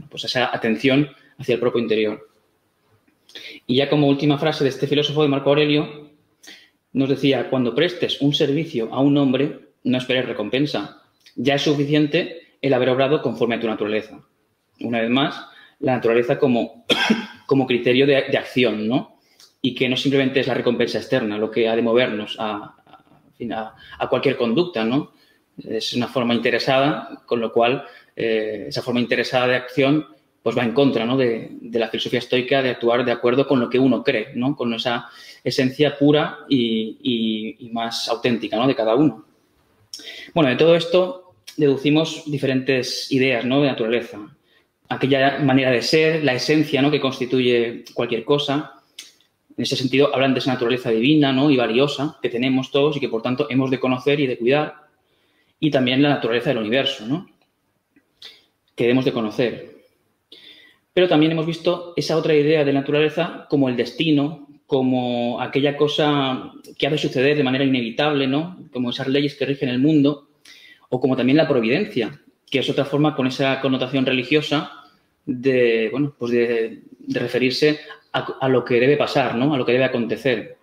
pues 0.09 0.23
esa 0.23 0.55
atención 0.55 1.09
hacia 1.37 1.55
el 1.55 1.59
propio 1.59 1.81
interior. 1.81 2.29
Y 3.67 3.75
ya 3.75 3.89
como 3.89 4.07
última 4.07 4.37
frase 4.37 4.63
de 4.63 4.69
este 4.69 4.87
filósofo 4.87 5.21
de 5.23 5.29
Marco 5.29 5.49
Aurelio, 5.49 6.09
nos 6.93 7.09
decía, 7.09 7.49
cuando 7.49 7.75
prestes 7.75 8.21
un 8.21 8.33
servicio 8.33 8.93
a 8.93 8.99
un 8.99 9.17
hombre, 9.17 9.70
no 9.83 9.97
esperes 9.97 10.25
recompensa. 10.25 11.01
Ya 11.35 11.55
es 11.55 11.61
suficiente 11.61 12.55
el 12.61 12.73
haber 12.73 12.89
obrado 12.89 13.21
conforme 13.21 13.55
a 13.55 13.59
tu 13.59 13.67
naturaleza. 13.67 14.19
Una 14.81 15.01
vez 15.01 15.09
más, 15.09 15.45
la 15.79 15.93
naturaleza 15.93 16.37
como, 16.37 16.85
criterio 17.67 18.05
de, 18.05 18.37
acción, 18.37 18.87
¿no? 18.87 19.19
Y 19.61 19.75
que 19.75 19.89
no 19.89 19.97
simplemente 19.97 20.39
es 20.39 20.47
la 20.47 20.53
recompensa 20.53 20.97
externa 20.97 21.37
lo 21.37 21.51
que 21.51 21.67
ha 21.67 21.75
de 21.75 21.81
movernos 21.81 22.35
a, 22.39 22.75
cualquier 24.09 24.37
conducta, 24.37 24.83
¿no? 24.83 25.13
Es 25.57 25.93
una 25.93 26.07
forma 26.07 26.33
interesada, 26.33 27.23
con 27.25 27.39
lo 27.39 27.51
cual 27.51 27.83
eh, 28.15 28.65
esa 28.67 28.81
forma 28.81 28.99
interesada 28.99 29.47
de 29.47 29.55
acción 29.55 30.07
pues 30.43 30.57
va 30.57 30.63
en 30.63 30.73
contra 30.73 31.05
¿no? 31.05 31.17
de, 31.17 31.51
la 31.71 31.89
filosofía 31.89 32.19
estoica 32.19 32.61
de 32.61 32.71
actuar 32.71 33.05
de 33.05 33.11
acuerdo 33.11 33.47
con 33.47 33.59
lo 33.59 33.69
que 33.69 33.79
uno 33.79 34.03
cree, 34.03 34.29
¿no? 34.35 34.55
con 34.55 34.73
esa 34.73 35.09
esencia 35.43 35.97
pura 35.97 36.39
y, 36.49 37.69
más 37.71 38.09
auténtica 38.09 38.57
¿no? 38.57 38.67
de 38.67 38.75
cada 38.75 38.95
uno. 38.95 39.25
Bueno, 40.33 40.49
de 40.49 40.55
todo 40.55 40.75
esto 40.75 41.33
deducimos 41.57 42.23
diferentes 42.25 43.11
ideas 43.11 43.45
¿no? 43.45 43.61
de 43.61 43.67
naturaleza. 43.67 44.19
Aquella 44.89 45.39
manera 45.39 45.71
de 45.71 45.81
ser, 45.81 46.23
la 46.23 46.33
esencia 46.33 46.81
¿no? 46.81 46.91
que 46.91 46.99
constituye 46.99 47.85
cualquier 47.93 48.23
cosa. 48.23 48.73
En 49.57 49.63
ese 49.63 49.75
sentido, 49.75 50.13
hablan 50.13 50.33
de 50.33 50.39
esa 50.39 50.53
naturaleza 50.53 50.89
divina 50.89 51.31
¿no? 51.31 51.49
y 51.49 51.57
valiosa 51.57 52.17
que 52.21 52.29
tenemos 52.29 52.71
todos 52.71 52.97
y 52.97 52.99
que 52.99 53.09
por 53.09 53.21
tanto 53.21 53.47
hemos 53.49 53.69
de 53.69 53.79
conocer 53.79 54.19
y 54.19 54.27
de 54.27 54.37
cuidar. 54.37 54.75
Y 55.59 55.71
también 55.71 56.01
la 56.01 56.09
naturaleza 56.09 56.49
del 56.49 56.59
universo, 56.59 57.05
¿no? 57.05 57.29
que 58.75 58.83
debemos 58.83 59.05
de 59.05 59.13
conocer. 59.13 59.71
Pero 60.93 61.07
también 61.07 61.31
hemos 61.31 61.45
visto 61.45 61.93
esa 61.95 62.17
otra 62.17 62.33
idea 62.33 62.65
de 62.65 62.73
naturaleza 62.73 63.45
como 63.49 63.69
el 63.69 63.77
destino, 63.77 64.47
como 64.71 65.41
aquella 65.41 65.75
cosa 65.75 66.53
que 66.77 66.87
ha 66.87 66.89
de 66.89 66.97
suceder 66.97 67.35
de 67.35 67.43
manera 67.43 67.65
inevitable, 67.65 68.25
¿no? 68.25 68.57
Como 68.71 68.91
esas 68.91 69.09
leyes 69.09 69.35
que 69.35 69.45
rigen 69.45 69.67
el 69.67 69.79
mundo, 69.79 70.29
o 70.87 71.01
como 71.01 71.17
también 71.17 71.35
la 71.35 71.49
providencia, 71.49 72.21
que 72.49 72.59
es 72.59 72.69
otra 72.69 72.85
forma 72.85 73.13
con 73.13 73.27
esa 73.27 73.59
connotación 73.59 74.05
religiosa 74.05 74.71
de, 75.25 75.89
bueno, 75.91 76.15
pues 76.17 76.31
de, 76.31 76.83
referirse 77.09 77.81
a, 78.13 78.47
lo 78.47 78.63
que 78.63 78.79
debe 78.79 78.95
pasar, 78.95 79.35
¿no? 79.35 79.53
A 79.53 79.57
lo 79.57 79.65
que 79.65 79.73
debe 79.73 79.83
acontecer. 79.83 80.55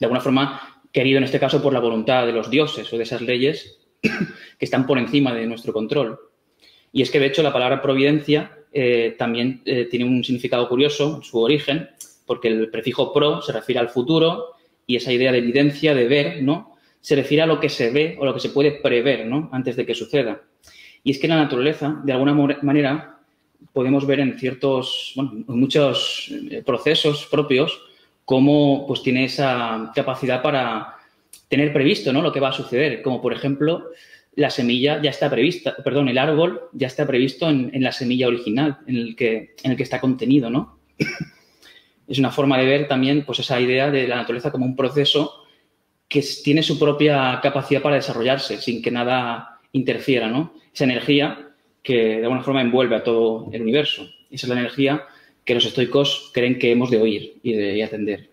De 0.00 0.06
alguna 0.06 0.20
forma, 0.20 0.82
querido 0.90 1.18
en 1.18 1.24
este 1.24 1.38
caso 1.38 1.62
por 1.62 1.72
la 1.72 1.78
voluntad 1.78 2.26
de 2.26 2.32
los 2.32 2.50
dioses 2.50 2.92
o 2.92 2.96
de 2.96 3.04
esas 3.04 3.20
leyes 3.20 3.78
que 4.02 4.64
están 4.64 4.84
por 4.84 4.98
encima 4.98 5.32
de 5.32 5.46
nuestro 5.46 5.72
control. 5.72 6.18
Y 6.90 7.02
es 7.02 7.10
que, 7.12 7.20
de 7.20 7.26
hecho, 7.26 7.44
la 7.44 7.52
palabra 7.52 7.80
providencia 7.80 8.58
eh, 8.72 9.14
también 9.16 9.62
eh, 9.64 9.84
tiene 9.88 10.06
un 10.06 10.24
significado 10.24 10.68
curioso, 10.68 11.22
su 11.22 11.38
origen, 11.38 11.90
porque 12.26 12.48
el 12.48 12.70
prefijo 12.70 13.12
pro 13.12 13.42
se 13.42 13.52
refiere 13.52 13.80
al 13.80 13.88
futuro 13.88 14.54
y 14.86 14.96
esa 14.96 15.12
idea 15.12 15.32
de 15.32 15.38
evidencia, 15.38 15.94
de 15.94 16.08
ver, 16.08 16.42
¿no? 16.42 16.76
Se 17.00 17.16
refiere 17.16 17.42
a 17.42 17.46
lo 17.46 17.60
que 17.60 17.68
se 17.68 17.90
ve 17.90 18.16
o 18.18 18.24
lo 18.24 18.34
que 18.34 18.40
se 18.40 18.50
puede 18.50 18.72
prever, 18.72 19.26
¿no? 19.26 19.48
Antes 19.52 19.76
de 19.76 19.86
que 19.86 19.94
suceda. 19.94 20.42
Y 21.02 21.10
es 21.10 21.18
que 21.18 21.28
la 21.28 21.36
naturaleza, 21.36 22.00
de 22.04 22.12
alguna 22.12 22.34
manera, 22.62 23.18
podemos 23.72 24.06
ver 24.06 24.20
en 24.20 24.38
ciertos, 24.38 25.12
bueno, 25.16 25.32
en 25.48 25.60
muchos 25.60 26.30
eh, 26.50 26.62
procesos 26.64 27.26
propios, 27.30 27.80
cómo 28.24 28.86
pues 28.86 29.02
tiene 29.02 29.24
esa 29.24 29.92
capacidad 29.94 30.42
para 30.42 30.96
tener 31.48 31.72
previsto, 31.72 32.12
¿no? 32.12 32.22
Lo 32.22 32.32
que 32.32 32.40
va 32.40 32.48
a 32.48 32.52
suceder. 32.52 33.02
Como 33.02 33.20
por 33.20 33.32
ejemplo, 33.32 33.90
la 34.34 34.50
semilla 34.50 35.00
ya 35.02 35.10
está 35.10 35.30
prevista, 35.30 35.76
perdón, 35.84 36.08
el 36.08 36.18
árbol 36.18 36.62
ya 36.72 36.86
está 36.86 37.06
previsto 37.06 37.48
en, 37.48 37.70
la 37.82 37.92
semilla 37.92 38.28
original, 38.28 38.78
en 38.86 38.96
el, 38.96 39.16
que, 39.16 39.54
en 39.62 39.70
el 39.72 39.76
que 39.76 39.82
está 39.82 40.00
contenido, 40.00 40.50
¿no? 40.50 40.78
Es 42.06 42.18
una 42.18 42.30
forma 42.30 42.58
de 42.58 42.66
ver 42.66 42.88
también 42.88 43.24
pues, 43.24 43.38
esa 43.38 43.60
idea 43.60 43.90
de 43.90 44.06
la 44.08 44.16
naturaleza 44.16 44.50
como 44.50 44.66
un 44.66 44.76
proceso 44.76 45.44
que 46.08 46.22
tiene 46.42 46.62
su 46.62 46.78
propia 46.78 47.40
capacidad 47.42 47.82
para 47.82 47.96
desarrollarse 47.96 48.60
sin 48.60 48.82
que 48.82 48.90
nada 48.90 49.60
interfiera, 49.72 50.28
¿no? 50.28 50.54
Esa 50.72 50.84
energía 50.84 51.48
que 51.82 52.16
de 52.18 52.22
alguna 52.22 52.42
forma 52.42 52.62
envuelve 52.62 52.96
a 52.96 53.02
todo 53.02 53.48
el 53.52 53.62
universo. 53.62 54.08
Esa 54.30 54.46
es 54.46 54.48
la 54.48 54.60
energía 54.60 55.04
que 55.44 55.54
los 55.54 55.64
estoicos 55.64 56.30
creen 56.32 56.58
que 56.58 56.72
hemos 56.72 56.90
de 56.90 57.00
oír 57.00 57.34
y 57.42 57.52
de 57.52 57.82
atender. 57.84 58.30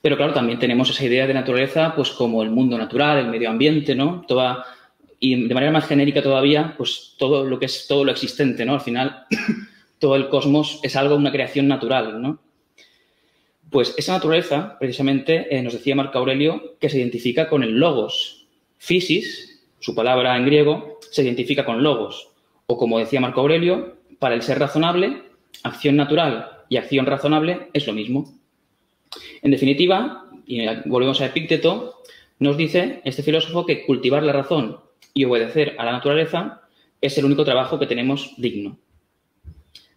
Pero 0.00 0.16
claro, 0.16 0.32
también 0.32 0.58
tenemos 0.58 0.90
esa 0.90 1.04
idea 1.04 1.26
de 1.26 1.34
naturaleza, 1.34 1.94
pues 1.94 2.10
como 2.10 2.42
el 2.42 2.50
mundo 2.50 2.76
natural, 2.76 3.18
el 3.18 3.28
medio 3.28 3.50
ambiente, 3.50 3.94
¿no? 3.94 4.24
Toda, 4.26 4.64
y 5.20 5.46
de 5.46 5.54
manera 5.54 5.70
más 5.70 5.86
genérica 5.86 6.22
todavía, 6.22 6.74
pues 6.76 7.14
todo 7.18 7.44
lo 7.44 7.58
que 7.58 7.66
es 7.66 7.86
todo 7.86 8.04
lo 8.04 8.10
existente, 8.10 8.64
¿no? 8.64 8.74
Al 8.74 8.80
final, 8.80 9.26
todo 10.02 10.16
el 10.16 10.28
cosmos 10.28 10.80
es 10.82 10.96
algo, 10.96 11.14
una 11.14 11.30
creación 11.30 11.68
natural, 11.68 12.20
¿no? 12.20 12.40
Pues 13.70 13.94
esa 13.96 14.14
naturaleza, 14.14 14.76
precisamente, 14.80 15.56
eh, 15.56 15.62
nos 15.62 15.74
decía 15.74 15.94
Marco 15.94 16.18
Aurelio, 16.18 16.74
que 16.80 16.88
se 16.88 16.98
identifica 16.98 17.48
con 17.48 17.62
el 17.62 17.78
logos. 17.78 18.48
Physis, 18.78 19.62
su 19.78 19.94
palabra 19.94 20.36
en 20.36 20.44
griego, 20.44 20.98
se 21.08 21.22
identifica 21.22 21.64
con 21.64 21.84
logos. 21.84 22.32
O 22.66 22.76
como 22.76 22.98
decía 22.98 23.20
Marco 23.20 23.42
Aurelio, 23.42 23.98
para 24.18 24.34
el 24.34 24.42
ser 24.42 24.58
razonable, 24.58 25.22
acción 25.62 25.94
natural 25.94 26.64
y 26.68 26.78
acción 26.78 27.06
razonable 27.06 27.68
es 27.72 27.86
lo 27.86 27.92
mismo. 27.92 28.34
En 29.40 29.52
definitiva, 29.52 30.26
y 30.46 30.66
volvemos 30.86 31.20
a 31.20 31.26
Epícteto, 31.26 32.02
nos 32.40 32.56
dice 32.56 33.02
este 33.04 33.22
filósofo 33.22 33.66
que 33.66 33.86
cultivar 33.86 34.24
la 34.24 34.32
razón 34.32 34.80
y 35.14 35.26
obedecer 35.26 35.76
a 35.78 35.84
la 35.84 35.92
naturaleza 35.92 36.62
es 37.00 37.16
el 37.18 37.24
único 37.24 37.44
trabajo 37.44 37.78
que 37.78 37.86
tenemos 37.86 38.34
digno. 38.36 38.81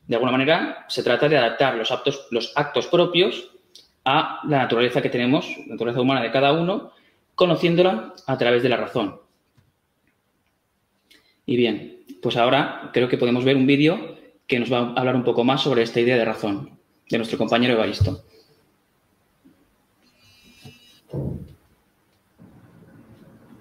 De 0.08 0.16
alguna 0.16 0.32
manera, 0.32 0.86
se 0.88 1.04
trata 1.04 1.28
de 1.28 1.38
adaptar 1.38 1.76
los 1.76 1.92
actos, 1.92 2.28
los 2.32 2.54
actos 2.56 2.88
propios 2.88 3.52
a 4.04 4.42
la 4.48 4.60
naturaleza 4.60 5.02
que 5.02 5.10
tenemos, 5.10 5.48
la 5.66 5.74
naturaleza 5.74 6.02
humana 6.02 6.22
de 6.22 6.32
cada 6.32 6.54
uno, 6.54 6.92
conociéndola 7.34 8.14
a 8.28 8.38
través 8.38 8.62
de 8.62 8.70
la 8.70 8.78
razón. 8.78 9.20
Y 11.48 11.58
bien, 11.58 12.04
pues 12.22 12.38
ahora 12.38 12.92
creo 12.94 13.08
que 13.08 13.18
podemos 13.18 13.44
ver 13.44 13.56
un 13.56 13.68
vídeo 13.68 14.16
que 14.48 14.60
nos 14.60 14.72
va 14.72 14.80
a 14.80 14.94
hablar 14.94 15.16
un 15.16 15.24
poco 15.24 15.44
más 15.44 15.62
sobre 15.62 15.82
esta 15.82 16.00
idea 16.00 16.18
de 16.18 16.26
razón, 16.26 16.78
de 17.10 17.18
nuestro 17.18 17.38
compañero 17.38 17.74
Evaristo. 17.74 18.24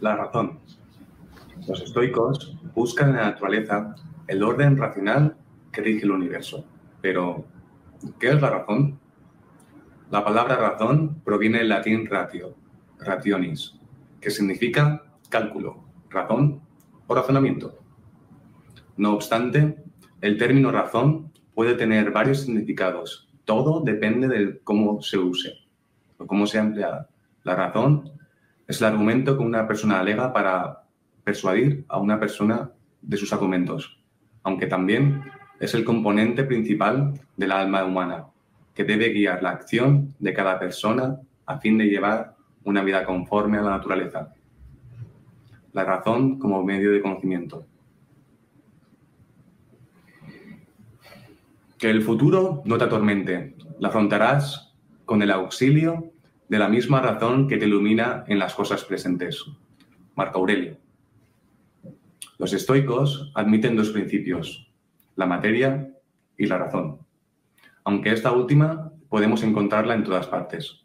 La 0.01 0.16
razón. 0.16 0.59
Los 1.66 1.80
estoicos 1.80 2.55
buscan 2.74 3.11
en 3.11 3.16
la 3.16 3.24
naturaleza 3.30 3.95
el 4.26 4.42
orden 4.42 4.76
racional 4.76 5.36
que 5.75 5.83
rige 5.83 6.05
el 6.05 6.12
universo. 6.12 6.64
Pero, 7.03 7.45
¿qué 8.18 8.29
es 8.29 8.41
la 8.41 8.51
razón? 8.51 8.99
La 10.11 10.25
palabra 10.25 10.57
razón 10.57 11.20
proviene 11.25 11.59
del 11.59 11.68
latín 11.68 12.07
ratio, 12.07 12.55
rationis, 13.01 13.75
que 14.20 14.31
significa 14.31 15.03
cálculo, 15.29 15.85
razón 16.09 16.62
o 17.07 17.14
razonamiento. 17.14 17.79
No 18.97 19.14
obstante, 19.14 19.83
el 20.20 20.39
término 20.39 20.70
razón 20.70 21.33
puede 21.55 21.75
tener 21.75 22.12
varios 22.12 22.43
significados. 22.43 23.29
Todo 23.45 23.81
depende 23.81 24.29
de 24.29 24.61
cómo 24.61 25.03
se 25.03 25.18
use 25.18 25.53
o 26.16 26.27
cómo 26.27 26.47
sea 26.47 26.62
empleada. 26.62 27.11
La 27.43 27.57
razón 27.57 28.12
es 28.68 28.81
el 28.81 28.87
argumento 28.87 29.37
que 29.37 29.43
una 29.43 29.66
persona 29.66 30.01
alega 30.01 30.33
para 30.33 30.85
persuadir 31.25 31.85
a 31.89 31.99
una 31.99 32.20
persona 32.20 32.70
de 33.03 33.16
sus 33.16 33.33
argumentos, 33.33 34.01
aunque 34.43 34.66
también 34.66 35.22
es 35.61 35.74
el 35.74 35.84
componente 35.84 36.44
principal 36.44 37.20
del 37.36 37.52
alma 37.52 37.84
humana, 37.84 38.26
que 38.74 38.84
debe 38.84 39.11
guiar 39.11 39.42
la 39.42 39.50
acción 39.50 40.14
de 40.18 40.34
cada 40.34 40.59
persona 40.59 41.20
a 41.46 41.59
fin 41.59 41.78
de 41.78 41.86
llevar 41.86 42.36
una 42.64 42.82
vida 42.82 43.05
conforme 43.05 43.59
a 43.59 43.62
la 43.62 43.70
naturaleza. 43.70 44.32
La 45.72 45.84
razón 45.84 46.38
como 46.38 46.62
medio 46.64 46.92
de 46.92 47.02
conocimiento. 47.02 47.66
Que 51.78 51.90
el 51.90 52.02
futuro 52.02 52.62
no 52.64 52.78
te 52.78 52.84
atormente, 52.84 53.55
la 53.78 53.88
afrontarás 53.88 54.74
con 55.05 55.22
el 55.22 55.30
auxilio 55.30 56.12
de 56.48 56.59
la 56.59 56.68
misma 56.68 57.00
razón 57.00 57.48
que 57.48 57.57
te 57.57 57.66
ilumina 57.66 58.24
en 58.28 58.38
las 58.38 58.55
cosas 58.55 58.84
presentes. 58.84 59.44
Marco 60.14 60.38
Aurelio. 60.38 60.78
Los 62.38 62.52
estoicos 62.52 63.30
admiten 63.34 63.76
dos 63.76 63.90
principios, 63.90 64.70
la 65.17 65.27
materia 65.27 65.91
y 66.37 66.47
la 66.47 66.59
razón, 66.59 66.99
aunque 67.85 68.12
esta 68.12 68.33
última 68.33 68.93
podemos 69.09 69.43
encontrarla 69.43 69.95
en 69.95 70.05
todas 70.05 70.27
partes. 70.27 70.85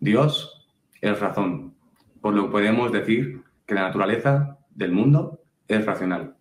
Dios 0.00 0.68
es 1.00 1.18
razón, 1.20 1.74
por 2.20 2.34
lo 2.34 2.44
que 2.44 2.52
podemos 2.52 2.92
decir 2.92 3.42
que 3.66 3.74
la 3.74 3.82
naturaleza 3.82 4.58
del 4.70 4.92
mundo 4.92 5.42
es 5.66 5.84
racional. 5.84 6.36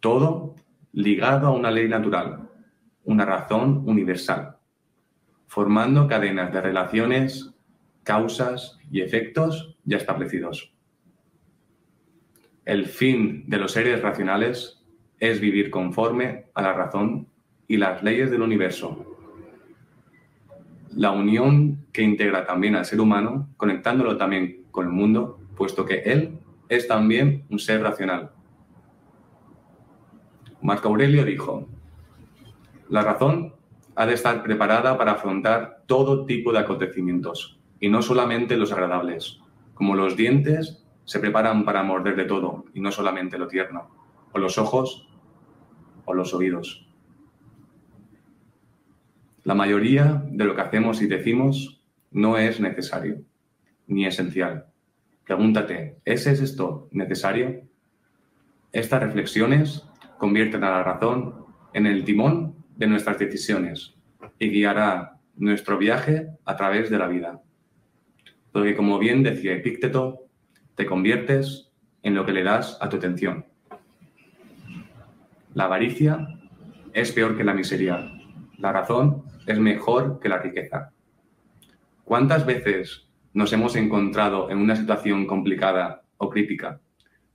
Todo 0.00 0.54
ligado 0.92 1.48
a 1.48 1.50
una 1.50 1.70
ley 1.70 1.88
natural, 1.88 2.48
una 3.04 3.24
razón 3.24 3.82
universal 3.86 4.54
formando 5.54 6.08
cadenas 6.08 6.52
de 6.52 6.60
relaciones, 6.60 7.54
causas 8.02 8.76
y 8.90 9.02
efectos 9.02 9.76
ya 9.84 9.98
establecidos. 9.98 10.74
El 12.64 12.86
fin 12.86 13.44
de 13.46 13.58
los 13.58 13.70
seres 13.70 14.02
racionales 14.02 14.83
es 15.20 15.40
vivir 15.40 15.70
conforme 15.70 16.46
a 16.54 16.62
la 16.62 16.72
razón 16.72 17.28
y 17.68 17.76
las 17.76 18.02
leyes 18.02 18.30
del 18.30 18.42
universo. 18.42 19.06
la 20.96 21.10
unión 21.10 21.86
que 21.92 22.02
integra 22.02 22.46
también 22.46 22.76
al 22.76 22.84
ser 22.84 23.00
humano, 23.00 23.48
conectándolo 23.56 24.16
también 24.16 24.64
con 24.70 24.86
el 24.86 24.92
mundo, 24.92 25.40
puesto 25.56 25.84
que 25.84 26.00
él 26.00 26.38
es 26.68 26.88
también 26.88 27.44
un 27.50 27.58
ser 27.58 27.82
racional. 27.82 28.30
Marco 30.62 30.88
Aurelio 30.88 31.24
dijo, 31.24 31.68
la 32.88 33.02
razón 33.02 33.54
ha 33.96 34.06
de 34.06 34.14
estar 34.14 34.42
preparada 34.42 34.96
para 34.96 35.12
afrontar 35.12 35.82
todo 35.86 36.24
tipo 36.26 36.52
de 36.52 36.60
acontecimientos, 36.60 37.60
y 37.80 37.88
no 37.88 38.02
solamente 38.02 38.56
los 38.56 38.72
agradables, 38.72 39.40
como 39.74 39.94
los 39.94 40.16
dientes 40.16 40.84
se 41.04 41.18
preparan 41.18 41.64
para 41.64 41.82
morder 41.82 42.16
de 42.16 42.24
todo, 42.24 42.64
y 42.72 42.80
no 42.80 42.90
solamente 42.90 43.38
lo 43.38 43.46
tierno, 43.46 43.90
o 44.34 44.38
los 44.38 44.58
ojos 44.58 45.08
o 46.04 46.12
los 46.12 46.34
oídos. 46.34 46.86
La 49.44 49.54
mayoría 49.54 50.22
de 50.30 50.44
lo 50.44 50.54
que 50.54 50.62
hacemos 50.62 51.00
y 51.00 51.06
decimos 51.06 51.82
no 52.10 52.36
es 52.36 52.60
necesario 52.60 53.22
ni 53.86 54.06
esencial. 54.06 54.66
Pregúntate, 55.24 55.98
¿es 56.04 56.26
esto 56.26 56.88
necesario? 56.90 57.62
Estas 58.72 59.02
reflexiones 59.02 59.86
convierten 60.18 60.64
a 60.64 60.70
la 60.70 60.82
razón 60.82 61.46
en 61.72 61.86
el 61.86 62.04
timón 62.04 62.56
de 62.76 62.86
nuestras 62.86 63.18
decisiones 63.18 63.94
y 64.38 64.48
guiará 64.50 65.18
nuestro 65.36 65.78
viaje 65.78 66.28
a 66.44 66.56
través 66.56 66.90
de 66.90 66.98
la 66.98 67.08
vida. 67.08 67.40
Porque 68.52 68.76
como 68.76 68.98
bien 68.98 69.22
decía 69.22 69.54
Epícteto, 69.54 70.26
te 70.74 70.86
conviertes 70.86 71.70
en 72.02 72.14
lo 72.14 72.24
que 72.26 72.32
le 72.32 72.42
das 72.42 72.78
a 72.80 72.88
tu 72.88 72.96
atención. 72.96 73.46
La 75.54 75.66
avaricia 75.66 76.26
es 76.92 77.12
peor 77.12 77.36
que 77.36 77.44
la 77.44 77.54
miseria. 77.54 78.10
La 78.58 78.72
razón 78.72 79.22
es 79.46 79.56
mejor 79.60 80.18
que 80.18 80.28
la 80.28 80.38
riqueza. 80.38 80.90
¿Cuántas 82.02 82.44
veces 82.44 83.08
nos 83.32 83.52
hemos 83.52 83.76
encontrado 83.76 84.50
en 84.50 84.58
una 84.58 84.74
situación 84.74 85.28
complicada 85.28 86.02
o 86.16 86.28
crítica? 86.28 86.80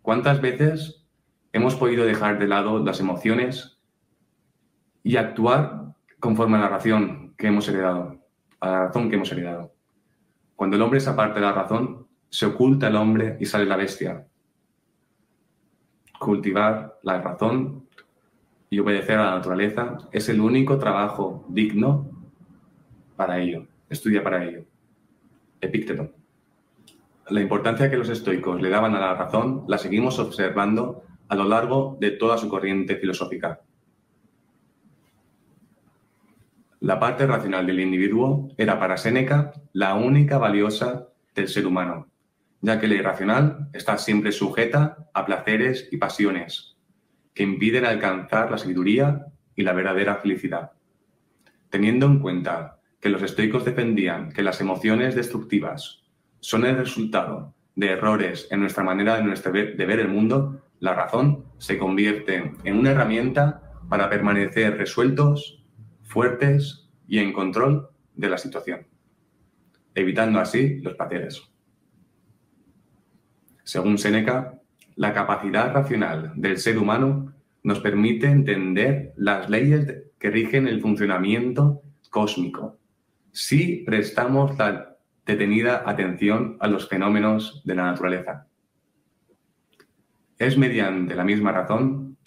¿Cuántas 0.01 0.41
veces 0.41 1.05
hemos 1.53 1.76
podido 1.76 2.05
dejar 2.05 2.39
de 2.39 2.47
lado 2.47 2.84
las 2.84 2.99
emociones 2.99 3.80
y 5.01 5.15
actuar 5.15 5.95
conforme 6.20 6.57
a 6.57 6.61
la 6.61 6.70
razón 6.70 7.34
que 7.38 7.47
hemos 7.47 7.70
heredado, 7.70 8.20
a 8.59 8.70
la 8.70 8.80
razón 8.88 9.09
que 9.09 9.15
hemos 9.15 9.32
heredado? 9.32 9.74
Cuando 10.57 10.76
el 10.76 10.82
hombre 10.82 10.99
se 10.99 11.09
aparta 11.09 11.36
de 11.36 11.45
la 11.45 11.53
razón, 11.53 12.05
se 12.30 12.47
oculta 12.47 12.89
el 12.89 12.97
hombre 12.97 13.38
y 13.39 13.45
sale 13.45 13.65
la 13.65 13.78
bestia. 13.78 14.28
Cultivar 16.20 16.99
la 17.03 17.22
razón 17.22 17.88
y 18.70 18.80
obedecer 18.80 19.17
a 19.17 19.26
la 19.26 19.36
naturaleza 19.36 19.97
es 20.11 20.30
el 20.30 20.39
único 20.39 20.78
trabajo 20.78 21.45
digno 21.49 22.09
para 23.15 23.39
ello. 23.39 23.65
Estudia 23.89 24.24
para 24.24 24.45
ello. 24.45 24.65
Epícteto. 25.59 26.11
La 27.30 27.41
importancia 27.41 27.89
que 27.89 27.97
los 27.97 28.09
estoicos 28.09 28.61
le 28.61 28.70
daban 28.70 28.95
a 28.95 28.99
la 28.99 29.13
razón 29.15 29.65
la 29.67 29.78
seguimos 29.78 30.20
observando 30.20 31.03
a 31.28 31.36
lo 31.36 31.45
largo 31.45 31.97
de 31.99 32.11
toda 32.11 32.38
su 32.38 32.49
corriente 32.49 32.95
filosófica. 32.95 33.61
La 36.80 36.99
parte 36.99 37.28
racional 37.28 37.67
del 37.67 37.82
individuo 37.82 38.49
era 38.57 38.80
para 38.80 38.97
Séneca 38.97 39.51
la 39.74 39.95
única 39.95 40.38
valiosa 40.38 41.09
del 41.36 41.49
ser 41.49 41.67
humano, 41.67 42.07
ya 42.61 42.80
que 42.80 42.88
la 42.88 42.95
irracional 42.95 43.70
está 43.74 43.97
siempre 43.97 44.32
sujeta 44.32 45.09
a 45.13 45.26
placeres 45.26 45.89
y 45.91 45.97
pasiones, 45.97 46.78
que 47.40 47.44
impiden 47.44 47.86
alcanzar 47.86 48.52
la 48.52 48.58
sabiduría 48.58 49.28
y 49.56 49.64
la 49.64 49.72
verdadera 49.72 50.18
felicidad. 50.18 50.74
Teniendo 51.70 52.06
en 52.06 52.20
cuenta 52.20 52.82
que 53.00 53.08
los 53.08 53.22
estoicos 53.22 53.64
defendían 53.64 54.34
que 54.34 54.44
las 54.44 54.60
emociones 54.60 55.16
destructivas 55.16 56.04
son 56.42 56.66
el 56.66 56.76
resultado 56.76 57.56
de 57.76 57.92
errores 57.92 58.50
en 58.52 58.60
nuestra 58.60 58.84
manera 58.84 59.22
de, 59.22 59.86
ver, 59.86 60.00
el 60.02 60.10
mundo, 60.10 60.64
la 60.82 60.94
razón 60.94 61.46
se 61.60 61.78
convierte 61.78 62.52
en 62.66 62.78
una 62.78 62.92
herramienta 62.92 63.72
para 63.88 64.10
permanecer 64.10 64.76
resueltos, 64.76 65.64
fuertes 66.04 66.90
y 67.08 67.20
en 67.20 67.32
control 67.32 67.88
de 68.16 68.30
la 68.32 68.38
situación, 68.38 68.86
evitando 69.96 70.42
así 70.42 70.82
los 70.82 70.96
placeres. 70.96 71.42
Según 73.64 73.98
Séneca, 73.98 74.59
la 75.00 75.14
capacidad 75.14 75.74
racional 75.74 76.34
del 76.36 76.58
ser 76.58 76.78
humano 76.78 77.34
nos 77.64 77.80
permite 77.80 78.28
entender 78.28 79.14
las 79.16 79.50
leyes 79.50 80.04
que 80.20 80.30
rigen 80.30 80.68
el 80.68 80.82
funcionamiento 80.82 81.82
cósmico 82.10 82.78
si 83.32 83.78
prestamos 83.86 84.58
la 84.58 84.97
detenida 85.26 85.84
atención 85.86 86.58
a 86.60 86.68
los 86.68 86.89
fenómenos 86.89 87.62
de 87.64 87.76
la 87.76 87.86
naturaleza. 87.86 88.47
Es 90.38 90.58
mediante 90.58 91.16
la 91.16 91.24
misma 91.24 91.54
razón 91.54 92.18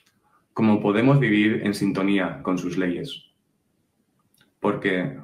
como 0.55 0.81
podemos 0.81 1.20
vivir 1.20 1.61
en 1.66 1.75
sintonía 1.75 2.41
con 2.43 2.57
sus 2.57 2.79
leyes. 2.79 3.35
Porque 4.61 5.18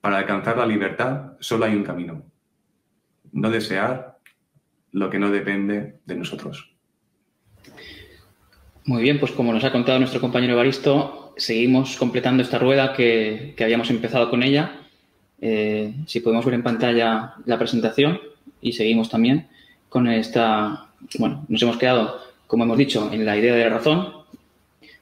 para 0.00 0.18
alcanzar 0.18 0.56
la 0.56 0.66
libertad 0.66 1.32
solo 1.40 1.64
hay 1.64 1.74
un 1.74 1.82
camino. 1.82 2.22
No 3.32 3.50
desear 3.50 4.17
lo 4.92 5.10
que 5.10 5.18
no 5.18 5.30
depende 5.30 5.94
de 6.06 6.16
nosotros. 6.16 6.70
Muy 8.84 9.02
bien, 9.02 9.20
pues 9.20 9.32
como 9.32 9.52
nos 9.52 9.64
ha 9.64 9.72
contado 9.72 9.98
nuestro 9.98 10.20
compañero 10.20 10.54
Evaristo, 10.54 11.34
seguimos 11.36 11.96
completando 11.96 12.42
esta 12.42 12.58
rueda 12.58 12.94
que, 12.94 13.54
habíamos 13.60 13.90
empezado 13.90 14.30
con 14.30 14.42
ella. 14.42 14.80
Eh, 15.40 15.92
si 16.06 16.20
podemos 16.20 16.44
ver 16.44 16.54
en 16.54 16.62
pantalla 16.62 17.34
la 17.44 17.58
presentación 17.58 18.18
y 18.60 18.72
seguimos 18.72 19.10
también 19.10 19.46
con 19.88 20.08
esta, 20.08 20.88
bueno, 21.18 21.44
nos 21.48 21.62
hemos 21.62 21.76
quedado, 21.76 22.18
como 22.46 22.64
hemos 22.64 22.78
dicho, 22.78 23.10
en 23.12 23.24
la 23.26 23.36
idea 23.36 23.54
de 23.54 23.64
la 23.64 23.76
razón 23.76 24.12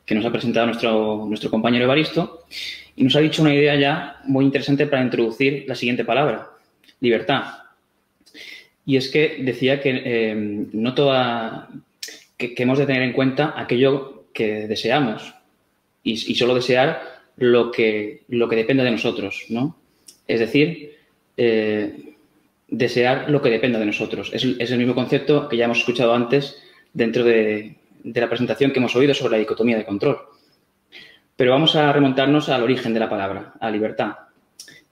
que 0.05 0.15
nos 0.15 0.25
ha 0.25 0.31
presentado 0.31 0.67
nuestro, 0.67 1.25
nuestro 1.29 1.51
compañero 1.51 1.85
Evaristo 1.85 2.45
y 2.97 3.05
nos 3.05 3.15
ha 3.15 3.21
dicho 3.21 3.43
una 3.43 3.55
idea 3.55 3.77
ya 3.77 4.21
muy 4.25 4.45
interesante 4.45 4.87
para 4.87 5.03
introducir 5.03 5.65
la 5.69 5.75
siguiente 5.75 6.05
palabra, 6.05 6.49
libertad. 7.01 7.66
Y 8.87 8.97
es 8.97 9.11
que 9.11 9.39
decía 9.41 9.81
que 9.81 9.91
eh, 10.05 10.35
no 10.37 10.95
toda, 10.95 11.69
que, 12.39 12.55
hemos 12.57 12.79
de 12.79 12.87
tener 12.87 13.03
en 13.03 13.13
cuenta 13.13 13.53
aquello 13.57 14.27
que 14.33 14.69
deseamos 14.69 15.35
y, 16.05 16.17
solo 16.37 16.55
desear 16.55 17.03
lo 17.37 17.73
que, 17.73 18.23
lo 18.29 18.49
que 18.49 18.65
de 18.65 18.91
nosotros, 18.91 19.45
¿no? 19.49 19.77
Es 20.29 20.39
decir, 20.39 20.95
eh, 21.37 22.15
desear 22.69 23.29
lo 23.29 23.43
que 23.43 23.51
dependa 23.51 23.81
de 23.81 23.87
nosotros. 23.87 24.31
Es, 24.33 24.45
el 24.45 24.79
mismo 24.79 24.95
concepto 24.95 25.49
que 25.49 25.57
ya 25.57 25.65
hemos 25.65 25.79
escuchado 25.79 26.15
antes 26.15 26.63
dentro 26.93 27.25
de, 27.25 27.75
de 28.05 28.21
la 28.21 28.29
presentación 28.29 28.71
que 28.71 28.79
hemos 28.79 28.95
oído 28.95 29.15
sobre 29.15 29.33
la 29.33 29.39
dicotomía 29.39 29.77
de 29.77 29.85
control. 29.85 30.19
Pero 31.35 31.51
vamos 31.51 31.75
a 31.75 31.93
remontarnos 31.93 32.49
al 32.49 32.63
origen 32.63 32.95
de 32.95 33.01
la 33.01 33.11
palabra, 33.11 33.55
a 33.59 33.69
libertad. 33.69 34.13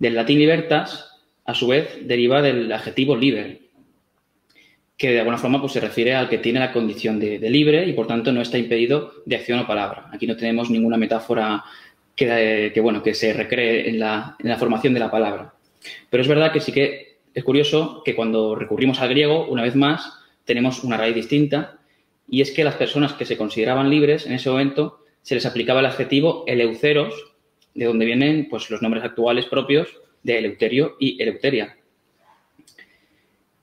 Del 0.01 0.17
latín 0.17 0.41
libertas, 0.41 1.13
a 1.45 1.55
su 1.55 1.69
vez, 1.69 1.97
deriva 2.03 2.43
del 2.43 2.71
adjetivo 2.73 3.17
liber, 3.17 3.64
que 4.97 5.11
de 5.11 5.19
alguna 5.19 5.39
forma 5.39 5.61
pues, 5.61 5.73
se 5.73 5.81
refiere 5.81 6.15
al 6.15 6.29
que 6.29 6.39
tiene 6.39 6.61
la 6.61 6.73
condición 6.73 7.19
de, 7.19 7.39
libre 7.51 7.87
y 7.87 7.93
por 7.93 8.07
tanto 8.07 8.33
no 8.33 8.41
está 8.41 8.59
impedido 8.59 9.13
de 9.27 9.37
acción 9.37 9.59
o 9.59 9.67
palabra. 9.67 10.09
Aquí 10.13 10.27
no 10.27 10.37
tenemos 10.37 10.71
ninguna 10.71 10.97
metáfora 10.97 11.65
que, 12.15 12.73
bueno, 12.81 13.03
que 13.03 13.15
se 13.15 13.33
recree 13.33 13.89
en 13.89 13.99
la, 13.99 14.37
en 14.39 14.49
la, 14.49 14.57
formación 14.57 14.95
de 14.95 15.01
la 15.01 15.11
palabra. 15.11 15.55
Pero 16.11 16.23
es 16.23 16.29
verdad 16.29 16.53
que 16.53 16.61
sí 16.61 16.71
que 16.71 17.19
es 17.35 17.43
curioso 17.43 18.03
que 18.05 18.15
cuando 18.15 18.55
recurrimos 18.55 19.01
al 19.01 19.09
griego, 19.09 19.49
una 19.49 19.63
vez 19.63 19.75
más, 19.75 20.21
tenemos 20.45 20.85
una 20.85 20.97
raíz 20.97 21.17
distinta 21.17 21.79
y 22.29 22.41
es 22.41 22.53
que 22.53 22.65
las 22.65 22.77
personas 22.77 23.13
que 23.15 23.25
se 23.25 23.37
consideraban 23.37 23.91
libres 23.91 24.27
en 24.27 24.33
ese 24.33 24.49
momento 24.49 25.01
se 25.23 25.35
les 25.35 25.47
aplicaba 25.47 25.81
el 25.81 25.87
adjetivo 25.87 26.45
eleuceros, 26.47 27.15
de 27.75 27.87
donde 27.87 28.07
vienen 28.07 28.49
pues, 28.49 28.71
los 28.71 28.83
nombres 28.83 29.03
actuales 29.03 29.47
propios 29.47 29.89
de 30.23 30.39
Eleuterio 30.39 30.97
y 31.01 31.21
Eleuteria. 31.21 31.77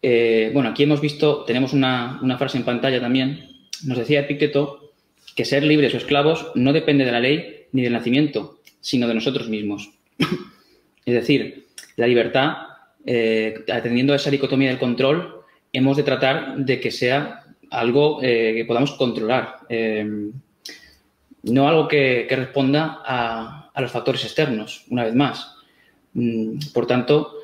Eh, 0.01 0.49
bueno, 0.53 0.69
aquí 0.69 0.83
hemos 0.83 1.01
visto, 1.01 1.43
tenemos 1.43 1.73
una, 1.73 2.19
frase 2.37 2.57
en 2.57 2.65
pantalla 2.65 2.99
también. 2.99 3.49
Nos 3.85 3.97
decía 3.97 4.21
Epicteto 4.21 4.91
que 5.35 5.45
ser 5.45 5.63
libres 5.63 5.93
o 5.93 5.97
esclavos 5.97 6.51
no 6.55 6.73
depende 6.73 7.05
de 7.05 7.11
la 7.11 7.19
ley 7.19 7.67
ni 7.71 7.81
del 7.81 7.93
nacimiento, 7.93 8.59
sino 8.79 9.07
de 9.07 9.13
nosotros 9.13 9.47
mismos. 9.47 9.91
es 11.05 11.13
decir, 11.13 11.67
la 11.95 12.07
libertad, 12.07 12.53
eh, 13.05 13.63
atendiendo 13.71 14.13
a 14.13 14.17
esa 14.17 14.31
dicotomía 14.31 14.69
del 14.69 14.79
control, 14.79 15.41
hemos 15.71 15.97
de 15.97 16.03
tratar 16.03 16.57
de 16.57 16.79
que 16.79 16.91
sea 16.91 17.43
algo 17.69 18.19
eh, 18.21 18.53
que 18.55 18.65
podamos 18.65 18.91
controlar, 18.93 19.59
no 21.43 21.67
algo 21.67 21.87
que, 21.87 22.27
responda 22.29 23.01
a, 23.05 23.71
los 23.77 23.91
factores 23.91 24.23
externos, 24.25 24.85
una 24.89 25.05
vez 25.05 25.15
más. 25.15 25.55
Mm, 26.13 26.59
por 26.73 26.85
tanto, 26.85 27.40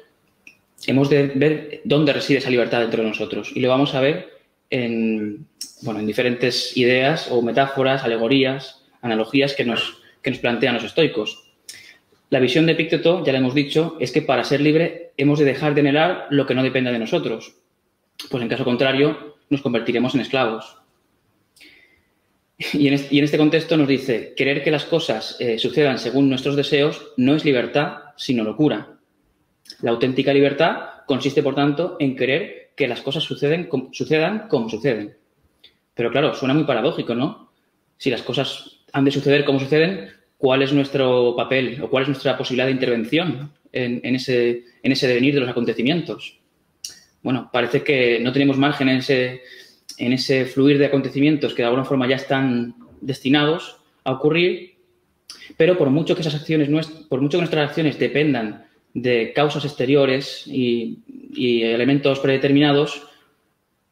hemos 0.88 1.10
de 1.10 1.28
ver 1.28 1.82
dónde 1.84 2.14
reside 2.14 2.40
esa 2.40 2.50
libertad 2.50 2.82
dentro 2.82 3.04
de 3.04 3.10
nosotros. 3.10 3.52
Y 3.54 3.60
lo 3.60 3.70
vamos 3.70 3.94
a 3.94 4.02
ver 4.02 4.30
en, 4.70 5.46
bueno, 5.82 6.00
en 6.00 6.08
diferentes 6.08 6.76
ideas 6.76 7.28
o 7.30 7.42
metáforas, 7.42 8.04
alegorías, 8.04 8.84
analogías 9.02 9.54
que 9.54 9.66
nos, 9.66 10.02
que 10.22 10.32
nos 10.32 10.40
plantean 10.40 10.76
los 10.76 10.84
estoicos. 10.84 11.44
La 12.30 12.40
visión 12.40 12.66
de 12.66 12.74
Epicteto, 12.74 13.24
ya 13.24 13.32
le 13.32 13.38
hemos 13.38 13.54
dicho, 13.54 13.96
es 14.00 14.12
que 14.12 14.22
para 14.22 14.44
ser 14.44 14.62
libre 14.62 15.12
hemos 15.18 15.40
de 15.40 15.46
dejar 15.46 15.76
de 15.76 15.82
anhelar 15.82 16.28
lo 16.30 16.46
que 16.46 16.56
no 16.56 16.64
dependa 16.64 16.92
de 16.92 17.00
nosotros, 17.00 17.56
pues 18.30 18.42
en 18.42 18.50
caso 18.50 18.66
contrario 18.66 19.38
nos 19.50 19.62
convertiremos 19.62 20.16
en 20.16 20.22
esclavos. 20.22 20.78
Y 22.74 22.88
en, 22.88 23.24
este, 23.24 23.38
contexto 23.38 23.78
nos 23.78 23.88
dice, 23.88 24.34
querer 24.36 24.64
que 24.64 24.72
las 24.72 24.86
cosas 24.86 25.38
eh, 25.40 25.60
sucedan 25.60 26.00
según 26.00 26.28
nuestros 26.28 26.56
deseos 26.56 27.14
no 27.16 27.36
es 27.36 27.46
libertad, 27.46 27.98
sino 28.16 28.44
locura. 28.44 28.97
La 29.82 29.92
auténtica 29.92 30.34
libertad 30.34 31.04
consiste, 31.06 31.44
por 31.44 31.56
tanto, 31.56 31.98
en 32.00 32.16
querer 32.16 32.72
que 32.76 32.88
las 32.88 33.02
cosas 33.02 33.24
sucedan 33.24 33.66
como 34.48 34.70
suceden. 34.70 35.18
Pero 35.94 36.12
claro, 36.12 36.34
suena 36.36 36.54
muy 36.54 36.64
paradójico, 36.64 37.16
¿no? 37.16 37.52
Si 37.98 38.12
las 38.12 38.22
cosas 38.22 38.82
han 38.94 39.06
de 39.06 39.12
suceder 39.12 39.46
como 39.46 39.60
suceden, 39.60 40.10
¿cuál 40.38 40.62
es 40.62 40.72
nuestro 40.72 41.36
papel 41.36 41.82
o 41.82 41.90
cuál 41.90 42.04
es 42.04 42.10
nuestra 42.10 42.38
posibilidad 42.38 42.68
de 42.68 42.74
intervención 42.74 43.52
en, 43.72 44.16
ese, 44.16 44.64
en 44.84 44.92
ese 44.92 45.08
devenir 45.08 45.34
de 45.34 45.40
los 45.40 45.50
acontecimientos? 45.50 46.40
Bueno, 47.24 47.50
parece 47.52 47.84
que 47.84 48.20
no 48.20 48.32
tenemos 48.32 48.58
margen 48.58 48.90
en 48.90 48.98
ese, 48.98 49.42
en 49.98 50.14
ese 50.14 50.46
fluir 50.46 50.78
de 50.78 50.86
acontecimientos 50.86 51.54
que 51.54 51.64
de 51.64 51.68
alguna 51.68 51.86
forma 51.86 52.08
ya 52.08 52.16
están 52.16 52.76
destinados 53.02 53.78
a 54.04 54.12
ocurrir, 54.12 54.76
pero 55.58 55.78
por 55.78 55.90
mucho 55.90 56.14
que 56.14 56.22
esas 56.22 56.36
acciones, 56.36 56.70
por 57.10 57.22
mucho 57.22 57.38
que 57.38 57.42
nuestras 57.42 57.70
acciones 57.70 57.98
dependan 57.98 58.67
de 59.02 59.32
causas 59.34 59.64
exteriores 59.64 60.44
y, 60.48 61.04
elementos 61.64 62.20
predeterminados, 62.20 63.04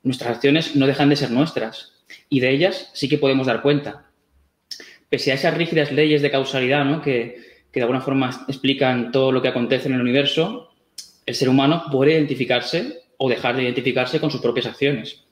nuestras 0.01 0.35
acciones 0.35 0.75
no 0.75 0.87
dejan 0.87 1.09
de 1.09 1.15
ser 1.15 1.29
nuestras 1.29 1.93
y 2.27 2.39
de 2.39 2.49
ellas 2.49 2.89
sí 2.93 3.07
que 3.07 3.19
podemos 3.19 3.45
dar 3.45 3.61
cuenta. 3.61 4.05
Pese 5.09 5.31
a 5.31 5.35
esas 5.35 5.55
rígidas 5.55 5.91
leyes 5.91 6.23
de 6.23 6.31
causalidad 6.31 6.85
¿no? 6.85 7.01
que, 7.01 7.37
que 7.71 7.79
de 7.79 7.83
alguna 7.83 8.01
forma 8.01 8.45
explican 8.47 9.11
todo 9.11 9.31
lo 9.31 9.41
que 9.41 9.49
acontece 9.49 9.87
en 9.87 9.93
el 9.93 10.01
universo, 10.01 10.71
el 11.25 11.35
ser 11.35 11.49
humano 11.49 11.83
puede 11.91 12.13
identificarse 12.13 13.03
o 13.17 13.29
dejar 13.29 13.55
de 13.55 13.63
identificarse 13.63 14.19
con 14.19 14.31
sus 14.31 14.41
propias 14.41 14.65
acciones. 14.65 15.23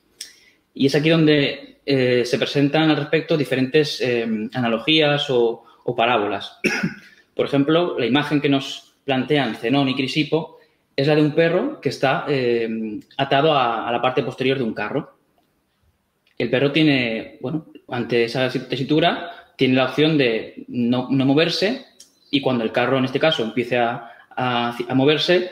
Y 0.73 0.85
es 0.87 0.95
aquí 0.95 1.09
donde 1.09 1.79
eh, 1.85 2.23
se 2.25 2.37
presentan 2.37 2.89
al 2.89 2.97
respecto 2.97 3.35
diferentes 3.35 3.99
eh, 4.01 4.27
analogías 4.53 5.29
o, 5.29 5.65
parábolas. 5.97 6.59
Por 7.35 7.45
ejemplo, 7.45 7.97
la 7.99 8.05
imagen 8.05 8.39
que 8.39 8.49
nos 8.49 8.82
plantean 9.03 9.55
Zenón 9.55 9.89
y 9.89 9.95
Crisipo 9.95 10.59
es 10.95 11.07
la 11.07 11.15
de 11.15 11.21
un 11.21 11.31
perro 11.31 11.81
que 11.81 11.89
está 11.89 12.25
eh, 12.27 12.99
atado 13.17 13.57
a, 13.57 13.91
la 13.91 14.01
parte 14.01 14.23
posterior 14.23 14.57
de 14.57 14.63
un 14.63 14.73
carro. 14.73 15.17
El 16.37 16.49
perro 16.49 16.71
tiene, 16.71 17.37
bueno, 17.41 17.65
ante 17.89 18.25
esa 18.25 18.49
tesitura, 18.49 19.31
tiene 19.55 19.75
la 19.75 19.85
opción 19.85 20.17
de 20.17 20.65
no, 20.67 21.09
moverse 21.09 21.85
y 22.29 22.41
cuando 22.41 22.63
el 22.63 22.71
carro, 22.71 22.97
en 22.97 23.05
este 23.05 23.19
caso, 23.19 23.43
empiece 23.43 23.77
a, 23.77 24.11
a 24.35 24.95
moverse, 24.95 25.51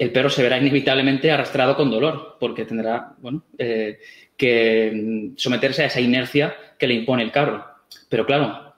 el 0.00 0.12
perro 0.12 0.30
se 0.30 0.42
verá 0.42 0.56
inevitablemente 0.56 1.30
arrastrado 1.30 1.76
con 1.76 1.90
dolor, 1.90 2.38
porque 2.40 2.64
tendrá 2.64 3.12
bueno, 3.18 3.44
eh, 3.58 3.98
que 4.34 5.32
someterse 5.36 5.82
a 5.82 5.86
esa 5.86 6.00
inercia 6.00 6.56
que 6.78 6.86
le 6.86 6.94
impone 6.94 7.22
el 7.22 7.30
carro. 7.30 7.66
Pero 8.08 8.24
claro, 8.24 8.74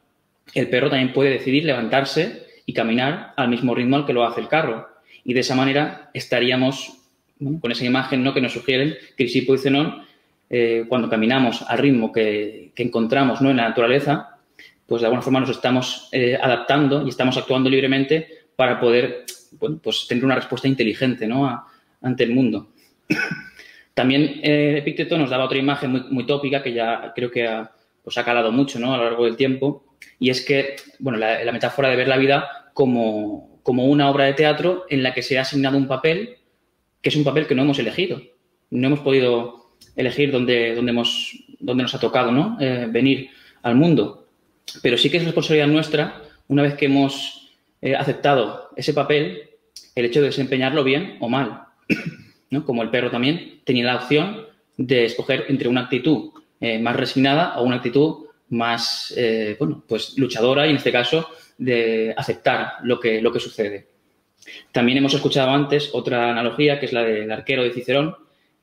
el 0.53 0.69
perro 0.69 0.91
también 0.91 1.13
puede 1.13 1.31
decidir 1.31 1.65
levantarse 1.65 2.49
y 2.67 2.73
caminar 2.73 3.33
al 3.37 3.49
mismo 3.49 3.75
ritmo 3.75 3.97
al 3.97 4.07
que 4.07 4.13
lo 4.13 4.25
hace 4.25 4.41
el 4.41 4.49
carro. 4.49 4.89
Y 5.25 5.35
de 5.35 5.41
esa 5.41 5.55
manera 5.55 6.11
estaríamos 6.15 6.99
con 7.61 7.73
esa 7.73 7.85
imagen 7.85 8.23
¿no? 8.23 8.35
que 8.35 8.41
nos 8.41 8.53
sugieren 8.53 8.95
Crisipo 9.17 9.55
y 9.55 9.59
Zenón, 9.59 10.05
eh, 10.49 10.85
cuando 10.89 11.09
caminamos 11.09 11.63
al 11.63 11.79
ritmo 11.79 12.13
que, 12.13 12.73
encontramos 12.77 13.41
¿no? 13.41 13.51
en 13.51 13.57
la 13.57 13.69
naturaleza, 13.69 14.37
pues 14.87 15.01
de 15.01 15.07
alguna 15.07 15.23
forma 15.23 15.41
nos 15.41 15.51
estamos 15.51 16.09
eh, 16.13 16.39
adaptando 16.41 17.05
y 17.05 17.09
estamos 17.09 17.37
actuando 17.37 17.71
libremente 17.71 18.29
para 18.55 18.79
poder 18.79 19.25
bueno, 19.53 19.81
pues 19.83 20.07
tener 20.07 20.25
una 20.25 20.35
respuesta 20.35 20.69
inteligente 20.69 21.27
¿no? 21.27 21.67
ante 22.03 22.25
el 22.25 22.35
mundo. 22.35 22.69
También 23.95 24.41
eh, 24.43 24.79
Epicteto 24.79 25.19
nos 25.19 25.31
daba 25.31 25.45
otra 25.45 25.59
imagen 25.59 25.91
muy, 25.91 26.03
muy, 26.11 26.27
tópica 26.27 26.63
que 26.63 26.73
ya 26.73 27.13
creo 27.15 27.31
que 27.31 27.47
ha, 27.47 27.71
pues 28.03 28.17
ha 28.19 28.25
calado 28.25 28.51
mucho 28.51 28.79
¿no? 28.79 28.95
a 28.95 28.99
lo 28.99 29.05
largo 29.05 29.25
del 29.25 29.37
tiempo, 29.37 29.85
y 30.19 30.31
es 30.31 30.45
que, 30.45 30.77
bueno, 30.99 31.19
la, 31.19 31.51
metáfora 31.53 31.89
de 31.89 31.97
ver 31.97 32.09
la 32.09 32.17
vida 32.17 32.71
como, 32.75 33.61
como, 33.63 33.87
una 33.87 34.11
obra 34.11 34.25
de 34.25 34.35
teatro 34.35 34.85
en 34.89 35.03
la 35.03 35.15
que 35.15 35.23
se 35.23 35.39
ha 35.39 35.43
asignado 35.43 35.77
un 35.77 35.89
papel 35.89 36.37
que 37.01 37.09
es 37.09 37.17
un 37.17 37.25
papel 37.25 37.47
que 37.47 37.55
no 37.55 37.63
hemos 37.63 37.79
elegido. 37.79 38.23
No 38.71 38.87
hemos 38.87 39.01
podido 39.01 39.75
elegir 39.97 40.31
dónde, 40.31 40.75
dónde, 40.75 40.93
hemos, 40.93 41.45
dónde 41.59 41.83
nos 41.83 41.95
ha 41.95 42.01
tocado 42.01 42.31
¿no? 42.31 42.57
Eh, 42.61 42.87
venir 42.89 43.31
al 43.63 43.75
mundo. 43.75 44.29
Pero 44.83 44.97
sí 44.97 45.11
que 45.11 45.17
es 45.17 45.25
responsabilidad 45.25 45.67
nuestra, 45.67 46.23
una 46.47 46.63
vez 46.63 46.75
que 46.75 46.87
hemos 46.87 47.43
He 47.83 47.97
aceptado 47.97 48.71
ese 48.77 48.95
papel, 48.95 49.51
el 49.97 50.05
hecho 50.05 50.21
de 50.21 50.27
desempeñarlo 50.27 50.85
bien 50.85 51.17
o 51.19 51.29
mal. 51.29 51.65
¿no? 52.51 52.65
Como 52.65 52.83
el 52.83 52.91
perro 52.91 53.11
también 53.11 53.61
tenía 53.65 53.85
la 53.85 53.97
opción 53.97 54.47
de 54.77 55.05
escoger 55.05 55.47
entre 55.49 55.69
una 55.69 55.83
actitud 55.83 56.31
eh, 56.61 56.79
más 56.79 56.95
resignada 56.95 57.59
o 57.59 57.65
una 57.65 57.77
actitud 57.77 58.27
más, 58.53 59.13
eh, 59.17 59.57
bueno, 59.59 59.83
pues 59.87 60.17
luchadora 60.17 60.67
y 60.67 60.71
en 60.71 60.77
este 60.77 60.93
caso 60.93 61.29
de 61.59 62.15
aceptar 62.17 62.75
lo 62.83 63.01
que, 63.01 63.21
lo 63.21 63.33
que 63.33 63.41
sucede. 63.41 63.89
También 64.71 64.99
hemos 64.99 65.15
escuchado 65.15 65.51
antes 65.51 65.91
otra 65.93 66.31
analogía 66.31 66.79
que 66.79 66.87
es 66.87 66.93
la 66.93 67.03
del 67.03 67.31
arquero 67.31 67.63
de 67.63 67.73
Cicerón, 67.73 68.17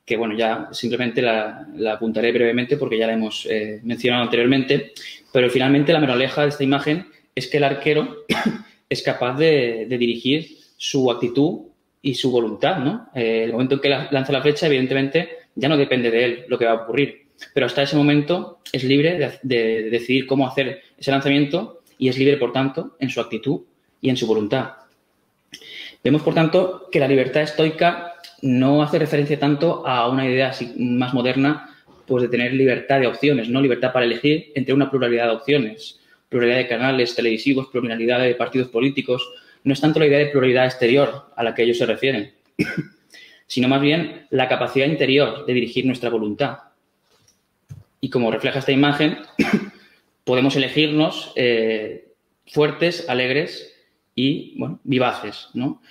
que 0.06 0.18
bueno, 0.18 0.36
ya 0.36 0.70
simplemente 0.72 1.22
la, 1.22 1.68
apuntaré 1.92 2.32
brevemente 2.32 2.78
porque 2.78 2.98
ya 2.98 3.08
la 3.08 3.14
hemos 3.14 3.46
eh, 3.46 3.80
mencionado 3.84 4.24
anteriormente, 4.24 4.94
pero 5.32 5.50
finalmente 5.50 5.94
la 5.94 6.00
moraleja 6.00 6.44
de 6.44 6.50
esta 6.50 6.64
imagen 6.64 7.08
es 7.36 7.48
que 7.48 7.58
el 7.58 7.64
arquero 7.64 8.26
es 8.90 9.02
capaz 9.02 9.38
de, 9.38 9.86
dirigir 9.88 10.58
su 10.78 11.12
actitud 11.12 11.68
y 12.02 12.16
su 12.16 12.32
voluntad, 12.32 12.78
¿no? 12.78 13.10
Eh, 13.14 13.44
el 13.46 13.52
momento 13.52 13.76
en 13.76 13.82
que 13.82 13.90
lanza 13.90 14.32
la 14.32 14.42
flecha, 14.42 14.68
evidentemente, 14.68 15.30
ya 15.56 15.68
no 15.68 15.78
depende 15.78 16.10
de 16.10 16.26
él 16.26 16.46
lo 16.48 16.58
que 16.58 16.66
va 16.66 16.72
a 16.72 16.84
ocurrir. 16.84 17.19
Pero 17.54 17.66
hasta 17.66 17.84
ese 17.84 17.96
momento 17.96 18.60
es 18.72 18.84
libre 18.84 19.40
de, 19.42 19.90
decidir 19.90 20.28
cómo 20.28 20.48
hacer 20.48 20.82
ese 20.98 21.12
lanzamiento 21.12 21.82
y 21.98 22.10
es 22.10 22.18
libre, 22.18 22.38
por 22.38 22.54
tanto, 22.54 22.96
en 23.00 23.10
su 23.10 23.20
actitud 23.22 23.62
y 24.02 24.10
en 24.10 24.18
su 24.18 24.28
voluntad. 24.28 24.74
Vemos, 26.04 26.22
por 26.22 26.34
tanto, 26.34 26.88
que 26.92 27.00
la 27.00 27.08
libertad 27.08 27.42
estoica 27.42 28.14
no 28.42 28.82
hace 28.82 29.00
referencia 29.00 29.40
tanto 29.40 29.86
a 29.86 30.10
una 30.10 30.26
idea 30.28 30.54
más 30.78 31.14
moderna 31.14 31.76
pues 32.06 32.24
de 32.24 32.30
tener 32.30 32.54
libertad 32.54 33.00
de 33.00 33.08
opciones, 33.08 33.50
¿no? 33.50 33.62
Libertad 33.62 33.94
para 33.94 34.06
elegir 34.06 34.52
entre 34.56 34.74
una 34.74 34.90
pluralidad 34.90 35.26
de 35.26 35.34
opciones 35.34 36.00
pluralidad 36.30 36.58
de 36.58 36.68
canales 36.68 37.16
televisivos, 37.16 37.68
pluralidad 37.68 38.22
de 38.22 38.36
partidos 38.36 38.70
políticos, 38.70 39.28
no 39.64 39.74
es 39.74 39.82
tanto 39.82 40.00
la 40.00 40.06
idea 40.06 40.20
de 40.20 40.28
pluralidad 40.28 40.66
exterior 40.66 41.26
a 41.36 41.44
la 41.44 41.54
que 41.54 41.64
ellos 41.64 41.80
se 41.80 41.86
refieren, 41.86 42.32
sino 43.48 43.68
más 43.68 43.82
bien 43.82 44.28
la 44.30 44.48
capacidad 44.48 44.86
interior 44.86 45.46
de 45.46 45.54
dirigir 45.54 45.86
nuestra 45.86 46.10
voluntad. 46.10 46.60
Y 48.02 48.10
como 48.10 48.32
refleja 48.32 48.60
esta 48.60 48.72
imagen, 48.72 49.18
podemos 50.24 50.56
elegirnos 50.56 51.34
eh, 51.36 52.14
fuertes, 52.48 53.08
alegres 53.10 53.76
y 54.16 54.58
bueno, 54.58 54.80
vivaces. 54.84 55.50
¿no? 55.54 55.82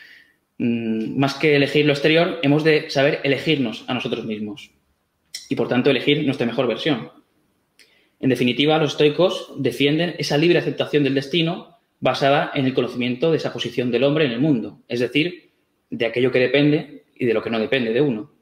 Mm, 0.59 1.19
más 1.19 1.35
que 1.35 1.57
elegir 1.57 1.87
lo 1.87 1.93
exterior, 1.93 2.41
hemos 2.43 2.65
de 2.65 2.91
saber 2.91 3.21
elegirnos 3.25 3.85
a 3.87 3.95
nosotros 3.95 4.25
mismos 4.25 4.71
y 5.49 5.57
por 5.57 5.69
tanto 5.69 5.91
elegir 5.91 6.25
nuestra 6.25 6.47
mejor 6.47 6.67
versión. 6.67 7.11
En 8.21 8.31
definitiva, 8.31 8.79
los 8.79 8.93
estoicos 8.93 9.53
defienden 9.57 10.15
esa 10.19 10.37
libre 10.37 10.59
aceptación 10.59 11.05
del 11.05 11.15
destino 11.15 11.79
basada 12.01 12.51
en 12.55 12.67
el 12.67 12.75
conocimiento 12.75 13.31
de 13.31 13.37
esa 13.37 13.53
posición 13.53 13.91
del 13.91 14.05
hombre 14.05 14.25
en 14.25 14.33
el 14.33 14.41
mundo, 14.41 14.81
es 14.89 15.01
decir, 15.01 15.51
de 15.91 16.07
aquello 16.07 16.33
que 16.33 16.39
depende 16.41 17.05
y 17.15 17.27
de 17.27 17.35
lo 17.35 17.43
que 17.43 17.51
no 17.51 17.59
depende 17.59 17.93
de 17.93 18.01
uno. 18.01 18.33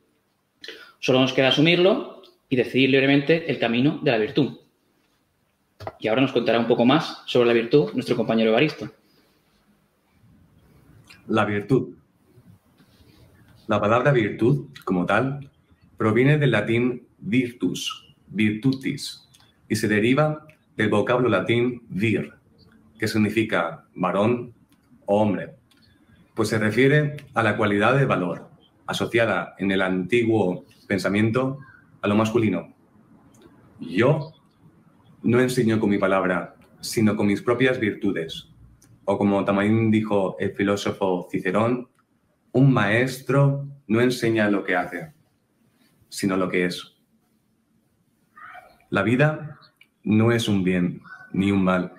Solo 0.98 1.20
nos 1.20 1.32
queda 1.32 1.48
asumirlo 1.48 2.15
y 2.48 2.56
decidir 2.56 2.90
libremente 2.90 3.50
el 3.50 3.58
camino 3.58 3.98
de 4.02 4.10
la 4.10 4.18
virtud. 4.18 4.58
Y 6.00 6.08
ahora 6.08 6.22
nos 6.22 6.32
contará 6.32 6.58
un 6.58 6.66
poco 6.66 6.84
más 6.84 7.22
sobre 7.26 7.48
la 7.48 7.52
virtud 7.52 7.92
nuestro 7.94 8.16
compañero 8.16 8.50
Evaristo. 8.50 8.90
La 11.28 11.44
virtud. 11.44 11.94
La 13.66 13.80
palabra 13.80 14.12
virtud, 14.12 14.68
como 14.84 15.06
tal, 15.06 15.50
proviene 15.96 16.38
del 16.38 16.52
latín 16.52 17.06
virtus, 17.18 18.14
virtutis, 18.28 19.28
y 19.68 19.76
se 19.76 19.88
deriva 19.88 20.46
del 20.76 20.88
vocablo 20.88 21.28
latín 21.28 21.82
vir, 21.88 22.32
que 22.98 23.08
significa 23.08 23.84
varón 23.94 24.54
o 25.06 25.20
hombre, 25.20 25.54
pues 26.34 26.50
se 26.50 26.58
refiere 26.58 27.16
a 27.34 27.42
la 27.42 27.56
cualidad 27.56 27.96
de 27.96 28.04
valor 28.04 28.48
asociada 28.86 29.54
en 29.58 29.72
el 29.72 29.82
antiguo 29.82 30.64
pensamiento 30.86 31.58
a 32.06 32.08
lo 32.08 32.14
masculino. 32.14 32.72
Yo 33.80 34.32
no 35.22 35.40
enseño 35.40 35.80
con 35.80 35.90
mi 35.90 35.98
palabra, 35.98 36.54
sino 36.80 37.16
con 37.16 37.26
mis 37.26 37.42
propias 37.42 37.80
virtudes. 37.80 38.48
O 39.04 39.18
como 39.18 39.44
también 39.44 39.90
dijo 39.90 40.36
el 40.38 40.52
filósofo 40.52 41.26
Cicerón, 41.30 41.88
un 42.52 42.72
maestro 42.72 43.66
no 43.88 44.00
enseña 44.00 44.48
lo 44.50 44.62
que 44.62 44.76
hace, 44.76 45.14
sino 46.08 46.36
lo 46.36 46.48
que 46.48 46.66
es. 46.66 46.96
La 48.88 49.02
vida 49.02 49.58
no 50.04 50.30
es 50.30 50.48
un 50.48 50.62
bien 50.62 51.02
ni 51.32 51.50
un 51.50 51.64
mal, 51.64 51.92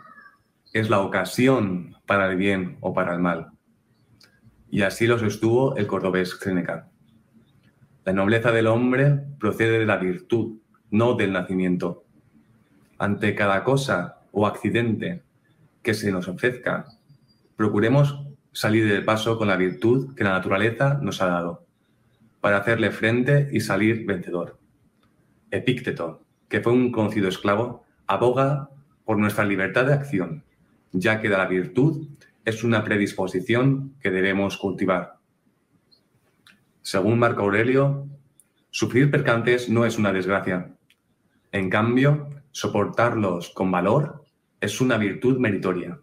es 0.72 0.90
la 0.90 1.02
ocasión 1.02 1.98
para 2.06 2.32
el 2.32 2.38
bien 2.38 2.78
o 2.80 2.94
para 2.94 3.14
el 3.14 3.20
mal. 3.20 3.52
Y 4.70 4.84
así 4.84 5.06
los 5.06 5.22
estuvo 5.22 5.76
el 5.76 5.86
cordobés 5.86 6.40
Seneca. 6.40 6.90
La 8.08 8.14
nobleza 8.14 8.54
del 8.54 8.68
hombre 8.68 9.20
procede 9.38 9.80
de 9.80 9.86
la 9.86 9.98
virtud, 9.98 10.60
no 10.92 11.16
del 11.16 11.34
nacimiento. 11.34 12.06
Ante 12.98 13.36
cada 13.36 13.66
cosa 13.66 14.20
o 14.32 14.48
accidente 14.48 15.24
que 15.84 15.94
se 15.94 16.10
nos 16.10 16.30
ofrezca, 16.30 16.86
procuremos 17.58 18.24
salir 18.54 18.88
del 18.88 19.04
paso 19.04 19.38
con 19.38 19.50
la 19.50 19.58
virtud 19.58 20.16
que 20.16 20.24
la 20.24 20.30
naturaleza 20.30 20.98
nos 21.02 21.22
ha 21.22 21.28
dado, 21.28 21.66
para 22.40 22.60
hacerle 22.60 22.92
frente 22.92 23.50
y 23.52 23.60
salir 23.60 24.06
vencedor. 24.06 24.58
Epícteto, 25.52 26.24
que 26.48 26.62
fue 26.62 26.72
un 26.72 26.94
conocido 26.94 27.28
esclavo, 27.28 27.84
aboga 28.06 28.70
por 29.04 29.18
nuestra 29.18 29.44
libertad 29.44 29.86
de 29.86 29.96
acción, 29.96 30.46
ya 30.94 31.20
que 31.20 31.28
la 31.28 31.46
virtud 31.46 32.08
es 32.46 32.64
una 32.64 32.86
predisposición 32.86 33.96
que 34.00 34.12
debemos 34.12 34.56
cultivar. 34.56 35.17
Según 36.88 37.20
Marco 37.20 37.42
Aurelio, 37.42 38.08
sufrir 38.70 39.12
percantes 39.12 39.68
no 39.68 39.84
es 39.84 39.98
una 39.98 40.14
desgracia. 40.14 40.74
En 41.52 41.70
cambio, 41.70 42.30
soportarlos 42.52 43.50
con 43.50 43.70
valor 43.70 44.24
es 44.62 44.80
una 44.80 44.98
virtud 44.98 45.38
meritoria 45.38 46.00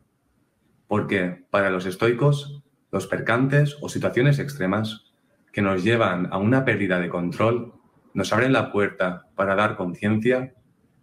porque 0.86 1.46
para 1.48 1.70
los 1.70 1.86
estoicos, 1.86 2.62
los 2.92 3.06
percantes 3.06 3.78
o 3.80 3.88
situaciones 3.88 4.38
extremas 4.38 5.14
que 5.54 5.62
nos 5.62 5.82
llevan 5.82 6.28
a 6.30 6.36
una 6.36 6.66
pérdida 6.66 7.00
de 7.00 7.08
control 7.08 7.72
nos 8.12 8.34
abren 8.34 8.52
la 8.52 8.70
puerta 8.70 9.26
para 9.34 9.54
dar 9.54 9.76
conciencia 9.76 10.52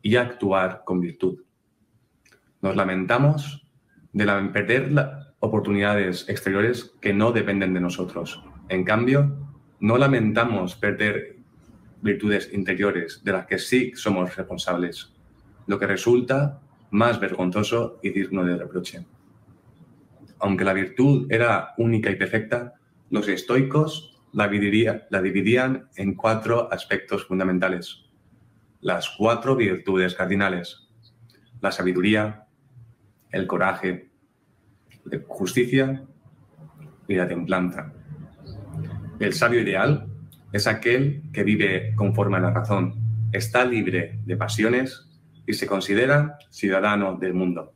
y 0.03 0.17
actuar 0.17 0.83
con 0.85 1.01
virtud. 1.01 1.41
Nos 2.61 2.75
lamentamos 2.75 3.65
de 4.13 4.25
la, 4.25 4.51
perder 4.53 4.93
oportunidades 5.39 6.29
exteriores 6.29 6.93
que 7.01 7.13
no 7.13 7.31
dependen 7.31 7.73
de 7.73 7.81
nosotros. 7.81 8.43
En 8.69 8.83
cambio, 8.83 9.50
no 9.81 9.97
lamentamos 9.97 10.75
perder 10.75 11.35
virtudes 12.01 12.49
interiores 12.53 13.21
de 13.23 13.33
las 13.33 13.45
que 13.45 13.59
sí 13.59 13.91
somos 13.95 14.35
responsables, 14.35 15.13
lo 15.67 15.77
que 15.77 15.87
resulta 15.87 16.61
más 16.91 17.19
vergonzoso 17.19 17.99
y 18.01 18.09
digno 18.09 18.45
de 18.45 18.57
reproche 18.57 19.05
aunque 20.41 20.65
la 20.65 20.73
virtud 20.73 21.27
era 21.31 21.73
única 21.77 22.09
y 22.09 22.15
perfecta, 22.15 22.73
los 23.11 23.27
estoicos 23.27 24.19
la, 24.33 24.47
dividían 24.47 25.87
en 25.95 26.15
cuatro 26.15 26.71
aspectos 26.73 27.25
fundamentales. 27.25 28.05
Las 28.81 29.09
cuatro 29.17 29.55
virtudes 29.55 30.15
cardinales. 30.15 30.89
La 31.61 31.71
sabiduría, 31.71 32.47
el 33.31 33.45
coraje, 33.45 34.09
la 35.05 35.19
justicia 35.27 36.03
y 37.07 37.15
la 37.15 37.27
templanza. 37.27 37.93
El 39.21 39.33
sabio 39.33 39.61
ideal 39.61 40.07
es 40.51 40.65
aquel 40.65 41.21
que 41.31 41.43
vive 41.43 41.93
conforme 41.95 42.37
a 42.37 42.39
la 42.39 42.49
razón, 42.49 42.95
está 43.31 43.63
libre 43.65 44.19
de 44.25 44.35
pasiones 44.35 45.07
y 45.45 45.53
se 45.53 45.67
considera 45.67 46.39
ciudadano 46.49 47.17
del 47.17 47.35
mundo. 47.35 47.71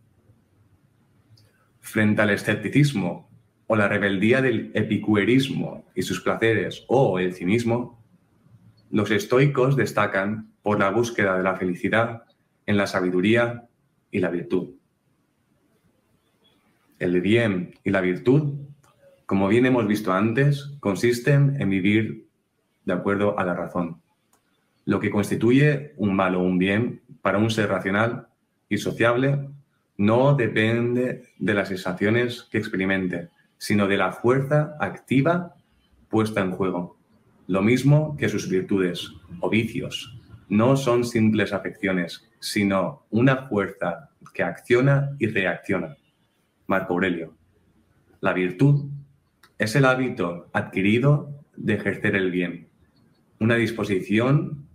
Frente 1.81 2.23
al 2.23 2.31
escepticismo 2.31 3.29
o 3.67 3.75
la 3.75 3.87
rebeldía 3.87 4.41
del 4.41 4.71
epicuerismo 4.73 5.85
y 5.93 6.01
sus 6.01 6.19
placeres 6.21 6.83
o 6.87 7.19
el 7.19 7.35
cinismo, 7.35 8.03
los 8.89 9.11
estoicos 9.11 9.75
destacan 9.75 10.51
por 10.63 10.79
la 10.79 10.89
búsqueda 10.89 11.37
de 11.37 11.43
la 11.43 11.57
felicidad 11.57 12.23
en 12.65 12.75
la 12.75 12.87
sabiduría 12.87 13.67
y 14.09 14.17
la 14.17 14.31
virtud. 14.31 14.71
El 16.97 17.21
bien 17.21 17.75
y 17.83 17.91
la 17.91 18.01
virtud, 18.01 18.55
como 19.25 19.47
bien 19.47 19.65
hemos 19.65 19.87
visto 19.87 20.13
antes, 20.13 20.71
consisten 20.79 21.57
en 21.59 21.69
vivir 21.69 22.27
de 22.85 22.93
acuerdo 22.93 23.37
a 23.39 23.43
la 23.43 23.55
razón, 23.55 24.01
lo 24.85 24.99
que 24.99 25.09
constituye 25.09 25.93
un 25.97 26.15
mal 26.15 26.35
o 26.35 26.41
un 26.41 26.59
bien 26.59 27.01
para 27.21 27.39
un 27.39 27.49
ser 27.49 27.69
racional 27.69 28.27
y 28.69 28.77
sociable 28.77 29.49
no 29.97 30.35
depende 30.35 31.23
de 31.39 31.53
las 31.53 31.69
sensaciones 31.69 32.47
que 32.51 32.59
experimente, 32.59 33.29
sino 33.57 33.87
de 33.87 33.97
la 33.97 34.11
fuerza 34.11 34.75
activa 34.79 35.55
puesta 36.09 36.41
en 36.41 36.51
juego. 36.51 36.97
Lo 37.47 37.61
mismo 37.61 38.15
que 38.17 38.29
sus 38.29 38.49
virtudes 38.49 39.11
o 39.39 39.49
vicios. 39.49 40.19
No 40.49 40.77
son 40.77 41.03
simples 41.03 41.53
afecciones, 41.53 42.29
sino 42.39 43.05
una 43.09 43.47
fuerza 43.47 44.09
que 44.33 44.43
acciona 44.43 45.15
y 45.17 45.27
reacciona. 45.27 45.97
Marco 46.67 46.93
Aurelio. 46.93 47.33
La 48.21 48.33
virtud 48.33 48.89
es 49.57 49.75
el 49.75 49.85
hábito 49.85 50.49
adquirido 50.53 51.31
de 51.55 51.75
ejercer 51.75 52.15
el 52.15 52.31
bien, 52.31 52.67
una 53.39 53.55
disposición 53.55 54.67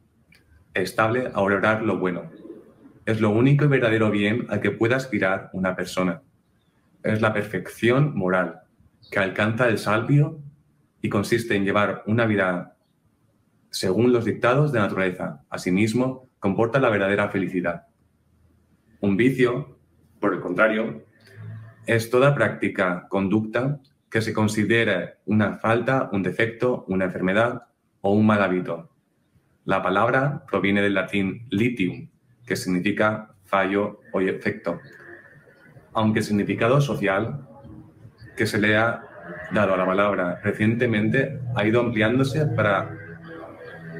estable 0.75 1.31
a 1.35 1.41
valorar 1.41 1.83
lo 1.83 1.99
bueno, 1.99 2.31
es 3.05 3.21
lo 3.21 3.31
único 3.31 3.65
y 3.65 3.69
verdadero 3.69 4.11
bien 4.11 4.47
al 4.51 4.61
que 4.61 4.71
puede 4.71 4.95
aspirar 4.95 5.51
una 5.53 5.75
persona. 5.75 6.23
Es 7.03 7.21
la 7.21 7.33
perfección 7.33 8.15
moral 8.17 8.61
que 9.11 9.19
alcanza 9.19 9.69
el 9.69 9.79
salvio 9.79 10.41
y 11.03 11.09
consiste 11.09 11.57
en 11.57 11.65
llevar 11.65 12.03
una 12.07 12.27
vida 12.27 12.77
según 13.71 14.13
los 14.13 14.25
dictados 14.25 14.73
de 14.73 14.81
naturaleza. 14.81 15.43
Asimismo, 15.49 16.29
comporta 16.39 16.79
la 16.79 16.91
verdadera 16.91 17.29
felicidad. 17.31 17.87
Un 19.01 19.17
vicio, 19.17 19.79
por 20.21 20.35
el 20.35 20.41
contrario, 20.41 21.05
es 21.87 22.11
toda 22.11 22.35
práctica, 22.35 23.07
conducta 23.09 23.81
que 24.11 24.21
se 24.21 24.33
considere 24.33 25.19
una 25.27 25.59
falta, 25.59 26.11
un 26.13 26.23
defecto, 26.23 26.85
una 26.89 27.05
enfermedad 27.05 27.63
o 28.01 28.13
un 28.13 28.27
mal 28.27 28.43
hábito. 28.43 28.91
La 29.65 29.83
palabra 29.83 30.45
proviene 30.51 30.83
del 30.83 30.95
latín 30.95 31.47
litium, 31.51 32.09
que 32.45 32.57
significa 32.57 33.35
fallo 33.45 34.01
o 34.13 34.21
efecto, 34.21 34.81
aunque 35.93 36.21
el 36.21 36.25
significado 36.25 36.81
social 36.81 37.47
que 38.37 38.47
se 38.47 38.59
le 38.59 38.77
ha 38.77 39.03
dado 39.53 39.75
a 39.75 39.77
la 39.77 39.87
palabra 39.87 40.41
recientemente 40.43 41.41
ha 41.55 41.65
ido 41.65 41.81
ampliándose 41.81 42.47
para, 42.47 42.97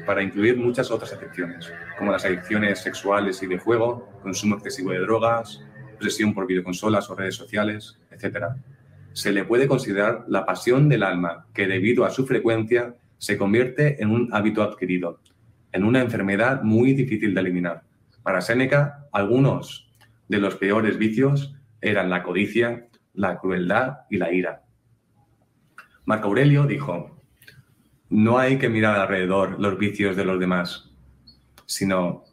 para 0.05 0.23
incluir 0.23 0.57
muchas 0.57 0.91
otras 0.91 1.13
afecciones, 1.13 1.71
como 1.97 2.11
las 2.11 2.25
adicciones 2.25 2.79
sexuales 2.79 3.41
y 3.43 3.47
de 3.47 3.59
juego, 3.59 4.09
consumo 4.21 4.55
excesivo 4.55 4.91
de 4.91 4.99
drogas, 4.99 5.61
presión 5.99 6.33
por 6.33 6.47
videoconsolas 6.47 7.09
o 7.09 7.15
redes 7.15 7.35
sociales, 7.35 7.99
etc. 8.09 8.55
Se 9.13 9.31
le 9.31 9.43
puede 9.43 9.67
considerar 9.67 10.25
la 10.27 10.45
pasión 10.45 10.89
del 10.89 11.03
alma 11.03 11.45
que 11.53 11.67
debido 11.67 12.05
a 12.05 12.11
su 12.11 12.25
frecuencia 12.25 12.95
se 13.17 13.37
convierte 13.37 14.01
en 14.01 14.09
un 14.09 14.29
hábito 14.33 14.63
adquirido, 14.63 15.19
en 15.71 15.83
una 15.83 16.01
enfermedad 16.01 16.63
muy 16.63 16.93
difícil 16.93 17.33
de 17.33 17.41
eliminar. 17.41 17.83
Para 18.23 18.41
Séneca, 18.41 19.07
algunos 19.11 19.91
de 20.27 20.39
los 20.39 20.55
peores 20.55 20.97
vicios 20.97 21.55
eran 21.81 22.09
la 22.09 22.23
codicia, 22.23 22.87
la 23.13 23.37
crueldad 23.37 23.99
y 24.09 24.17
la 24.17 24.31
ira. 24.31 24.63
Marco 26.05 26.27
Aurelio 26.27 26.65
dijo, 26.65 27.21
no 28.09 28.37
hay 28.39 28.57
que 28.57 28.69
mirar 28.69 28.99
alrededor 28.99 29.59
los 29.59 29.77
vicios 29.77 30.15
de 30.15 30.25
los 30.25 30.39
demás, 30.39 30.91
sino 31.65 32.23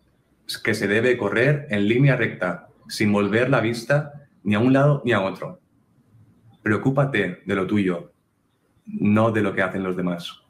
que 0.64 0.74
se 0.74 0.88
debe 0.88 1.16
correr 1.16 1.66
en 1.70 1.86
línea 1.88 2.16
recta, 2.16 2.68
sin 2.88 3.12
volver 3.12 3.50
la 3.50 3.60
vista 3.60 4.12
ni 4.42 4.54
a 4.54 4.58
un 4.58 4.72
lado 4.72 5.02
ni 5.04 5.12
a 5.12 5.20
otro. 5.20 5.60
Preocúpate 6.68 7.40
de 7.46 7.54
lo 7.54 7.66
tuyo, 7.66 8.12
no 8.84 9.30
de 9.30 9.40
lo 9.40 9.54
que 9.54 9.62
hacen 9.62 9.82
los 9.82 9.96
demás. 9.96 10.42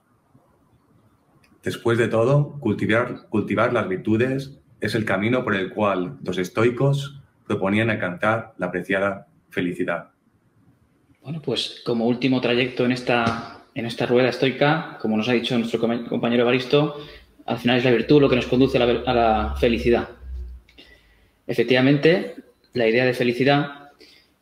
Después 1.63 1.97
de 1.97 2.09
todo, 2.09 2.59
cultivar, 2.59 3.73
las 3.73 3.89
virtudes 3.89 4.59
es 4.81 4.97
el 4.97 5.05
camino 5.05 5.45
por 5.45 5.55
el 5.55 5.71
cual 5.71 6.19
los 6.25 6.37
estoicos 6.39 7.21
proponían 7.47 7.89
alcanzar 7.89 8.53
la 8.59 8.67
apreciada 8.67 9.29
felicidad. 9.51 10.11
Bueno, 11.23 11.41
pues 11.41 11.83
como 11.87 12.09
último 12.09 12.41
trayecto 12.41 12.85
en 12.85 12.91
esta, 12.91 13.63
en 13.77 13.87
esta 13.87 14.05
rueda 14.05 14.31
estoica, 14.31 14.99
como 15.01 15.17
nos 15.17 15.29
ha 15.29 15.35
dicho 15.35 15.57
nuestro 15.57 15.79
compañero 15.79 16.43
Evaristo, 16.43 16.97
al 17.47 17.59
final 17.59 17.79
es 17.79 17.85
la 17.85 17.93
virtud 17.93 18.23
lo 18.23 18.29
que 18.29 18.35
nos 18.35 18.49
conduce 18.49 18.77
a 18.77 19.15
la, 19.15 19.55
felicidad. 19.61 20.09
Efectivamente, 21.47 22.35
la 22.73 22.89
idea 22.89 23.05
de 23.05 23.15
felicidad 23.15 23.78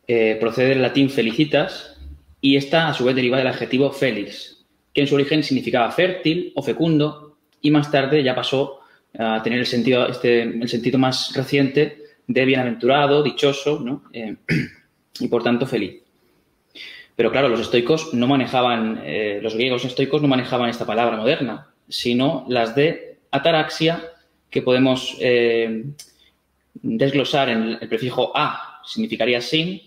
eh, 0.09 0.37
procede 0.39 0.69
del 0.69 0.81
latín 0.81 1.09
felicitas 1.09 1.97
y 2.39 2.55
está 2.55 2.87
a 2.87 2.93
su 2.93 3.03
vez 3.03 3.13
derivada 3.13 3.43
del 3.43 3.51
adjetivo 3.51 3.91
felix, 3.91 4.65
que 4.93 5.01
en 5.01 5.07
su 5.07 5.15
origen 5.15 5.43
significaba 5.43 5.91
fértil 5.91 6.53
o 6.55 6.63
fecundo 6.63 7.37
y 7.61 7.71
más 7.71 7.91
tarde 7.91 8.23
ya 8.23 8.33
pasó 8.33 8.79
a 9.19 9.43
tener 9.43 9.59
el 9.59 9.65
sentido, 9.65 10.07
este, 10.07 10.43
el 10.43 10.69
sentido 10.69 10.97
más 10.97 11.33
reciente 11.35 12.03
de 12.25 12.45
bienaventurado, 12.45 13.21
dichoso, 13.21 13.81
¿no? 13.81 14.03
Eh, 14.13 14.35
y 15.19 15.27
por 15.27 15.43
tanto 15.43 15.65
feliz. 15.65 16.01
Pero 17.15 17.29
claro, 17.29 17.49
los 17.49 17.59
estoicos 17.59 18.13
no 18.13 18.27
manejaban, 18.27 19.01
eh, 19.03 19.39
los 19.41 19.55
griegos 19.55 19.83
estoicos 19.83 20.21
no 20.21 20.29
manejaban 20.29 20.69
esta 20.69 20.85
palabra 20.85 21.17
moderna, 21.17 21.67
sino 21.89 22.45
las 22.47 22.75
de 22.75 23.17
ataraxia, 23.31 24.13
que 24.49 24.61
podemos 24.61 25.17
desglosar 26.81 27.49
en 27.49 27.77
el 27.81 27.89
prefijo 27.89 28.31
a, 28.33 28.81
significaría 28.85 29.41
sin, 29.41 29.81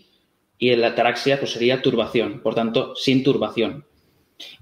y 0.60 0.76
la 0.76 0.88
ataraxia 0.88 1.40
pues, 1.40 1.52
sería 1.52 1.82
turbación, 1.82 2.40
por 2.40 2.54
tanto, 2.54 2.94
sin 2.94 3.24
turbación. 3.24 3.86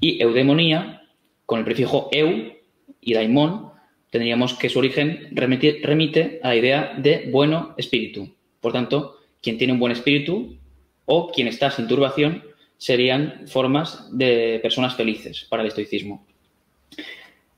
Y 0.00 0.22
eudemonía, 0.22 1.02
con 1.44 1.58
el 1.58 1.64
prefijo 1.64 2.08
eu 2.12 2.54
y 3.00 3.14
daimon, 3.14 3.72
tendríamos 4.10 4.54
que 4.54 4.68
su 4.68 4.78
origen 4.78 5.28
remite, 5.32 5.80
remite 5.82 6.40
a 6.42 6.48
la 6.48 6.56
idea 6.56 6.94
de 6.96 7.28
bueno 7.30 7.74
espíritu. 7.76 8.32
Por 8.60 8.72
tanto, 8.72 9.18
quien 9.42 9.58
tiene 9.58 9.72
un 9.72 9.80
buen 9.80 9.92
espíritu 9.92 10.56
o 11.04 11.32
quien 11.32 11.48
está 11.48 11.70
sin 11.70 11.88
turbación 11.88 12.44
serían 12.76 13.48
formas 13.48 14.08
de 14.16 14.60
personas 14.62 14.94
felices 14.94 15.46
para 15.50 15.62
el 15.62 15.68
estoicismo. 15.68 16.24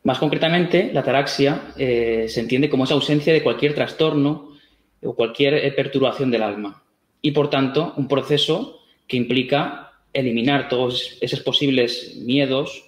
Más 0.03 0.19
concretamente, 0.19 0.91
la 0.95 1.01
ataraxia 1.01 1.75
eh, 1.77 2.25
se 2.29 2.41
entiende 2.41 2.71
como 2.71 2.85
esa 2.85 2.95
ausencia 2.95 3.35
de 3.35 3.43
cualquier 3.43 3.75
trastorno 3.75 4.57
o 5.03 5.15
cualquier 5.15 5.55
eh, 5.55 5.73
perturbación 5.73 6.31
del 6.31 6.43
alma 6.43 6.83
y, 7.23 7.33
por 7.33 7.51
tanto, 7.51 7.95
un 7.97 8.09
proceso 8.09 8.81
que 9.07 9.17
implica 9.17 9.93
eliminar 10.13 10.69
todos 10.69 11.19
esos 11.21 11.41
posibles 11.41 12.17
miedos, 12.17 12.85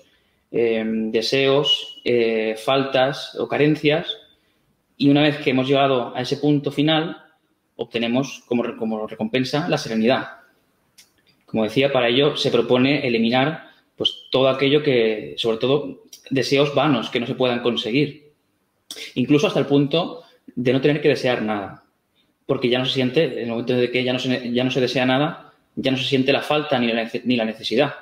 eh, 0.50 0.84
deseos, 0.86 2.00
faltas 2.64 3.34
o 3.38 3.48
carencias 3.48 4.06
y 4.96 5.08
una 5.08 5.22
vez 5.22 5.38
que 5.38 5.50
hemos 5.50 5.66
llegado 5.66 6.14
a 6.14 6.20
ese 6.20 6.36
punto 6.36 6.70
final, 6.70 7.16
obtenemos 7.74 8.44
como, 8.46 8.76
como 8.76 9.06
recompensa 9.06 9.68
la 9.68 9.78
serenidad. 9.78 10.28
Como 11.44 11.64
decía, 11.64 11.92
para 11.92 12.08
ello 12.08 12.36
se 12.36 12.52
propone 12.52 13.06
eliminar 13.06 13.68
pues, 13.96 14.26
todo 14.30 14.48
aquello 14.48 14.82
que, 14.82 15.34
sobre 15.38 15.58
todo, 15.58 16.04
deseos 16.30 16.74
vanos 16.74 17.10
que 17.10 17.20
no 17.20 17.26
se 17.26 17.34
puedan 17.34 17.62
conseguir. 17.62 18.32
Incluso 19.14 19.48
hasta 19.48 19.58
el 19.58 19.66
punto 19.66 20.22
de 20.54 20.72
no 20.72 20.80
tener 20.80 21.00
que 21.02 21.08
desear 21.08 21.42
nada. 21.42 21.81
Porque 22.46 22.68
ya 22.68 22.78
no 22.78 22.86
se 22.86 22.94
siente, 22.94 23.24
en 23.24 23.44
el 23.44 23.50
momento 23.50 23.74
de 23.74 23.90
que 23.90 24.04
ya 24.04 24.12
no 24.12 24.18
se, 24.18 24.52
ya 24.52 24.64
no 24.64 24.70
se 24.70 24.80
desea 24.80 25.06
nada, 25.06 25.52
ya 25.76 25.90
no 25.90 25.96
se 25.96 26.04
siente 26.04 26.32
la 26.32 26.42
falta 26.42 26.78
ni 26.78 26.92
la, 26.92 27.10
ni 27.24 27.36
la 27.36 27.44
necesidad. 27.44 27.94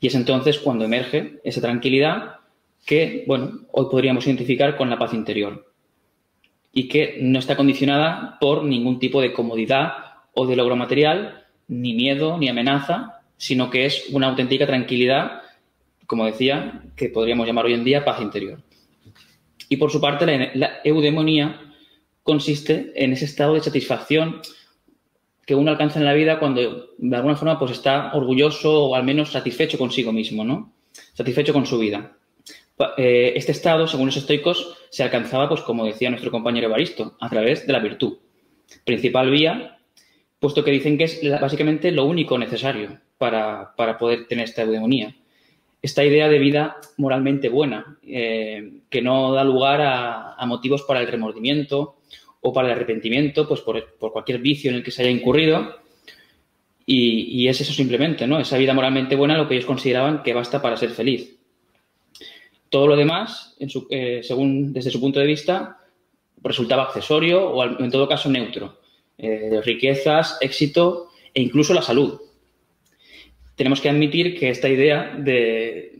Y 0.00 0.08
es 0.08 0.14
entonces 0.14 0.58
cuando 0.58 0.84
emerge 0.84 1.40
esa 1.44 1.60
tranquilidad 1.60 2.36
que, 2.84 3.24
bueno, 3.26 3.60
hoy 3.72 3.86
podríamos 3.90 4.26
identificar 4.26 4.76
con 4.76 4.90
la 4.90 4.98
paz 4.98 5.14
interior 5.14 5.72
y 6.72 6.88
que 6.88 7.18
no 7.20 7.38
está 7.38 7.56
condicionada 7.56 8.38
por 8.40 8.64
ningún 8.64 8.98
tipo 8.98 9.20
de 9.20 9.32
comodidad 9.32 9.92
o 10.34 10.46
de 10.46 10.56
logro 10.56 10.76
material, 10.76 11.44
ni 11.68 11.94
miedo, 11.94 12.38
ni 12.38 12.48
amenaza, 12.48 13.20
sino 13.36 13.70
que 13.70 13.86
es 13.86 14.06
una 14.10 14.28
auténtica 14.28 14.66
tranquilidad, 14.66 15.42
como 16.06 16.26
decía, 16.26 16.82
que 16.96 17.08
podríamos 17.08 17.46
llamar 17.46 17.66
hoy 17.66 17.74
en 17.74 17.84
día 17.84 18.04
paz 18.04 18.20
interior. 18.20 18.60
Y 19.68 19.76
por 19.76 19.90
su 19.90 20.00
parte, 20.00 20.50
la, 20.54 20.80
eudemonía 20.84 21.60
consiste 22.22 22.92
en 22.94 23.12
ese 23.12 23.24
estado 23.24 23.54
de 23.54 23.62
satisfacción 23.62 24.40
que 25.46 25.54
uno 25.54 25.70
alcanza 25.70 25.98
en 25.98 26.04
la 26.04 26.14
vida 26.14 26.38
cuando 26.38 26.90
de 26.96 27.16
alguna 27.16 27.36
forma 27.36 27.58
pues 27.58 27.72
está 27.72 28.12
orgulloso 28.14 28.84
o 28.84 28.94
al 28.94 29.04
menos 29.04 29.32
satisfecho 29.32 29.78
consigo 29.78 30.12
mismo, 30.12 30.44
¿no? 30.44 30.72
Satisfecho 31.14 31.52
con 31.52 31.66
su 31.66 31.78
vida. 31.78 32.16
Eh, 32.96 33.32
este 33.36 33.52
estado, 33.52 33.86
según 33.86 34.06
los 34.06 34.16
estoicos, 34.16 34.76
se 34.90 35.02
alcanzaba, 35.02 35.48
pues 35.48 35.60
como 35.62 35.84
decía 35.84 36.10
nuestro 36.10 36.30
compañero 36.30 36.66
Evaristo, 36.66 37.16
a 37.20 37.28
través 37.28 37.66
de 37.66 37.72
la 37.72 37.80
virtud. 37.80 38.18
Principal 38.84 39.30
vía, 39.30 39.78
puesto 40.38 40.64
que 40.64 40.70
dicen 40.70 40.98
que 40.98 41.04
es 41.04 41.20
básicamente 41.40 41.92
lo 41.92 42.04
único 42.04 42.38
necesario 42.38 42.98
para, 43.18 43.74
poder 43.98 44.26
tener 44.26 44.44
esta 44.44 44.62
eudemonía. 44.62 45.14
Esta 45.80 46.04
idea 46.04 46.28
de 46.28 46.38
vida 46.38 46.76
moralmente 46.96 47.48
buena, 47.48 47.98
eh, 48.02 48.80
que 48.88 49.02
no 49.02 49.32
da 49.32 49.44
lugar 49.44 49.80
a, 49.82 50.44
motivos 50.46 50.82
para 50.82 51.00
el 51.00 51.06
remordimiento 51.06 51.96
o 52.42 52.52
para 52.52 52.68
el 52.68 52.74
arrepentimiento, 52.74 53.48
pues 53.48 53.60
por, 53.60 53.96
cualquier 53.98 54.38
vicio 54.38 54.70
en 54.70 54.76
el 54.76 54.82
que 54.82 54.90
se 54.90 55.02
haya 55.02 55.10
incurrido. 55.10 55.76
Y, 56.84 57.42
y, 57.42 57.48
es 57.48 57.60
eso 57.60 57.72
simplemente, 57.72 58.26
¿no? 58.26 58.40
Esa 58.40 58.58
vida 58.58 58.74
moralmente 58.74 59.14
buena 59.14 59.38
lo 59.38 59.46
que 59.46 59.54
ellos 59.54 59.66
consideraban 59.66 60.22
que 60.24 60.34
basta 60.34 60.60
para 60.60 60.76
ser 60.76 60.90
feliz. 60.90 61.36
Todo 62.68 62.88
lo 62.88 62.96
demás, 62.96 63.56
eh, 63.90 64.20
según 64.24 64.72
desde 64.72 64.90
su 64.90 65.00
punto 65.00 65.20
de 65.20 65.26
vista, 65.26 65.78
resultaba 66.42 66.84
accesorio 66.84 67.48
o 67.48 67.64
en 67.64 67.90
todo 67.90 68.08
caso 68.08 68.28
neutro. 68.28 68.80
Eh, 69.16 69.60
riquezas, 69.62 70.38
éxito 70.40 71.10
e 71.32 71.40
incluso 71.40 71.72
la 71.72 71.82
salud. 71.82 72.20
Tenemos 73.54 73.80
que 73.80 73.88
admitir 73.88 74.36
que 74.36 74.50
esta 74.50 74.68
idea 74.68 75.14
de 75.16 75.92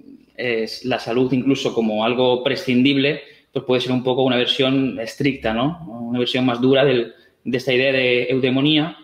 la 0.85 0.99
salud 0.99 1.33
incluso 1.33 1.73
como 1.73 2.05
algo 2.05 2.43
prescindible, 2.43 3.23
pues 3.53 3.65
puede 3.65 3.81
ser 3.81 3.93
un 3.93 4.03
poco 4.03 4.23
una 4.23 4.37
versión 4.37 4.99
estricta, 4.99 5.53
¿no? 5.53 5.85
Una 5.89 6.19
versión 6.19 6.47
más 6.47 6.61
dura 6.61 6.85
de 6.85 7.13
esta 7.45 7.73
idea 7.73 7.93
de 7.93 8.31
eudemonía 8.31 8.97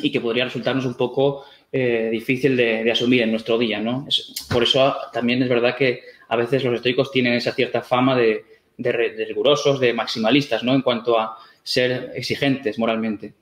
y 0.00 0.10
que 0.10 0.20
podría 0.20 0.44
resultarnos 0.44 0.86
un 0.86 0.94
poco 0.94 1.44
eh, 1.74 2.08
difícil 2.10 2.54
de, 2.56 2.90
asumir 2.90 3.22
en 3.22 3.30
nuestro 3.30 3.56
día, 3.56 3.80
¿no? 3.80 4.06
por 4.50 4.62
eso 4.62 4.94
también 5.10 5.42
es 5.42 5.48
verdad 5.48 5.74
que 5.74 6.02
a 6.28 6.36
veces 6.36 6.62
los 6.64 6.74
estoicos 6.74 7.10
tienen 7.10 7.32
esa 7.32 7.52
cierta 7.52 7.80
fama 7.80 8.14
de, 8.14 8.44
rigurosos, 8.76 9.80
de 9.80 9.94
maximalistas, 9.94 10.62
¿no? 10.62 10.74
En 10.74 10.82
cuanto 10.82 11.18
a 11.18 11.38
ser 11.62 12.12
exigentes 12.14 12.78
moralmente. 12.78 13.32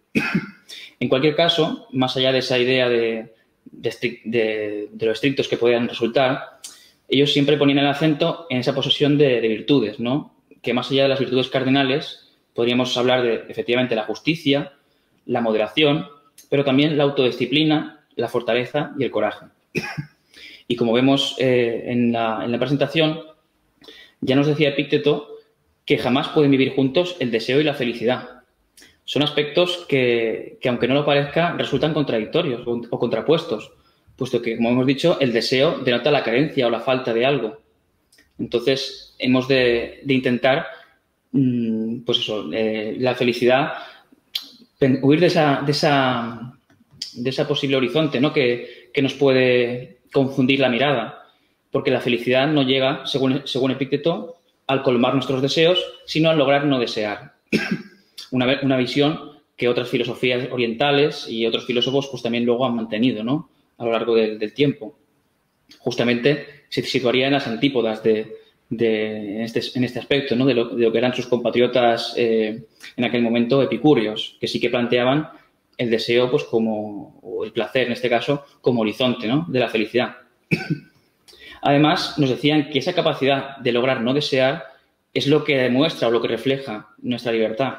en 1.01 1.09
cualquier 1.09 1.35
caso, 1.35 1.89
más 1.91 2.17
allá 2.17 2.31
de 2.31 2.39
esa 2.39 2.57
idea 2.59 2.89
de, 2.89 3.35
de, 3.65 4.89
los 5.01 5.15
estrictos 5.15 5.49
que 5.49 5.57
puedan 5.57 5.89
resultar, 5.89 6.61
ellos 7.09 7.33
siempre 7.33 7.57
ponían 7.57 7.79
el 7.79 7.87
acento 7.89 8.47
en 8.49 8.59
esa 8.59 8.75
posesión 8.75 9.19
de, 9.19 9.41
virtudes, 9.41 9.99
¿no? 9.99 10.37
Que 10.63 10.75
más 10.75 10.91
allá 10.91 11.05
de 11.05 11.09
las 11.09 11.21
virtudes 11.21 11.49
cardinales, 11.49 12.29
podríamos 12.55 12.97
hablar 12.97 13.23
de, 13.23 13.45
efectivamente, 13.49 13.95
la 13.95 14.05
justicia, 14.05 14.73
la 15.27 15.41
moderación, 15.41 16.07
pero 16.49 16.65
también 16.65 16.97
la 16.99 17.05
autodisciplina, 17.05 18.05
la 18.17 18.29
fortaleza 18.29 18.93
y 18.99 19.05
el 19.05 19.11
coraje. 19.11 19.47
Y 20.71 20.77
como 20.77 20.93
vemos 20.93 21.35
eh, 21.39 21.83
en, 21.87 22.13
la, 22.13 22.47
presentación, 22.61 23.23
ya 24.21 24.37
nos 24.37 24.47
decía 24.47 24.69
Epícteto 24.69 25.29
que 25.85 25.99
jamás 25.99 26.29
pueden 26.29 26.53
vivir 26.53 26.77
juntos 26.77 27.17
el 27.19 27.33
deseo 27.33 27.61
y 27.61 27.65
la 27.65 27.75
felicidad. 27.75 28.45
Son 29.05 29.25
aspectos 29.25 29.85
que, 29.89 30.61
aunque 30.65 30.87
no 30.87 30.95
lo 30.95 31.05
parezca, 31.05 31.55
resultan 31.55 31.93
contradictorios 31.93 32.63
o 32.65 32.99
contrapuestos, 33.01 33.73
puesto 34.15 34.41
que, 34.41 34.57
como 34.59 34.69
hemos 34.69 34.87
dicho, 34.87 35.19
el 35.19 35.33
deseo 35.33 35.81
denota 35.81 36.13
la 36.13 36.23
carencia 36.23 36.69
o 36.69 36.71
la 36.71 36.79
falta 36.79 37.13
de 37.13 37.27
algo. 37.27 37.61
Entonces, 38.39 39.10
hemos 39.21 39.49
de, 39.49 40.03
intentar, 40.09 40.67
mm, 41.33 42.01
pues 42.01 42.19
eso, 42.19 42.51
eh, 42.53 42.97
la 42.99 43.15
felicidad, 43.15 43.73
huir 45.03 45.21
de 45.21 45.27
esa, 45.27 45.65
posible 47.47 47.77
horizonte 47.77 48.21
¿no? 48.21 48.33
que, 48.33 48.91
nos 49.03 49.15
puede 49.15 49.99
confundir 50.13 50.61
la 50.61 50.69
mirada, 50.69 51.25
porque 51.71 51.91
la 51.91 52.01
felicidad 52.01 52.49
no 52.49 52.63
llega, 52.63 53.07
según, 53.07 53.43
según 53.45 53.71
Epícteto, 53.71 54.37
al 54.67 54.83
colmar 54.83 55.15
nuestros 55.15 55.43
deseos, 55.43 55.85
sino 56.07 56.31
al 56.31 56.39
lograr 56.39 56.65
no 56.67 56.79
desear. 56.79 57.35
una, 58.31 58.61
una, 58.63 58.77
visión 58.77 59.31
que 59.57 59.69
otras 59.69 59.89
filosofías 59.89 60.49
orientales 60.51 61.27
y 61.29 61.47
otros 61.47 61.67
filósofos 61.67 62.09
pues 62.09 62.23
también 62.23 62.47
luego 62.47 62.65
han 62.65 62.77
mantenido 62.77 63.23
¿no? 63.23 63.51
a 63.81 63.85
lo 63.85 63.93
largo 63.93 64.15
del, 64.15 64.55
tiempo. 64.55 64.97
Justamente 65.79 66.65
se 66.69 66.83
situaría 66.83 67.27
en 67.27 67.33
las 67.33 67.47
antípodas 67.47 68.03
de, 68.03 68.37
de 68.71 69.43
este, 69.43 69.61
en 69.75 69.85
este 69.85 69.99
aspecto, 69.99 70.37
¿no? 70.37 70.47
de, 70.47 70.55
lo, 70.55 70.69
de, 70.69 70.85
lo, 70.85 70.93
que 70.93 70.99
eran 70.99 71.15
sus 71.15 71.27
compatriotas 71.27 72.15
eh, 72.17 72.63
en 72.97 73.05
aquel 73.05 73.21
momento 73.21 73.61
epicúreos, 73.63 74.37
que 74.41 74.47
sí 74.47 74.61
que 74.61 74.71
planteaban 74.71 75.29
el 75.77 75.91
deseo, 75.91 76.31
pues 76.31 76.45
como, 76.45 77.19
o 77.23 77.45
el 77.45 77.53
placer 77.53 77.87
en 77.87 77.93
este 77.93 78.09
caso, 78.09 78.45
como 78.61 78.83
horizonte 78.83 79.27
¿no? 79.27 79.45
de 79.49 79.59
la 79.59 79.69
felicidad. 79.69 80.17
Además, 81.63 82.19
nos 82.19 82.31
decían 82.31 82.71
que 82.71 82.79
esa 82.79 82.95
capacidad 82.95 83.57
de 83.59 83.73
lograr 83.73 84.01
no 84.01 84.15
desear 84.15 84.65
es 85.13 85.27
lo 85.27 85.43
que 85.45 85.59
demuestra 85.59 86.09
o 86.09 86.11
lo 86.11 86.23
que 86.23 86.29
refleja 86.29 86.89
nuestra 87.03 87.33
libertad. 87.33 87.75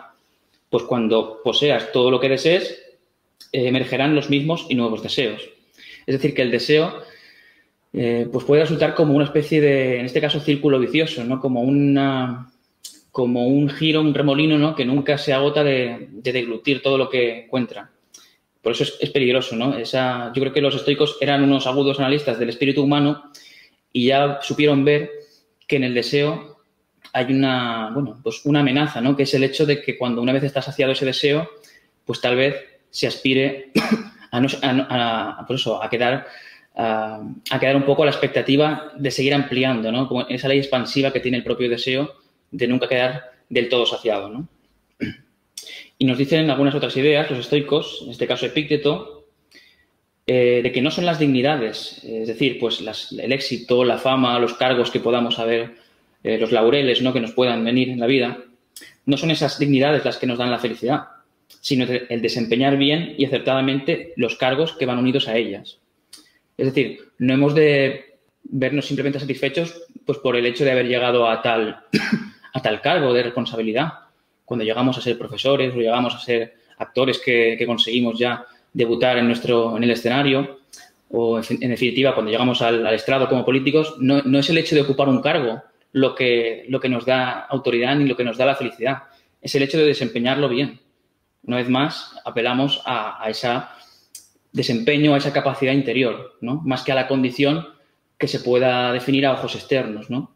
Pues 0.69 0.83
cuando 0.83 1.41
poseas 1.43 1.91
todo 1.91 2.11
lo 2.11 2.19
que 2.19 2.29
desees, 2.29 2.81
eh, 3.51 3.67
emergerán 3.67 4.13
los 4.13 4.29
mismos 4.29 4.65
y 4.69 4.75
nuevos 4.75 5.01
deseos. 5.01 5.41
Es 6.05 6.15
decir, 6.15 6.33
que 6.35 6.41
el 6.41 6.51
deseo 6.51 7.01
eh, 7.93 8.27
pues 8.31 8.45
puede 8.45 8.61
resultar 8.61 8.95
como 8.95 9.13
una 9.13 9.25
especie 9.25 9.59
de, 9.59 9.99
en 9.99 10.05
este 10.05 10.21
caso, 10.21 10.39
círculo 10.39 10.79
vicioso, 10.79 11.23
¿no? 11.23 11.39
Como 11.39 11.61
una, 11.61 12.51
como 13.11 13.47
un 13.47 13.69
giro, 13.69 14.01
un 14.01 14.13
remolino, 14.13 14.57
¿no? 14.57 14.75
Que 14.75 14.85
nunca 14.85 15.17
se 15.17 15.33
agota 15.33 15.63
de, 15.63 16.07
deglutir 16.11 16.81
todo 16.81 16.97
lo 16.97 17.09
que 17.09 17.43
encuentra. 17.43 17.91
Por 18.61 18.73
eso 18.73 18.83
es, 18.99 19.09
peligroso, 19.09 19.55
¿no? 19.55 19.75
Esa, 19.75 20.31
yo 20.33 20.41
creo 20.41 20.53
que 20.53 20.61
los 20.61 20.75
estoicos 20.75 21.17
eran 21.19 21.43
unos 21.43 21.67
agudos 21.67 21.99
analistas 21.99 22.39
del 22.39 22.49
espíritu 22.49 22.83
humano 22.83 23.31
y 23.91 24.05
ya 24.05 24.39
supieron 24.41 24.85
ver 24.85 25.09
que 25.67 25.75
en 25.77 25.83
el 25.83 25.93
deseo 25.93 26.59
hay 27.11 27.33
una, 27.33 27.89
bueno, 27.93 28.19
pues 28.23 28.45
una 28.45 28.61
amenaza, 28.61 29.01
¿no? 29.01 29.17
Que 29.17 29.23
es 29.23 29.33
el 29.33 29.43
hecho 29.43 29.65
de 29.65 29.81
que 29.81 29.97
cuando 29.97 30.21
una 30.21 30.31
vez 30.31 30.43
está 30.43 30.61
saciado 30.61 30.93
ese 30.93 31.05
deseo, 31.05 31.49
pues 32.05 32.21
tal 32.21 32.37
vez 32.37 32.55
se 32.89 33.07
aspire 33.07 33.71
a, 34.31 34.39
no, 34.39 34.47
a, 34.61 35.43
por 35.45 35.55
eso, 35.57 35.83
a 35.83 35.89
quedar 35.89 36.27
a, 36.75 37.21
quedar 37.59 37.75
un 37.75 37.85
poco 37.85 38.03
a 38.03 38.05
la 38.05 38.11
expectativa 38.11 38.91
de 38.97 39.11
seguir 39.11 39.33
ampliando, 39.33 39.91
¿no? 39.91 40.07
Como 40.07 40.27
esa 40.27 40.47
ley 40.47 40.59
expansiva 40.59 41.11
que 41.11 41.19
tiene 41.19 41.37
el 41.37 41.43
propio 41.43 41.69
deseo 41.69 42.13
de 42.51 42.67
nunca 42.67 42.87
quedar 42.87 43.31
del 43.49 43.69
todo 43.69 43.85
saciado. 43.85 44.29
¿no? 44.29 44.47
Y 45.97 46.05
nos 46.05 46.17
dicen 46.17 46.49
algunas 46.49 46.75
otras 46.75 46.95
ideas, 46.97 47.29
los 47.29 47.39
estoicos, 47.39 48.01
en 48.03 48.11
este 48.11 48.27
caso 48.27 48.45
Epícteto, 48.45 49.27
eh, 50.25 50.61
de 50.63 50.71
que 50.71 50.81
no 50.81 50.91
son 50.91 51.05
las 51.05 51.19
dignidades, 51.19 52.03
es 52.03 52.27
decir, 52.27 52.59
pues 52.59 52.81
el 52.81 53.31
éxito, 53.31 53.83
la 53.83 53.97
fama, 53.97 54.39
los 54.39 54.53
cargos 54.53 54.91
que 54.91 54.99
podamos 54.99 55.39
haber, 55.39 55.75
eh, 56.23 56.37
los 56.37 56.51
laureles 56.51 57.01
¿no? 57.01 57.13
que 57.13 57.19
nos 57.19 57.33
puedan 57.33 57.63
venir 57.63 57.89
en 57.89 57.99
la 57.99 58.07
vida, 58.07 58.37
no 59.05 59.17
son 59.17 59.31
esas 59.31 59.59
dignidades 59.59 60.05
las 60.05 60.17
que 60.17 60.27
nos 60.27 60.37
dan 60.37 60.51
la 60.51 60.59
felicidad, 60.59 61.05
sino 61.59 61.85
el 61.85 62.21
desempeñar 62.21 62.77
bien 62.77 63.15
y 63.17 63.25
acertadamente 63.25 64.13
los 64.15 64.37
cargos 64.37 64.73
que 64.73 64.85
van 64.85 64.99
unidos 64.99 65.27
a 65.27 65.37
ellas. 65.37 65.80
Es 66.61 66.67
decir, 66.67 66.99
no 67.17 67.33
hemos 67.33 67.55
de 67.55 68.19
vernos 68.43 68.85
simplemente 68.85 69.19
satisfechos 69.19 69.81
pues, 70.05 70.19
por 70.19 70.35
el 70.35 70.45
hecho 70.45 70.63
de 70.63 70.69
haber 70.69 70.87
llegado 70.87 71.27
a 71.27 71.41
tal, 71.41 71.85
a 72.53 72.61
tal 72.61 72.81
cargo 72.81 73.11
de 73.15 73.23
responsabilidad. 73.23 73.93
Cuando 74.45 74.63
llegamos 74.63 74.95
a 74.95 75.01
ser 75.01 75.17
profesores 75.17 75.73
o 75.73 75.79
llegamos 75.79 76.13
a 76.13 76.19
ser 76.19 76.53
actores 76.77 77.17
que, 77.17 77.63
conseguimos 77.65 78.19
ya 78.19 78.45
debutar 78.73 79.17
en, 79.17 79.25
nuestro, 79.25 79.75
en 79.75 79.85
el 79.85 79.89
escenario, 79.89 80.59
o 81.09 81.39
en, 81.39 81.69
definitiva, 81.71 82.13
cuando 82.13 82.29
llegamos 82.29 82.61
al, 82.61 82.85
estrado 82.93 83.27
como 83.27 83.43
políticos, 83.43 83.95
no, 83.97 84.19
es 84.37 84.49
el 84.51 84.59
hecho 84.59 84.75
de 84.75 84.81
ocupar 84.81 85.09
un 85.09 85.23
cargo 85.23 85.63
lo 85.93 86.13
que, 86.13 86.65
lo 86.69 86.79
que 86.79 86.89
nos 86.89 87.07
da 87.07 87.39
autoridad 87.39 87.95
ni 87.95 88.05
lo 88.05 88.15
que 88.15 88.23
nos 88.23 88.37
da 88.37 88.45
la 88.45 88.55
felicidad, 88.55 89.05
es 89.41 89.55
el 89.55 89.63
hecho 89.63 89.79
de 89.79 89.85
desempeñarlo 89.85 90.47
bien. 90.47 90.79
Una 91.41 91.57
vez 91.57 91.69
más, 91.69 92.15
apelamos 92.23 92.83
a, 92.85 93.23
a 93.23 93.31
ese 93.31 93.47
desempeño, 94.51 95.13
a 95.13 95.17
esa 95.17 95.33
capacidad 95.33 95.73
interior, 95.73 96.37
¿no? 96.41 96.61
más 96.65 96.83
que 96.83 96.91
a 96.91 96.95
la 96.95 97.07
condición 97.07 97.67
que 98.17 98.27
se 98.27 98.39
pueda 98.39 98.91
definir 98.93 99.25
a 99.25 99.33
ojos 99.33 99.55
externos. 99.55 100.09
¿no? 100.09 100.35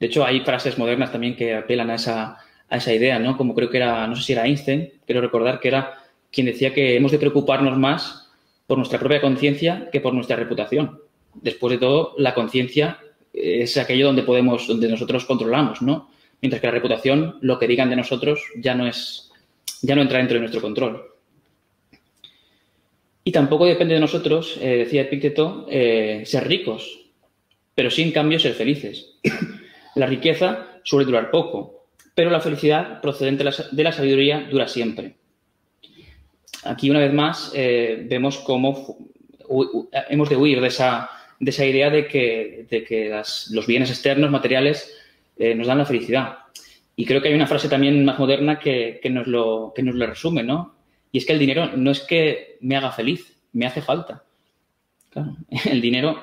De 0.00 0.06
hecho, 0.06 0.24
hay 0.24 0.40
frases 0.40 0.78
modernas 0.78 1.12
también 1.12 1.36
que 1.36 1.54
apelan 1.54 1.90
a 1.90 1.96
esa, 1.96 2.38
a 2.68 2.76
esa 2.76 2.92
idea, 2.92 3.18
¿no? 3.18 3.36
Como 3.36 3.54
creo 3.54 3.68
que 3.68 3.76
era, 3.76 4.06
no 4.06 4.16
sé 4.16 4.22
si 4.22 4.32
era 4.32 4.46
Einstein, 4.46 4.92
quiero 5.04 5.20
recordar 5.20 5.60
que 5.60 5.68
era 5.68 5.98
quien 6.32 6.46
decía 6.46 6.72
que 6.72 6.96
hemos 6.96 7.12
de 7.12 7.18
preocuparnos 7.18 7.76
más 7.76 8.30
por 8.66 8.78
nuestra 8.78 8.98
propia 8.98 9.20
conciencia 9.20 9.88
que 9.92 10.00
por 10.00 10.14
nuestra 10.14 10.36
reputación. 10.36 11.00
Después 11.34 11.72
de 11.72 11.78
todo, 11.78 12.14
la 12.16 12.34
conciencia 12.34 12.98
es 13.32 13.76
aquello 13.76 14.06
donde 14.06 14.22
podemos, 14.22 14.66
donde 14.66 14.88
nosotros 14.88 15.24
controlamos, 15.26 15.82
¿no? 15.82 16.08
Mientras 16.40 16.60
que 16.60 16.68
la 16.68 16.72
reputación, 16.72 17.38
lo 17.42 17.58
que 17.58 17.66
digan 17.66 17.90
de 17.90 17.96
nosotros, 17.96 18.40
ya 18.56 18.74
no 18.74 18.86
es, 18.86 19.30
ya 19.82 19.94
no 19.94 20.02
entra 20.02 20.18
dentro 20.18 20.34
de 20.34 20.40
nuestro 20.40 20.62
control. 20.62 21.09
Y 23.24 23.32
tampoco 23.32 23.66
depende 23.66 23.94
de 23.94 24.00
nosotros, 24.00 24.58
eh, 24.60 24.78
decía 24.78 25.02
Epicteto, 25.02 25.66
eh, 25.70 26.22
ser 26.24 26.48
ricos, 26.48 27.00
pero 27.74 27.90
sí 27.90 28.02
en 28.02 28.12
cambio 28.12 28.38
ser 28.38 28.54
felices. 28.54 29.18
La 29.94 30.06
riqueza 30.06 30.68
suele 30.82 31.04
durar 31.04 31.30
poco, 31.30 31.86
pero 32.14 32.30
la 32.30 32.40
felicidad 32.40 33.00
procedente 33.00 33.44
de 33.72 33.82
la 33.82 33.92
sabiduría 33.92 34.46
dura 34.48 34.68
siempre. 34.68 35.14
Aquí, 36.64 36.90
una 36.90 37.00
vez 37.00 37.12
más, 37.12 37.52
eh, 37.54 38.04
vemos 38.08 38.38
cómo 38.38 38.98
hemos 40.08 40.28
de 40.28 40.36
huir 40.36 40.60
de 40.60 40.68
esa, 40.68 41.10
de 41.38 41.50
esa 41.50 41.64
idea 41.64 41.90
de 41.90 42.06
que, 42.06 42.66
los 43.50 43.66
bienes 43.66 43.90
externos, 43.90 44.30
materiales, 44.30 44.94
eh, 45.38 45.54
nos 45.54 45.66
dan 45.66 45.78
la 45.78 45.86
felicidad. 45.86 46.38
Y 46.94 47.06
creo 47.06 47.22
que 47.22 47.28
hay 47.28 47.34
una 47.34 47.46
frase 47.46 47.68
también 47.68 48.04
más 48.04 48.18
moderna 48.18 48.58
que, 48.58 49.00
nos 49.10 49.26
lo, 49.26 49.72
que 49.74 49.82
nos 49.82 49.94
lo 49.94 50.06
resume, 50.06 50.42
¿no? 50.42 50.74
Y 51.12 51.18
es 51.18 51.26
que 51.26 51.32
el 51.32 51.38
dinero 51.38 51.76
no 51.76 51.90
es 51.90 52.00
que 52.00 52.58
me 52.60 52.76
haga 52.76 52.92
feliz, 52.92 53.36
me 53.52 53.66
hace 53.66 53.82
falta. 53.82 54.24
Claro, 55.10 55.36
el 55.64 55.80
dinero 55.80 56.22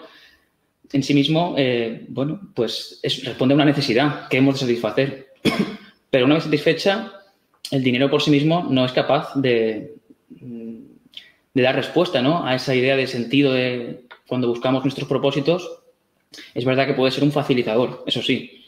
en 0.93 1.03
sí 1.03 1.13
mismo, 1.13 1.55
eh, 1.57 2.05
bueno, 2.09 2.39
pues 2.53 2.99
responde 3.23 3.53
a 3.53 3.55
una 3.55 3.65
necesidad 3.65 4.27
que 4.29 4.37
hemos 4.37 4.55
de 4.55 4.61
satisfacer. 4.61 5.33
Pero 6.09 6.25
una 6.25 6.35
vez 6.35 6.45
satisfecha, 6.45 7.11
el 7.71 7.83
dinero 7.83 8.09
por 8.09 8.21
sí 8.21 8.31
mismo 8.31 8.65
no 8.69 8.85
es 8.85 8.93
capaz 8.93 9.35
de, 9.35 9.95
de 10.29 11.63
dar 11.63 11.75
respuesta 11.75 12.21
¿no? 12.21 12.45
a 12.45 12.55
esa 12.55 12.73
idea 12.73 12.95
de 12.95 13.07
sentido 13.07 13.51
de 13.51 14.05
cuando 14.27 14.47
buscamos 14.47 14.83
nuestros 14.83 15.07
propósitos. 15.07 15.79
Es 16.53 16.65
verdad 16.65 16.85
que 16.85 16.93
puede 16.93 17.11
ser 17.11 17.23
un 17.23 17.31
facilitador, 17.31 18.03
eso 18.05 18.21
sí, 18.21 18.63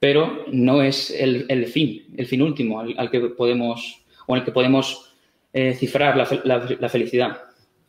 pero 0.00 0.44
no 0.50 0.82
es 0.82 1.10
el, 1.10 1.66
fin, 1.66 2.04
el 2.16 2.26
fin 2.26 2.42
último 2.42 2.80
al, 2.80 3.10
que 3.10 3.20
podemos 3.20 4.02
o 4.26 4.34
en 4.34 4.40
el 4.40 4.44
que 4.44 4.52
podemos 4.52 5.13
eh, 5.54 5.74
cifrar 5.74 6.16
la 6.16 6.88
felicidad. 6.90 7.40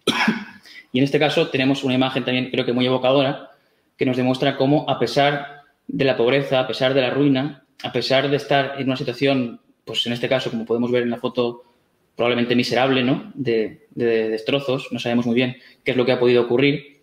y 0.94 1.00
en 1.00 1.04
este 1.04 1.20
caso 1.20 1.50
tenemos 1.50 1.84
una 1.84 1.96
imagen 1.96 2.24
también 2.24 2.50
creo 2.52 2.66
que 2.66 2.72
muy 2.72 2.86
evocadora 2.86 3.52
que 3.98 4.06
nos 4.06 4.18
demuestra 4.18 4.56
cómo, 4.56 4.90
a 4.90 5.00
pesar 5.00 5.64
de 5.88 6.06
la 6.06 6.18
pobreza, 6.18 6.60
a 6.60 6.68
pesar 6.68 6.94
de 6.94 7.02
la 7.02 7.10
ruina, 7.10 7.64
a 7.84 7.92
pesar 7.92 8.30
de 8.30 8.38
estar 8.38 8.76
en 8.78 8.88
una 8.88 8.98
situación, 8.98 9.60
pues 9.84 10.06
en 10.06 10.14
este 10.14 10.30
caso, 10.30 10.50
como 10.50 10.66
podemos 10.66 10.92
ver 10.92 11.04
en 11.04 11.10
la 11.10 11.18
foto, 11.18 11.64
probablemente 12.16 12.56
miserable, 12.56 13.04
¿no? 13.04 13.32
De, 13.34 13.88
destrozos, 13.94 14.90
no 14.92 15.00
sabemos 15.00 15.26
muy 15.26 15.36
bien 15.36 15.58
qué 15.84 15.92
es 15.92 15.98
lo 15.98 16.06
que 16.06 16.12
ha 16.12 16.20
podido 16.20 16.44
ocurrir, 16.44 17.02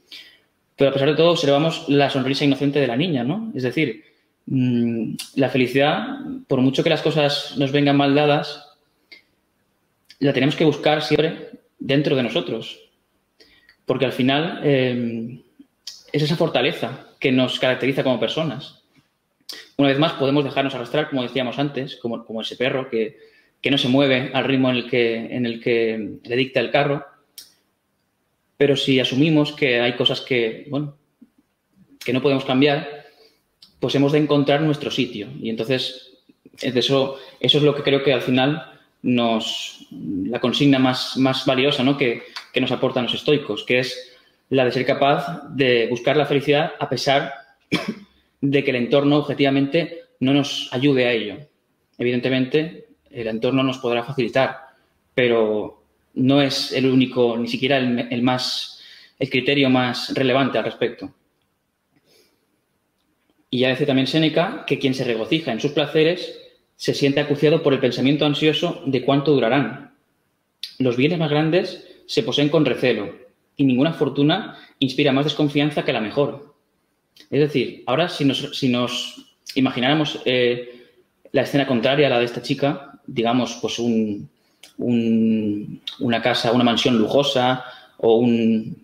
pero 0.76 0.90
a 0.90 0.92
pesar 0.92 1.10
de 1.10 1.16
todo 1.16 1.30
observamos 1.30 1.88
la 1.88 2.10
sonrisa 2.10 2.44
inocente 2.44 2.80
de 2.80 2.86
la 2.86 2.96
niña, 2.96 3.24
¿no? 3.24 3.52
Es 3.54 3.62
decir, 3.62 4.04
mm, 4.46 5.14
la 5.36 5.48
felicidad, 5.48 6.18
por 6.46 6.60
mucho 6.60 6.82
que 6.82 6.90
las 6.90 7.02
cosas 7.02 7.54
nos 7.58 7.72
vengan 7.72 7.96
mal 7.96 8.14
dadas, 8.14 8.71
la 10.22 10.32
tenemos 10.32 10.54
que 10.54 10.64
buscar 10.64 11.02
siempre 11.02 11.50
dentro 11.80 12.14
de 12.14 12.22
nosotros, 12.22 12.78
porque 13.84 14.04
al 14.04 14.12
final 14.12 14.60
eh, 14.62 15.42
es 16.12 16.22
esa 16.22 16.36
fortaleza 16.36 17.08
que 17.18 17.32
nos 17.32 17.58
caracteriza 17.58 18.04
como 18.04 18.20
personas. 18.20 18.84
Una 19.76 19.88
vez 19.88 19.98
más, 19.98 20.12
podemos 20.12 20.44
dejarnos 20.44 20.74
arrastrar, 20.76 21.10
como 21.10 21.24
decíamos 21.24 21.58
antes, 21.58 21.96
como, 21.96 22.24
como 22.24 22.40
ese 22.40 22.56
perro 22.56 22.88
que, 22.88 23.18
no 23.68 23.78
se 23.78 23.88
mueve 23.88 24.30
al 24.32 24.44
ritmo 24.44 24.70
en 24.70 24.76
el, 24.76 24.88
que, 24.88 25.16
en 25.16 25.44
el 25.44 25.60
que 25.60 26.18
le 26.22 26.36
dicta 26.36 26.60
el 26.60 26.70
carro. 26.70 27.04
Pero 28.56 28.76
si 28.76 29.00
asumimos 29.00 29.52
que 29.52 29.80
hay 29.80 29.94
cosas 29.94 30.20
que, 30.20 30.66
bueno, 30.68 30.96
que 32.04 32.12
no 32.12 32.22
podemos 32.22 32.44
cambiar, 32.44 33.06
pues 33.80 33.94
hemos 33.96 34.12
de 34.12 34.18
encontrar 34.18 34.60
nuestro 34.62 34.90
sitio. 34.92 35.28
Y 35.40 35.50
entonces, 35.50 36.18
eso, 36.60 37.18
eso 37.40 37.58
es 37.58 37.64
lo 37.64 37.74
que 37.74 37.82
creo 37.82 38.04
que 38.04 38.12
al 38.12 38.22
final 38.22 38.71
nos, 39.02 39.86
la 39.90 40.40
consigna 40.40 40.78
más, 40.78 41.16
más 41.16 41.44
valiosa 41.44 41.82
¿no? 41.82 41.96
que, 41.96 42.22
que 42.52 42.60
nos 42.60 42.72
aportan 42.72 43.04
los 43.04 43.14
estoicos, 43.14 43.64
que 43.64 43.80
es 43.80 44.12
la 44.48 44.64
de 44.64 44.72
ser 44.72 44.86
capaz 44.86 45.48
de 45.50 45.88
buscar 45.88 46.16
la 46.16 46.26
felicidad 46.26 46.72
a 46.78 46.88
pesar 46.88 47.32
de 48.40 48.64
que 48.64 48.70
el 48.70 48.76
entorno 48.76 49.18
objetivamente 49.18 50.02
no 50.20 50.34
nos 50.34 50.68
ayude 50.72 51.06
a 51.06 51.12
ello. 51.12 51.38
Evidentemente, 51.98 52.88
el 53.10 53.26
entorno 53.28 53.62
nos 53.62 53.78
podrá 53.78 54.04
facilitar, 54.04 54.58
pero 55.14 55.82
no 56.14 56.42
es 56.42 56.72
el 56.72 56.86
único, 56.86 57.36
ni 57.36 57.48
siquiera 57.48 57.78
el, 57.78 58.22
más, 58.22 58.80
el 59.18 59.30
criterio 59.30 59.70
más 59.70 60.12
relevante 60.14 60.58
al 60.58 60.64
respecto. 60.64 61.14
Y 63.50 63.60
ya 63.60 63.70
dice 63.70 63.86
también 63.86 64.06
Séneca 64.06 64.64
que 64.66 64.78
quien 64.78 64.94
se 64.94 65.04
regocija 65.04 65.52
en 65.52 65.60
sus 65.60 65.72
placeres 65.72 66.41
se 66.82 66.94
siente 66.94 67.20
acuciado 67.20 67.62
por 67.62 67.72
el 67.74 67.78
pensamiento 67.78 68.26
ansioso 68.26 68.82
de 68.86 69.04
cuánto 69.04 69.30
durarán. 69.30 69.92
Los 70.80 70.96
bienes 70.96 71.16
más 71.16 71.30
grandes 71.30 71.86
se 72.06 72.24
poseen 72.24 72.48
con 72.48 72.64
recelo, 72.64 73.14
y 73.56 73.64
ninguna 73.64 73.92
fortuna 73.92 74.58
inspira 74.80 75.12
más 75.12 75.24
desconfianza 75.24 75.84
que 75.84 75.92
la 75.92 76.00
mejor. 76.00 76.56
Es 77.30 77.38
decir, 77.38 77.84
ahora 77.86 78.08
si 78.08 78.24
nos, 78.24 79.36
imagináramos 79.54 80.22
eh, 80.24 80.88
la 81.30 81.42
escena 81.42 81.68
contraria 81.68 82.08
a 82.08 82.10
la 82.10 82.18
de 82.18 82.24
esta 82.24 82.42
chica, 82.42 82.98
digamos, 83.06 83.60
pues 83.62 83.78
un, 83.78 84.28
una 84.78 86.20
casa, 86.20 86.50
una 86.50 86.64
mansión 86.64 86.98
lujosa 86.98 87.64
o 87.98 88.16
un, 88.16 88.76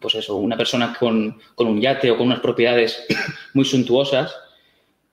pues 0.00 0.16
eso, 0.16 0.34
una 0.38 0.56
persona 0.56 0.96
con, 0.98 1.38
con, 1.54 1.68
un 1.68 1.80
yate 1.80 2.10
o 2.10 2.16
con 2.16 2.26
unas 2.26 2.40
propiedades 2.40 3.06
muy 3.54 3.64
suntuosas, 3.64 4.34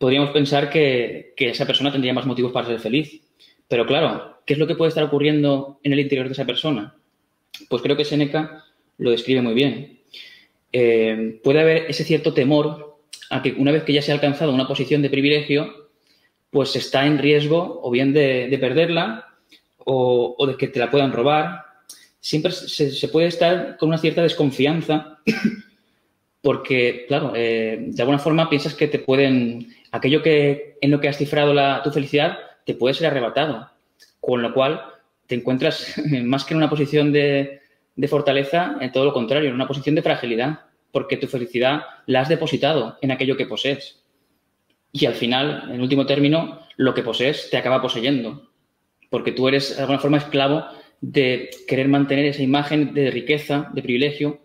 podríamos 0.01 0.31
pensar 0.31 0.71
que, 0.71 1.35
esa 1.37 1.67
persona 1.67 1.91
tendría 1.91 2.11
más 2.11 2.25
motivos 2.25 2.51
para 2.51 2.65
ser 2.65 2.79
feliz. 2.79 3.21
Pero 3.67 3.85
claro, 3.85 4.39
¿qué 4.47 4.53
es 4.53 4.59
lo 4.59 4.65
que 4.65 4.75
puede 4.75 4.89
estar 4.89 5.03
ocurriendo 5.03 5.79
en 5.83 5.93
el 5.93 5.99
interior 5.99 6.25
de 6.25 6.33
esa 6.33 6.43
persona? 6.43 6.95
Pues 7.69 7.83
creo 7.83 7.95
que 7.95 8.03
Seneca 8.03 8.65
lo 8.97 9.11
describe 9.11 9.43
muy 9.43 9.53
bien. 9.53 9.99
Eh, 10.73 11.39
puede 11.43 11.61
haber 11.61 11.85
ese 11.87 12.03
cierto 12.03 12.33
temor 12.33 12.97
a 13.29 13.43
que 13.43 13.51
una 13.51 13.71
vez 13.71 13.83
que 13.83 13.93
ya 13.93 14.01
se 14.01 14.11
ha 14.11 14.15
alcanzado 14.15 14.51
una 14.51 14.67
posición 14.67 15.03
de 15.03 15.11
privilegio, 15.11 15.89
pues 16.49 16.75
está 16.75 17.05
en 17.05 17.19
riesgo 17.19 17.79
o 17.83 17.91
bien 17.91 18.11
de, 18.11 18.57
perderla 18.59 19.27
o, 19.77 20.35
de 20.47 20.57
que 20.57 20.67
te 20.67 20.79
la 20.79 20.89
puedan 20.89 21.13
robar. 21.13 21.63
Siempre 22.19 22.51
se, 22.51 23.07
puede 23.07 23.27
estar 23.27 23.77
con 23.77 23.89
una 23.89 23.99
cierta 23.99 24.23
desconfianza 24.23 25.19
porque, 26.41 27.05
claro, 27.07 27.33
eh, 27.35 27.77
de 27.79 28.01
alguna 28.01 28.19
forma 28.19 28.49
piensas 28.49 28.73
que 28.73 28.87
te 28.87 28.97
pueden, 28.97 29.67
aquello 29.91 30.23
que 30.23 30.77
en 30.81 30.91
lo 30.91 30.99
que 30.99 31.09
has 31.09 31.17
cifrado 31.17 31.53
la, 31.53 31.81
tu 31.83 31.91
felicidad 31.91 32.39
te 32.65 32.73
puede 32.73 32.93
ser 32.93 33.07
arrebatado, 33.07 33.69
con 34.19 34.41
lo 34.41 34.53
cual 34.53 34.81
te 35.27 35.35
encuentras 35.35 35.95
más 36.23 36.45
que 36.45 36.53
en 36.53 36.57
una 36.57 36.69
posición 36.69 37.11
de, 37.11 37.61
de 37.95 38.07
fortaleza, 38.07 38.77
en 38.79 38.91
todo 38.91 39.05
lo 39.05 39.13
contrario, 39.13 39.49
en 39.49 39.55
una 39.55 39.67
posición 39.67 39.95
de 39.95 40.01
fragilidad, 40.01 40.59
porque 40.91 41.17
tu 41.17 41.27
felicidad 41.27 41.83
la 42.05 42.21
has 42.21 42.29
depositado 42.29 42.97
en 43.01 43.11
aquello 43.11 43.37
que 43.37 43.45
posees. 43.45 44.01
Y 44.91 45.05
al 45.05 45.13
final, 45.13 45.69
en 45.71 45.81
último 45.81 46.05
término, 46.05 46.67
lo 46.75 46.93
que 46.93 47.03
posees 47.03 47.49
te 47.49 47.57
acaba 47.57 47.81
poseyendo. 47.81 48.49
porque 49.09 49.33
tú 49.33 49.49
eres 49.49 49.75
de 49.75 49.81
alguna 49.81 49.99
forma 49.99 50.17
esclavo 50.17 50.65
de 51.01 51.49
querer 51.67 51.89
mantener 51.89 52.25
esa 52.25 52.43
imagen 52.43 52.93
de 52.93 53.11
riqueza, 53.11 53.69
de 53.73 53.81
privilegio, 53.81 54.39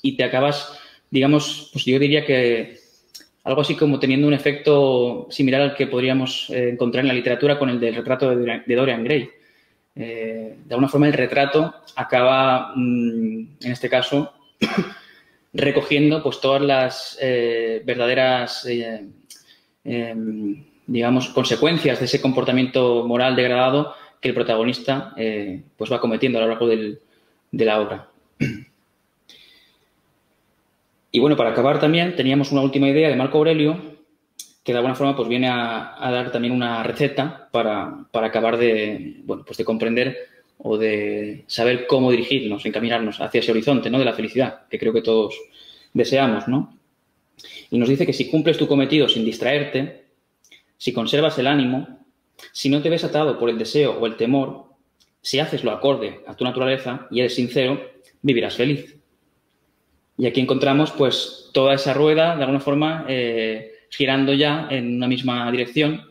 y 0.00 0.16
te 0.16 0.24
acabas, 0.24 0.78
digamos, 1.10 1.68
pues 1.72 1.84
yo 1.84 1.98
diría 1.98 2.24
que 2.24 2.77
algo 3.44 3.60
así 3.62 3.74
como 3.76 3.98
teniendo 3.98 4.26
un 4.26 4.34
efecto 4.34 5.26
similar 5.30 5.60
al 5.62 5.74
que 5.74 5.86
podríamos 5.86 6.50
eh, 6.50 6.70
encontrar 6.70 7.04
en 7.04 7.08
la 7.08 7.14
literatura 7.14 7.58
con 7.58 7.70
el 7.70 7.80
del 7.80 7.94
retrato 7.94 8.34
de 8.34 8.76
Dorian 8.76 9.04
Gray. 9.04 9.30
Eh, 9.96 10.56
de 10.64 10.74
alguna 10.74 10.88
forma 10.88 11.06
el 11.06 11.12
retrato 11.12 11.74
acaba, 11.96 12.72
mm, 12.76 13.38
en 13.62 13.72
este 13.72 13.88
caso, 13.88 14.32
recogiendo 15.52 16.22
pues 16.22 16.40
todas 16.40 16.62
las 16.62 17.18
eh, 17.20 17.82
verdaderas, 17.84 18.66
em, 19.84 20.64
digamos, 20.86 21.28
consecuencias 21.30 21.98
de 21.98 22.04
ese 22.04 22.20
comportamiento 22.20 23.04
moral 23.06 23.34
degradado 23.34 23.94
que 24.20 24.28
el 24.28 24.34
protagonista 24.34 25.14
pues 25.76 25.92
va 25.92 26.00
cometiendo 26.00 26.38
a 26.38 26.42
lo 26.42 26.48
largo 26.48 26.66
de 26.68 27.64
la 27.64 27.80
obra. 27.80 28.08
Y 31.10 31.20
bueno, 31.20 31.36
para 31.36 31.50
acabar 31.50 31.80
también 31.80 32.16
teníamos 32.16 32.52
una 32.52 32.60
última 32.60 32.88
idea 32.88 33.08
de 33.08 33.16
Marco 33.16 33.38
Aurelio 33.38 33.98
que 34.68 34.72
de 34.72 34.78
alguna 34.80 34.94
forma 34.94 35.16
pues 35.16 35.28
viene 35.28 35.48
a, 35.48 35.96
dar 35.98 36.30
también 36.30 36.52
una 36.52 36.82
receta 36.82 37.48
para, 37.50 38.06
acabar 38.12 38.58
de, 38.58 39.22
bueno, 39.24 39.42
pues 39.42 39.56
de 39.56 39.64
comprender 39.64 40.18
o 40.58 40.76
de 40.76 41.44
saber 41.46 41.86
cómo 41.86 42.10
dirigirnos, 42.10 42.66
encaminarnos 42.66 43.18
hacia 43.22 43.40
ese 43.40 43.50
horizonte 43.52 43.88
¿no? 43.88 43.98
de 43.98 44.04
la 44.04 44.12
felicidad, 44.12 44.66
que 44.68 44.78
creo 44.78 44.92
que 44.92 45.00
todos 45.00 45.34
deseamos, 45.94 46.48
¿no? 46.48 46.76
Y 47.70 47.78
nos 47.78 47.88
dice 47.88 48.04
que 48.04 48.12
si 48.12 48.28
cumples 48.30 48.58
tu 48.58 48.68
cometido 48.68 49.08
sin 49.08 49.24
distraerte, 49.24 50.04
si 50.76 50.92
conservas 50.92 51.38
el 51.38 51.46
ánimo, 51.46 52.00
si 52.52 52.68
no 52.68 52.82
te 52.82 52.90
ves 52.90 53.04
atado 53.04 53.38
por 53.38 53.48
el 53.48 53.56
deseo 53.56 53.98
o 53.98 54.06
el 54.06 54.16
temor, 54.16 54.64
si 55.22 55.38
haces 55.38 55.64
lo 55.64 55.70
acorde 55.70 56.20
a 56.26 56.36
tu 56.36 56.44
naturaleza 56.44 57.06
y 57.10 57.20
eres 57.20 57.34
sincero, 57.34 57.80
vivirás 58.20 58.56
feliz. 58.56 58.97
Y 60.18 60.26
aquí 60.26 60.40
encontramos 60.40 60.90
pues 60.90 61.48
toda 61.52 61.74
esa 61.74 61.94
rueda, 61.94 62.34
de 62.34 62.42
alguna 62.42 62.60
forma, 62.60 63.06
eh, 63.08 63.72
girando 63.88 64.34
ya 64.34 64.66
en 64.68 64.96
una 64.96 65.06
misma 65.06 65.50
dirección, 65.52 66.02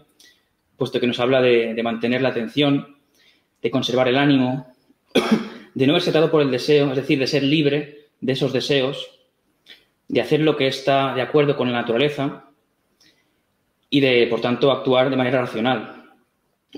puesto 0.77 1.01
que 1.01 1.07
nos 1.07 1.19
habla 1.19 1.41
de, 1.41 1.79
mantener 1.83 2.21
la 2.21 2.29
atención, 2.29 2.97
de 3.61 3.69
conservar 3.69 4.07
el 4.07 4.17
ánimo, 4.17 4.67
de 5.73 5.87
no 5.87 5.93
verse 5.93 6.11
atado 6.11 6.31
por 6.31 6.41
el 6.41 6.49
deseo, 6.49 6.89
es 6.91 6.95
decir, 6.95 7.19
de 7.19 7.27
ser 7.27 7.43
libre 7.43 8.07
de 8.21 8.31
esos 8.31 8.53
deseos, 8.53 9.09
de 10.07 10.21
hacer 10.21 10.39
lo 10.39 10.55
que 10.55 10.67
está 10.67 11.13
de 11.13 11.21
acuerdo 11.21 11.57
con 11.57 11.69
la 11.69 11.81
naturaleza 11.81 12.45
y 13.89 13.99
de, 13.99 14.27
por 14.27 14.39
tanto, 14.39 14.71
actuar 14.71 15.09
de 15.09 15.17
manera 15.17 15.41
racional. 15.41 16.05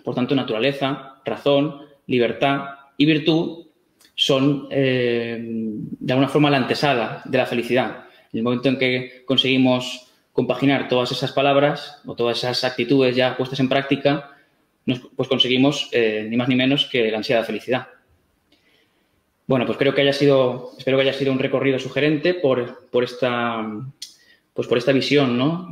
Por 0.03 0.15
tanto, 0.15 0.33
naturaleza, 0.33 1.21
razón, 1.25 1.81
libertad 2.07 2.69
y 2.97 3.05
virtud 3.05 3.68
son, 4.19 4.67
eh, 4.69 5.37
de 5.41 6.11
alguna 6.11 6.27
forma, 6.27 6.49
la 6.49 6.57
antesala 6.57 7.21
de 7.23 7.37
la 7.37 7.45
felicidad. 7.45 8.03
En 8.33 8.39
el 8.39 8.43
momento 8.43 8.67
en 8.67 8.77
que 8.77 9.23
conseguimos 9.25 10.11
compaginar 10.33 10.89
todas 10.89 11.13
esas 11.13 11.31
palabras 11.31 12.01
o 12.05 12.15
todas 12.15 12.39
esas 12.39 12.65
actitudes 12.65 13.15
ya 13.15 13.37
puestas 13.37 13.61
en 13.61 13.69
práctica, 13.69 14.35
pues 15.15 15.29
conseguimos 15.29 15.87
eh, 15.93 16.27
ni 16.29 16.35
más 16.35 16.49
ni 16.49 16.57
menos 16.57 16.85
que 16.87 17.09
la 17.09 17.19
ansiada 17.19 17.45
felicidad. 17.45 17.87
Bueno, 19.47 19.65
pues 19.65 19.77
creo 19.77 19.95
que 19.95 20.01
haya 20.01 20.11
sido, 20.11 20.73
espero 20.77 20.97
que 20.97 21.03
haya 21.03 21.13
sido 21.13 21.31
un 21.31 21.39
recorrido 21.39 21.79
sugerente 21.79 22.33
por, 22.33 22.89
por 22.89 23.05
esta, 23.05 23.65
pues 24.53 24.67
por 24.67 24.77
esta 24.77 24.91
visión, 24.91 25.37
¿no? 25.37 25.69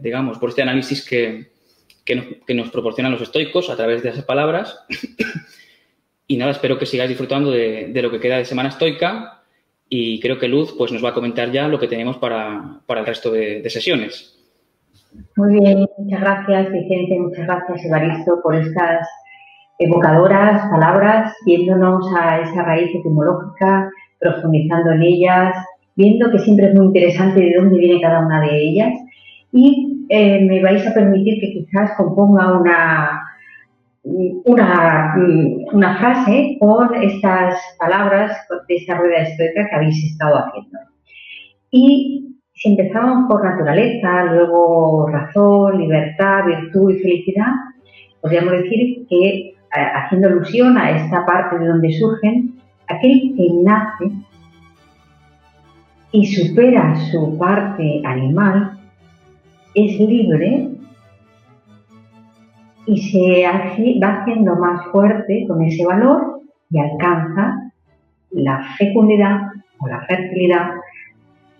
digamos, 0.00 0.38
por 0.38 0.48
este 0.48 0.62
análisis 0.62 1.04
que, 1.04 1.50
nos, 2.14 2.24
que 2.46 2.54
nos 2.54 2.70
proporcionan 2.70 3.12
los 3.12 3.20
estoicos 3.20 3.68
a 3.68 3.76
través 3.76 4.02
de 4.02 4.08
esas 4.08 4.24
palabras 4.24 4.78
y 6.30 6.36
nada, 6.36 6.52
espero 6.52 6.78
que 6.78 6.86
sigáis 6.86 7.08
disfrutando 7.08 7.50
de, 7.50 7.90
lo 8.00 8.08
que 8.08 8.20
queda 8.20 8.36
de 8.36 8.44
Semana 8.44 8.68
Estoica 8.68 9.40
y 9.88 10.20
creo 10.20 10.38
que 10.38 10.46
Luz 10.46 10.72
pues, 10.78 10.92
nos 10.92 11.04
va 11.04 11.08
a 11.08 11.14
comentar 11.14 11.50
ya 11.50 11.66
lo 11.66 11.80
que 11.80 11.88
tenemos 11.88 12.18
para, 12.18 12.78
el 12.88 13.06
resto 13.06 13.32
de, 13.32 13.68
sesiones. 13.68 14.38
Muy 15.34 15.58
bien, 15.58 15.88
muchas 15.98 16.20
gracias 16.20 16.70
Vicente, 16.70 17.18
muchas 17.18 17.46
gracias 17.48 17.84
Evaristo 17.84 18.38
por 18.44 18.54
estas 18.54 19.08
evocadoras 19.80 20.70
palabras, 20.70 21.34
viéndonos 21.44 22.06
a 22.16 22.38
esa 22.42 22.62
raíz 22.62 22.94
etimológica, 22.94 23.90
profundizando 24.20 24.92
en 24.92 25.02
ellas, 25.02 25.52
viendo 25.96 26.30
que 26.30 26.38
siempre 26.38 26.66
es 26.66 26.74
muy 26.76 26.86
interesante 26.86 27.40
de 27.40 27.54
dónde 27.56 27.76
viene 27.76 28.00
cada 28.00 28.24
una 28.24 28.40
de 28.42 28.56
ellas 28.56 28.92
y 29.50 30.06
eh, 30.08 30.46
me 30.48 30.62
vais 30.62 30.86
a 30.86 30.94
permitir 30.94 31.40
que 31.40 31.54
quizás 31.54 31.90
componga 31.96 32.56
una, 32.56 33.29
una, 34.02 35.14
una 35.72 35.98
frase 35.98 36.56
con 36.58 36.94
estas 37.02 37.60
palabras 37.78 38.36
de 38.68 38.76
esta 38.76 38.96
rueda 38.96 39.22
estoica 39.22 39.68
que 39.68 39.76
habéis 39.76 40.04
estado 40.04 40.36
haciendo. 40.38 40.78
Y 41.70 42.36
si 42.54 42.70
empezamos 42.70 43.28
por 43.28 43.44
naturaleza, 43.44 44.24
luego 44.24 45.08
razón, 45.08 45.78
libertad, 45.78 46.46
virtud 46.46 46.94
y 46.94 46.98
felicidad, 46.98 47.52
podríamos 48.20 48.52
decir 48.52 49.06
que 49.08 49.26
eh, 49.26 49.54
haciendo 49.72 50.28
alusión 50.28 50.76
a 50.76 50.90
esta 50.90 51.24
parte 51.24 51.58
de 51.58 51.66
donde 51.68 51.92
surgen, 51.92 52.54
aquel 52.88 53.34
que 53.36 53.48
nace 53.62 54.12
y 56.12 56.26
supera 56.26 56.96
su 57.12 57.38
parte 57.38 58.02
animal 58.04 58.78
es 59.74 60.00
libre 60.00 60.70
y 62.90 62.98
se 62.98 63.44
va 64.02 64.20
haciendo 64.20 64.56
más 64.56 64.84
fuerte 64.90 65.44
con 65.46 65.62
ese 65.62 65.86
valor 65.86 66.40
y 66.70 66.78
alcanza 66.78 67.70
la 68.32 68.64
fecundidad 68.78 69.42
o 69.78 69.86
la 69.86 70.00
fertilidad, 70.06 70.72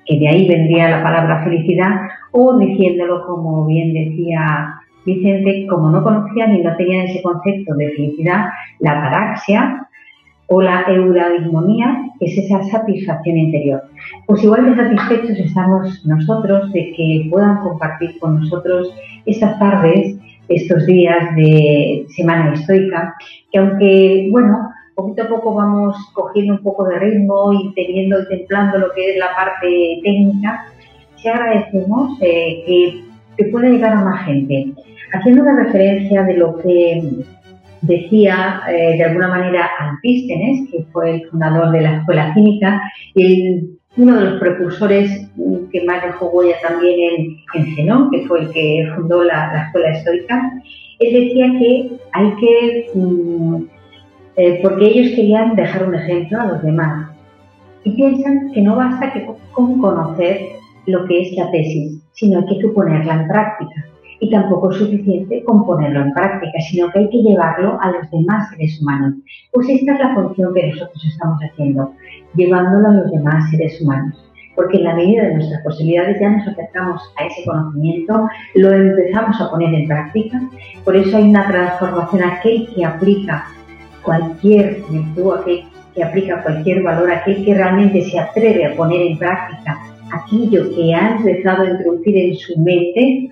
que 0.04 0.18
de 0.18 0.28
ahí 0.28 0.48
vendría 0.48 0.90
la 0.90 1.02
palabra 1.04 1.44
felicidad, 1.44 2.00
o 2.32 2.58
diciéndolo 2.58 3.24
como 3.26 3.64
bien 3.66 3.92
decía 3.92 4.74
Vicente, 5.06 5.66
como 5.68 5.90
no 5.90 6.02
conocían 6.02 6.56
y 6.56 6.62
no 6.62 6.76
tenían 6.76 7.06
ese 7.06 7.22
concepto 7.22 7.74
de 7.74 7.90
felicidad, 7.90 8.46
la 8.80 8.98
ataraxia 8.98 9.86
o 10.48 10.60
la 10.60 10.82
eudaimonia, 10.88 12.10
que 12.18 12.26
es 12.26 12.38
esa 12.38 12.60
satisfacción 12.64 13.36
interior. 13.36 13.82
Pues 14.26 14.42
igual 14.42 14.64
de 14.68 14.82
satisfechos 14.82 15.38
estamos 15.38 16.04
nosotros 16.04 16.72
de 16.72 16.92
que 16.96 17.28
puedan 17.30 17.58
compartir 17.60 18.18
con 18.18 18.40
nosotros 18.40 18.92
estas 19.26 19.58
tardes 19.60 20.18
estos 20.50 20.84
días 20.86 21.34
de 21.36 22.04
semana 22.08 22.54
estoica, 22.54 23.14
que 23.50 23.58
aunque, 23.58 24.28
bueno, 24.30 24.70
poquito 24.94 25.22
a 25.22 25.28
poco 25.28 25.54
vamos 25.54 25.96
cogiendo 26.12 26.54
un 26.54 26.62
poco 26.62 26.84
de 26.84 26.98
ritmo 26.98 27.52
y 27.52 27.72
teniendo 27.74 28.20
y 28.22 28.28
templando 28.28 28.78
lo 28.78 28.90
que 28.92 29.12
es 29.12 29.18
la 29.18 29.34
parte 29.34 30.00
técnica, 30.02 30.66
sí 31.16 31.28
agradecemos 31.28 32.18
eh, 32.20 32.62
que, 32.66 33.04
que, 33.36 33.50
pueda 33.50 33.68
llegar 33.68 33.92
a 33.92 34.04
más 34.04 34.26
gente. 34.26 34.72
Haciendo 35.12 35.42
una 35.42 35.64
referencia 35.64 36.22
de 36.24 36.34
lo 36.34 36.58
que 36.58 37.02
decía 37.82 38.60
eh, 38.68 38.96
de 38.98 39.04
alguna 39.04 39.28
manera 39.28 39.70
Antístenes, 39.78 40.70
que 40.70 40.84
fue 40.92 41.14
el 41.14 41.28
fundador 41.28 41.70
de 41.70 41.80
la 41.80 41.96
escuela 41.98 42.34
cínica, 42.34 42.80
el 43.14 43.79
uno 43.96 44.18
de 44.18 44.30
los 44.30 44.40
precursores 44.40 45.28
que 45.72 45.84
más 45.84 46.02
dejó 46.02 46.30
huella 46.30 46.56
también 46.62 47.38
en, 47.54 47.74
Zenón, 47.74 48.10
que 48.10 48.26
fue 48.26 48.40
el 48.40 48.50
que 48.52 48.88
fundó 48.94 49.24
la, 49.24 49.64
escuela 49.66 49.90
estoica, 49.90 50.52
él 51.00 51.12
decía 51.12 51.46
que 51.58 51.90
hay 52.12 52.34
que, 52.36 52.90
mm, 52.94 53.62
eh, 54.36 54.60
porque 54.62 54.86
ellos 54.86 55.16
querían 55.16 55.56
dejar 55.56 55.88
un 55.88 55.94
ejemplo 55.94 56.40
a 56.40 56.46
los 56.46 56.62
demás, 56.62 57.10
y 57.84 57.90
piensan 57.92 58.52
que 58.52 58.60
no 58.60 58.76
basta 58.76 59.12
que 59.12 59.26
con 59.52 59.80
conocer 59.80 60.40
lo 60.86 61.04
que 61.06 61.22
es 61.22 61.32
la 61.36 61.50
tesis, 61.50 62.02
sino 62.12 62.40
hay 62.40 62.58
que 62.58 62.68
ponerla 62.68 63.22
en 63.22 63.28
práctica. 63.28 63.86
Y 64.20 64.30
tampoco 64.30 64.70
es 64.70 64.76
suficiente 64.76 65.42
con 65.44 65.64
ponerlo 65.64 66.02
en 66.02 66.12
práctica, 66.12 66.60
sino 66.70 66.90
que 66.90 67.00
hay 67.00 67.10
que 67.10 67.22
llevarlo 67.22 67.78
a 67.80 67.90
los 67.90 68.10
demás 68.10 68.50
seres 68.50 68.80
humanos. 68.80 69.14
Pues 69.52 69.68
esta 69.68 69.94
es 69.94 69.98
la 69.98 70.14
función 70.14 70.52
que 70.54 70.68
nosotros 70.68 71.04
estamos 71.04 71.40
haciendo 71.40 71.94
llevándolo 72.34 72.88
a 72.88 72.92
los 72.92 73.10
demás 73.10 73.50
seres 73.50 73.80
humanos. 73.80 74.16
Porque 74.54 74.76
en 74.76 74.84
la 74.84 74.94
medida 74.94 75.22
de 75.22 75.34
nuestras 75.34 75.62
posibilidades 75.62 76.20
ya 76.20 76.30
nos 76.30 76.46
acercamos 76.46 77.02
a 77.16 77.24
ese 77.24 77.44
conocimiento, 77.44 78.28
lo 78.54 78.72
empezamos 78.72 79.40
a 79.40 79.50
poner 79.50 79.72
en 79.72 79.88
práctica. 79.88 80.40
Por 80.84 80.96
eso 80.96 81.16
hay 81.16 81.30
una 81.30 81.46
transformación. 81.46 82.22
Aquel 82.24 82.68
que 82.74 82.84
aplica 82.84 83.46
cualquier 84.02 84.82
virtud, 84.90 85.34
aquel 85.40 85.64
que 85.94 86.04
aplica 86.04 86.42
cualquier 86.42 86.82
valor, 86.82 87.10
aquel 87.10 87.44
que 87.44 87.54
realmente 87.54 88.02
se 88.04 88.18
atreve 88.18 88.66
a 88.66 88.76
poner 88.76 89.00
en 89.00 89.18
práctica 89.18 89.78
aquello 90.12 90.74
que 90.74 90.94
ha 90.94 91.16
empezado 91.16 91.62
a 91.62 91.70
introducir 91.70 92.16
en 92.16 92.34
su 92.34 92.58
mente, 92.58 93.30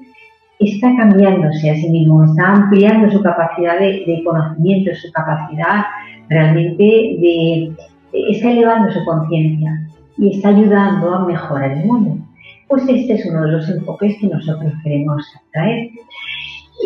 está 0.59 0.95
cambiándose 0.97 1.71
a 1.71 1.75
sí 1.77 1.89
mismo, 1.89 2.25
está 2.25 2.53
ampliando 2.53 3.11
su 3.11 3.23
capacidad 3.23 3.79
de, 3.79 4.05
de 4.07 4.23
conocimiento, 4.25 4.95
su 4.95 5.11
capacidad 5.13 5.85
realmente 6.29 6.85
de, 6.85 7.73
está 8.13 8.51
elevando 8.51 8.93
su 8.93 9.05
conciencia 9.05 9.89
y 10.17 10.37
está 10.37 10.49
ayudando 10.49 11.15
a 11.15 11.27
mejorar 11.27 11.73
el 11.73 11.87
mundo. 11.87 12.19
Pues 12.67 12.83
este 12.89 13.15
es 13.15 13.27
uno 13.27 13.43
de 13.43 13.53
los 13.53 13.69
enfoques 13.69 14.17
que 14.21 14.27
nosotros 14.27 14.73
queremos 14.83 15.25
traer. 15.53 15.91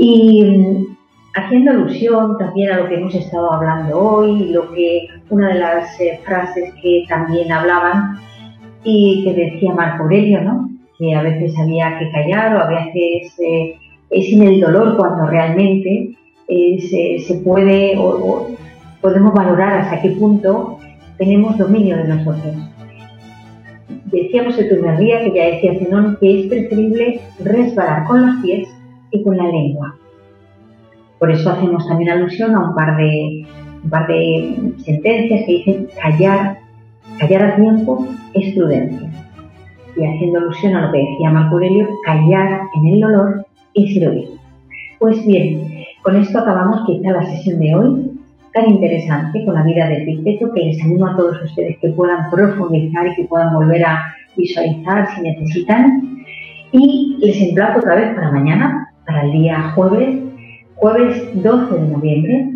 Y 0.01 0.87
haciendo 1.35 1.73
alusión 1.73 2.39
también 2.39 2.73
a 2.73 2.79
lo 2.79 2.89
que 2.89 2.97
hemos 2.97 3.15
estado 3.15 3.53
hablando 3.53 3.99
hoy, 3.99 4.51
lo 4.51 4.71
que 4.73 5.09
una 5.31 5.49
de 5.49 5.61
las 5.61 6.01
eh, 6.01 6.21
frases 6.25 6.73
que 6.83 7.05
también 7.09 7.51
hablaban 7.51 8.19
y 8.85 9.25
que 9.25 9.33
decía 9.33 9.75
Marco 9.75 10.05
Aurelio, 10.05 10.43
¿no? 10.43 10.72
Que 11.03 11.15
a 11.17 11.23
veces 11.23 11.59
había 11.59 11.99
que 11.99 12.11
callar 12.13 12.55
o 12.55 12.61
a 12.61 12.69
veces 12.69 13.37
eh, 13.41 13.75
es 14.11 14.33
en 14.33 14.43
el 14.43 14.61
dolor 14.61 14.97
cuando 14.97 15.27
realmente 15.27 16.13
eh, 16.47 17.25
se, 17.27 17.35
puede 17.37 17.95
o, 17.99 18.49
podemos 19.01 19.35
valorar 19.35 19.81
hasta 19.81 20.01
qué 20.01 20.11
punto 20.11 20.79
tenemos 21.19 21.59
dominio 21.59 21.97
de 21.97 22.05
nosotros. 22.05 22.55
Decíamos 24.13 24.57
el 24.59 24.69
primer 24.69 24.99
día, 24.99 25.25
que 25.25 25.35
ya 25.35 25.47
decía 25.47 25.79
Zenón, 25.79 26.19
que 26.21 26.41
es 26.41 26.47
preferible 26.47 27.21
resbalar 27.43 28.05
con 28.05 28.25
los 28.25 28.37
pies 28.43 28.69
que 29.11 29.23
con 29.23 29.37
la 29.37 29.49
lengua. 29.49 29.97
Por 31.19 31.33
eso 31.33 31.51
hacemos 31.51 31.87
también 31.89 32.11
alusión 32.11 32.55
a 32.55 32.69
un 32.69 32.75
par 32.77 32.97
de, 32.97 33.45
un 33.83 33.91
par 33.91 34.07
de 34.07 34.73
sentencias 34.85 35.47
que 35.47 35.53
dicen 35.53 35.89
callar, 36.01 36.59
callar 37.19 37.43
a 37.43 37.57
tiempo 37.57 38.07
es 38.35 38.55
prudencia. 38.55 39.12
Y 39.97 40.05
haciendo 40.05 40.39
alusión 40.39 40.75
a 40.75 40.87
lo 40.87 40.93
que 40.93 40.99
decía 40.99 41.31
Marco 41.31 41.55
Aurelio, 41.57 41.89
callar 42.05 42.63
en 42.75 42.87
el 42.89 43.01
dolor 43.01 43.47
es 43.75 43.97
heroísmo. 43.97 44.41
Pues 44.99 45.27
bien, 45.27 45.85
con 46.03 46.17
esto 46.17 46.39
acabamos 46.39 46.87
quizá 46.87 47.11
la 47.11 47.27
sesión 47.27 47.59
de 47.61 47.75
hoy, 47.75 48.11
tan 48.55 48.71
interesante 48.71 49.45
con 49.45 49.55
la 49.55 49.63
vida 49.63 49.89
de 49.89 50.03
Epicteto, 50.03 50.53
que 50.53 50.65
les 50.67 50.83
animo 50.83 51.07
a 51.07 51.17
todos 51.17 51.43
ustedes 51.43 51.79
que 51.79 51.89
puedan 51.89 52.31
profundizar 52.31 53.07
y 53.07 53.15
que 53.15 53.25
puedan 53.25 53.55
volver 53.55 53.85
a 53.85 54.15
visualizar 54.37 55.09
si 55.15 55.23
necesitan. 55.23 56.25
Y 56.73 57.17
les 57.21 57.41
emplazo 57.49 57.81
otra 57.81 57.97
vez 57.97 58.15
para 58.15 58.33
mañana, 58.33 58.91
para 59.07 59.23
el 59.23 59.33
día 59.33 59.73
jueves, 59.75 60.21
jueves 60.77 61.43
12 61.43 61.75
de 61.75 61.89
noviembre, 61.89 62.49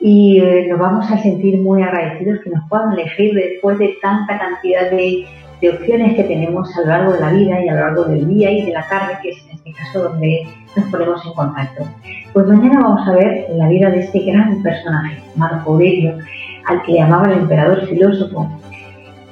y 0.00 0.40
eh, 0.40 0.66
nos 0.68 0.78
vamos 0.78 1.10
a 1.10 1.18
sentir 1.18 1.58
muy 1.60 1.82
agradecidos 1.82 2.40
que 2.44 2.50
nos 2.50 2.68
puedan 2.68 2.92
elegir 2.92 3.34
después 3.34 3.78
de 3.78 3.96
tanta 4.00 4.38
cantidad 4.38 4.90
de, 4.90 5.26
de, 5.60 5.70
opciones 5.70 6.14
que 6.16 6.24
tenemos 6.24 6.74
a 6.76 6.80
lo 6.80 6.86
largo 6.86 7.12
de 7.12 7.20
la 7.20 7.32
vida 7.32 7.64
y 7.64 7.68
a 7.68 7.74
lo 7.74 7.80
largo 7.80 8.04
del 8.04 8.28
día 8.28 8.50
y 8.50 8.66
de 8.66 8.72
la 8.72 8.86
tarde, 8.88 9.18
que 9.22 9.30
es 9.30 9.44
en 9.46 9.56
este 9.56 9.72
caso 9.72 10.10
donde 10.10 10.46
nos 10.76 10.86
ponemos 10.90 11.24
en 11.24 11.32
contacto. 11.32 11.84
Pues 12.32 12.46
mañana 12.46 12.80
vamos 12.80 13.08
a 13.08 13.12
ver 13.12 13.46
la 13.54 13.68
vida 13.68 13.90
de 13.90 14.00
este 14.00 14.20
gran 14.20 14.62
personaje, 14.62 15.22
Marco 15.36 15.72
Aurelio, 15.72 16.18
al 16.66 16.82
que 16.82 16.94
llamaba 16.94 17.32
el 17.32 17.40
emperador 17.40 17.86
filósofo. 17.86 18.48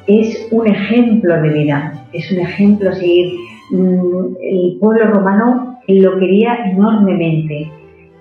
Es 0.07 0.48
un 0.51 0.66
ejemplo 0.66 1.40
de 1.43 1.48
vida, 1.48 1.93
es 2.12 2.31
un 2.31 2.39
ejemplo 2.39 2.90
a 2.90 2.94
seguir. 2.94 3.35
Mm, 3.70 4.36
el 4.40 4.78
pueblo 4.78 5.07
romano 5.11 5.78
lo 5.89 6.19
quería 6.19 6.55
enormemente 6.70 7.70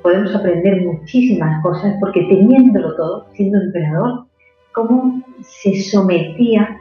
podemos 0.05 0.35
aprender 0.35 0.85
muchísimas 0.85 1.63
cosas 1.63 1.95
porque 1.99 2.21
teniéndolo 2.29 2.95
todo, 2.95 3.25
siendo 3.33 3.59
emperador, 3.59 4.25
cómo 4.71 5.23
se 5.41 5.81
sometía 5.81 6.77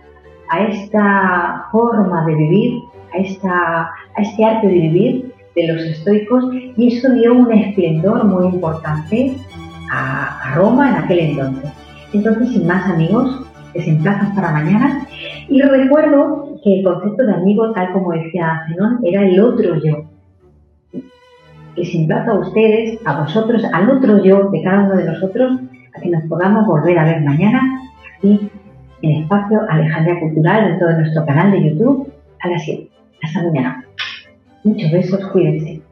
a 0.51 0.63
esta 0.65 1.67
forma 1.73 2.25
de 2.27 2.35
vivir, 2.35 2.83
a, 3.13 3.19
esta, 3.19 3.81
a 4.17 4.23
este 4.23 4.45
arte 4.45 4.67
de 4.67 4.75
vivir 4.75 5.35
de 5.55 5.69
los 5.69 5.83
estoicos 5.83 6.45
y 6.77 6.97
eso 6.97 7.13
dio 7.13 7.35
un 7.35 7.53
esplendor 7.53 8.25
muy 8.25 8.47
importante 8.47 9.37
a, 9.91 10.55
Roma 10.55 10.91
en 10.91 10.97
aquel 10.97 11.19
entonces. 11.21 11.71
Entonces, 12.13 12.51
sin 12.51 12.67
más 12.67 12.89
amigos, 12.91 13.45
les 13.75 13.89
emplazan 13.89 14.35
para 14.35 14.53
mañana 14.53 15.07
y 15.49 15.61
recuerdo 15.63 16.61
que 16.63 16.79
el 16.79 16.85
concepto 16.85 17.25
de 17.25 17.35
amigo, 17.35 17.73
tal 17.73 17.93
como 17.93 18.13
decía 18.13 18.63
Zenón, 18.69 19.01
era 19.05 19.23
el 19.27 19.41
otro 19.41 19.77
yo, 19.83 20.05
les 21.77 21.95
emplazo 21.95 22.33
a 22.33 22.39
ustedes, 22.41 23.01
a 23.05 23.21
vosotros, 23.23 23.65
al 23.73 23.91
otro 23.91 24.23
yo 24.23 24.51
de 24.51 24.63
cada 24.63 24.85
uno 24.85 24.97
de 24.97 25.05
nosotros, 25.05 25.61
a 25.97 26.01
que 26.01 26.09
nos 26.09 26.23
podamos 26.25 26.67
volver 26.67 26.99
a 26.99 27.05
ver 27.05 27.21
mañana 27.23 27.61
aquí 28.17 28.49
en 29.05 29.23
Espacio 29.23 29.61
Alejandría 29.69 30.21
Cultural, 30.21 30.73
en 30.73 30.79
todo 30.79 30.93
nuestro 30.93 31.27
canal 31.27 31.53
de 31.53 31.71
YouTube, 31.71 32.13
a 32.41 32.49
las 32.49 32.65
7. 32.65 32.89
Hasta 33.23 33.43
mañana. 33.43 33.85
Muchos 34.65 34.91
besos, 34.91 35.27
cuídense. 35.29 35.83